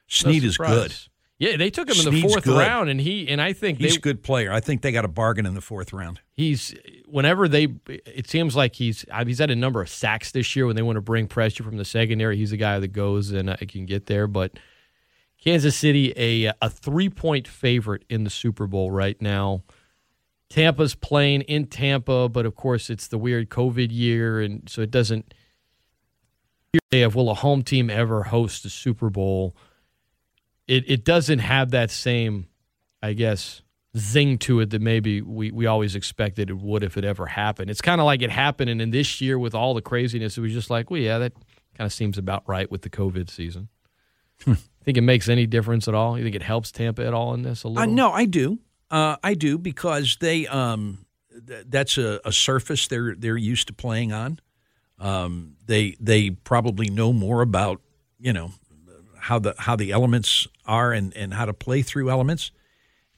Sneed 0.07 0.43
no 0.43 0.49
is 0.49 0.57
good. 0.57 0.93
Yeah, 1.37 1.55
they 1.55 1.69
took 1.69 1.89
him 1.89 2.05
in 2.05 2.13
the 2.13 2.21
fourth 2.21 2.43
good. 2.43 2.57
round, 2.57 2.89
and 2.89 2.99
he 2.99 3.27
and 3.29 3.41
I 3.41 3.53
think 3.53 3.79
He's 3.79 3.93
they, 3.93 3.97
a 3.97 4.01
good 4.01 4.23
player. 4.23 4.51
I 4.51 4.59
think 4.59 4.81
they 4.81 4.91
got 4.91 5.05
a 5.05 5.09
bargain 5.09 5.45
in 5.45 5.53
the 5.53 5.61
fourth 5.61 5.93
round. 5.93 6.19
he's 6.33 6.75
whenever 7.05 7.47
they 7.47 7.67
it 7.87 8.29
seems 8.29 8.55
like 8.57 8.75
he's 8.75 9.05
uh, 9.11 9.23
he's 9.23 9.39
had 9.39 9.49
a 9.49 9.55
number 9.55 9.81
of 9.81 9.87
sacks 9.89 10.31
this 10.31 10.53
year 10.55 10.65
when 10.67 10.75
they 10.75 10.81
want 10.81 10.97
to 10.97 11.01
bring 11.01 11.27
pressure 11.27 11.63
from 11.63 11.77
the 11.77 11.85
secondary 11.85 12.35
he's 12.37 12.51
the 12.51 12.57
guy 12.57 12.77
that 12.79 12.89
goes 12.89 13.31
and 13.31 13.49
uh, 13.49 13.55
can 13.67 13.85
get 13.85 14.05
there 14.05 14.27
but 14.27 14.51
Kansas 15.43 15.75
City 15.75 16.13
a 16.15 16.53
a 16.61 16.69
3 16.69 17.09
point 17.09 17.47
favorite 17.47 18.03
in 18.09 18.23
the 18.23 18.29
Super 18.29 18.67
Bowl 18.67 18.91
right 18.91 19.21
now 19.21 19.63
Tampa's 20.49 20.95
playing 20.95 21.41
in 21.41 21.67
Tampa 21.67 22.29
but 22.29 22.45
of 22.45 22.55
course 22.55 22.89
it's 22.89 23.07
the 23.07 23.17
weird 23.17 23.49
covid 23.49 23.89
year 23.91 24.39
and 24.41 24.67
so 24.69 24.81
it 24.81 24.91
doesn't 24.91 25.33
they 26.91 26.99
have 26.99 27.15
will 27.15 27.29
a 27.29 27.35
home 27.35 27.63
team 27.63 27.89
ever 27.89 28.23
host 28.23 28.65
a 28.65 28.69
Super 28.69 29.09
Bowl 29.09 29.55
it 30.67 30.83
it 30.89 31.03
doesn't 31.03 31.39
have 31.39 31.71
that 31.71 31.91
same 31.91 32.47
I 33.01 33.13
guess 33.13 33.61
zing 33.97 34.37
to 34.39 34.59
it 34.59 34.69
that 34.69 34.81
maybe 34.81 35.21
we, 35.21 35.51
we 35.51 35.65
always 35.65 35.95
expected 35.95 36.49
it 36.49 36.57
would 36.57 36.83
if 36.83 36.97
it 36.97 37.03
ever 37.03 37.25
happened. 37.25 37.69
It's 37.69 37.81
kind 37.81 37.99
of 37.99 38.05
like 38.05 38.21
it 38.21 38.29
happened, 38.29 38.69
and 38.69 38.81
in 38.81 38.91
this 38.91 39.21
year 39.21 39.39
with 39.39 39.55
all 39.55 39.73
the 39.73 39.81
craziness, 39.81 40.37
it 40.37 40.41
was 40.41 40.53
just 40.53 40.69
like, 40.69 40.91
well, 40.91 41.01
yeah, 41.01 41.17
that 41.17 41.33
kind 41.77 41.85
of 41.85 41.93
seems 41.93 42.17
about 42.17 42.43
right 42.47 42.69
with 42.69 42.81
the 42.81 42.89
COVID 42.89 43.29
season. 43.29 43.69
think 44.84 44.97
it 44.97 45.01
makes 45.01 45.30
any 45.30 45.45
difference 45.45 45.88
at 45.88 45.93
all? 45.93 46.17
You 46.17 46.23
think 46.23 46.36
it 46.36 46.43
helps 46.43 46.71
Tampa 46.71 47.05
at 47.05 47.13
all 47.13 47.34
in 47.34 47.41
this 47.43 47.63
a 47.63 47.67
Uh, 47.67 47.71
little? 47.71 47.93
no, 47.93 48.11
I 48.11 48.25
do. 48.25 48.59
Uh, 48.91 49.17
I 49.23 49.34
do 49.36 49.57
because 49.57 50.17
they 50.19 50.47
um, 50.47 51.05
th- 51.47 51.65
that's 51.69 51.97
a, 51.97 52.19
a 52.25 52.32
surface 52.32 52.88
they're 52.88 53.13
they're 53.15 53.38
used 53.38 53.67
to 53.67 53.73
playing 53.73 54.11
on. 54.13 54.39
Um, 54.97 55.55
they 55.65 55.95
they 55.99 56.32
probably 56.32 56.89
know 56.89 57.13
more 57.13 57.41
about 57.41 57.82
you 58.19 58.34
know 58.34 58.51
how 59.17 59.38
the 59.39 59.53
how 59.57 59.75
the 59.75 59.91
elements 59.91 60.47
are 60.65 60.91
and, 60.91 61.15
and 61.15 61.34
how 61.34 61.45
to 61.45 61.53
play 61.53 61.82
through 61.82 62.09
elements. 62.09 62.51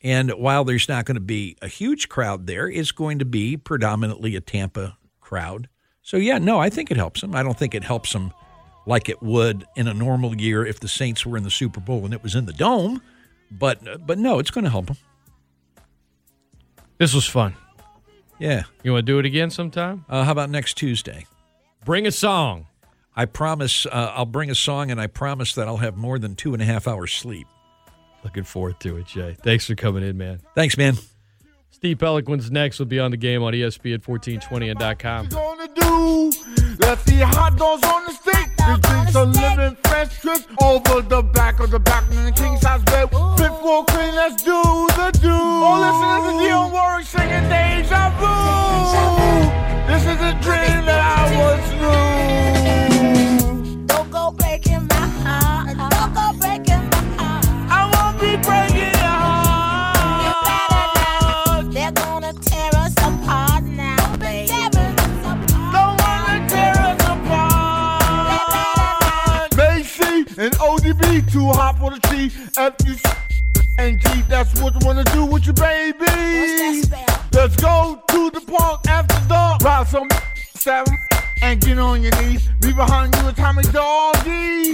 And 0.03 0.31
while 0.31 0.63
there's 0.63 0.89
not 0.89 1.05
going 1.05 1.15
to 1.15 1.21
be 1.21 1.55
a 1.61 1.67
huge 1.67 2.09
crowd 2.09 2.47
there, 2.47 2.67
it's 2.67 2.91
going 2.91 3.19
to 3.19 3.25
be 3.25 3.55
predominantly 3.55 4.35
a 4.35 4.41
Tampa 4.41 4.97
crowd. 5.19 5.69
So 6.01 6.17
yeah, 6.17 6.39
no, 6.39 6.59
I 6.59 6.69
think 6.71 6.89
it 6.91 6.97
helps 6.97 7.21
them. 7.21 7.35
I 7.35 7.43
don't 7.43 7.57
think 7.57 7.75
it 7.75 7.83
helps 7.83 8.11
them 8.13 8.33
like 8.85 9.09
it 9.09 9.21
would 9.21 9.65
in 9.75 9.87
a 9.87 9.93
normal 9.93 10.35
year 10.35 10.65
if 10.65 10.79
the 10.79 10.87
Saints 10.87 11.25
were 11.25 11.37
in 11.37 11.43
the 11.43 11.51
Super 11.51 11.79
Bowl 11.79 12.05
and 12.05 12.13
it 12.13 12.23
was 12.23 12.35
in 12.35 12.45
the 12.45 12.53
dome. 12.53 13.01
But 13.51 14.05
but 14.05 14.17
no, 14.17 14.39
it's 14.39 14.51
going 14.51 14.63
to 14.63 14.69
help 14.69 14.87
them. 14.87 14.97
This 16.97 17.13
was 17.13 17.25
fun. 17.25 17.55
Yeah. 18.39 18.63
You 18.83 18.93
want 18.93 19.05
to 19.05 19.11
do 19.11 19.19
it 19.19 19.25
again 19.25 19.49
sometime? 19.49 20.05
Uh, 20.09 20.23
how 20.23 20.31
about 20.31 20.49
next 20.49 20.75
Tuesday? 20.75 21.25
Bring 21.85 22.07
a 22.07 22.11
song. 22.11 22.67
I 23.15 23.25
promise 23.25 23.85
uh, 23.85 24.13
I'll 24.15 24.25
bring 24.25 24.49
a 24.49 24.55
song, 24.55 24.89
and 24.89 25.01
I 25.01 25.07
promise 25.07 25.55
that 25.55 25.67
I'll 25.67 25.77
have 25.77 25.97
more 25.97 26.17
than 26.17 26.35
two 26.35 26.53
and 26.53 26.61
a 26.61 26.65
half 26.65 26.87
hours 26.87 27.11
sleep. 27.11 27.47
Looking 28.23 28.43
forward 28.43 28.79
to 28.81 28.97
it, 28.97 29.07
Jay. 29.07 29.35
Thanks 29.43 29.65
for 29.65 29.75
coming 29.75 30.03
in, 30.03 30.17
man. 30.17 30.39
Thanks, 30.55 30.77
man. 30.77 30.95
Steve 31.71 31.97
Pelican's 31.97 32.51
next 32.51 32.79
will 32.79 32.85
be 32.85 32.99
on 32.99 33.11
the 33.11 33.17
game 33.17 33.41
on 33.43 33.53
ESPN 33.53 34.05
1420 34.07 34.69
and 34.69 34.99
.com. 34.99 35.27
gonna 35.27 35.67
do? 35.67 36.00
Let's 36.81 37.03
hot 37.21 37.55
dogs 37.57 37.83
on 37.83 38.05
the 38.05 38.11
stick. 38.11 38.49
The 38.57 38.77
drinks 38.81 39.15
are 39.15 39.25
living 39.25 39.77
French 39.83 40.19
crisp 40.21 40.49
over 40.61 41.01
the 41.01 41.21
back 41.21 41.59
of 41.59 41.69
the 41.71 41.79
back 41.79 42.03
in 42.11 42.25
the 42.25 42.31
king 42.31 42.57
size 42.57 42.81
bed. 42.83 43.09
Fit 43.37 43.51
for 43.61 43.83
queen, 43.85 44.15
let's 44.15 44.43
do 44.43 44.61
the 44.97 45.11
do. 45.21 45.29
Oh, 45.31 45.79
listen 45.85 46.21
to 46.25 46.31
Dionne 46.41 46.71
Warwick 46.71 47.05
singing 47.05 47.47
Deja 47.49 48.09
Vu. 48.19 48.33
This 49.87 50.03
is 50.03 50.19
a 50.21 50.33
dream 50.45 50.85
that 50.85 51.01
I 51.17 51.19
was 51.39 51.61
through. 51.77 53.87
Don't 53.87 54.09
go 54.11 54.31
breaking 54.31 54.87
my 54.87 55.07
heart. 55.23 55.77
Don't 55.77 56.13
go 56.13 56.31
breaking 56.39 56.70
Too 71.29 71.47
hot 71.47 71.77
for 71.79 71.91
the 71.91 71.99
T. 72.09 72.29
F 72.57 72.75
U 72.85 72.95
and 73.77 73.99
G, 73.99 74.21
that's 74.27 74.59
what 74.61 74.73
you 74.73 74.85
wanna 74.85 75.03
do 75.05 75.25
with 75.25 75.45
your 75.45 75.53
baby. 75.53 76.05
Let's 77.31 77.55
go 77.55 78.01
to 78.09 78.29
the 78.31 78.41
park 78.41 78.85
after 78.87 79.15
dark. 79.29 79.61
Ride 79.61 79.87
some 79.87 80.09
seven 80.55 80.97
and 81.41 81.61
get 81.61 81.79
on 81.79 82.01
your 82.03 82.13
knees. 82.21 82.49
Be 82.59 82.73
behind 82.73 83.15
you 83.15 83.27
a 83.29 83.31
Tommy 83.31 83.63
doggy. 83.63 84.73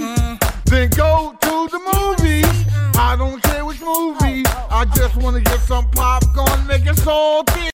Then 0.64 0.90
go 0.90 1.36
to 1.40 1.68
the 1.70 1.80
movies. 1.92 2.66
I 2.96 3.14
don't 3.16 3.40
care 3.42 3.64
which 3.64 3.80
movie. 3.80 4.42
I 4.70 4.84
just 4.96 5.16
wanna 5.16 5.40
get 5.40 5.60
some 5.60 5.88
popcorn, 5.90 6.66
make 6.66 6.86
it 6.86 6.96
salty. 6.96 7.58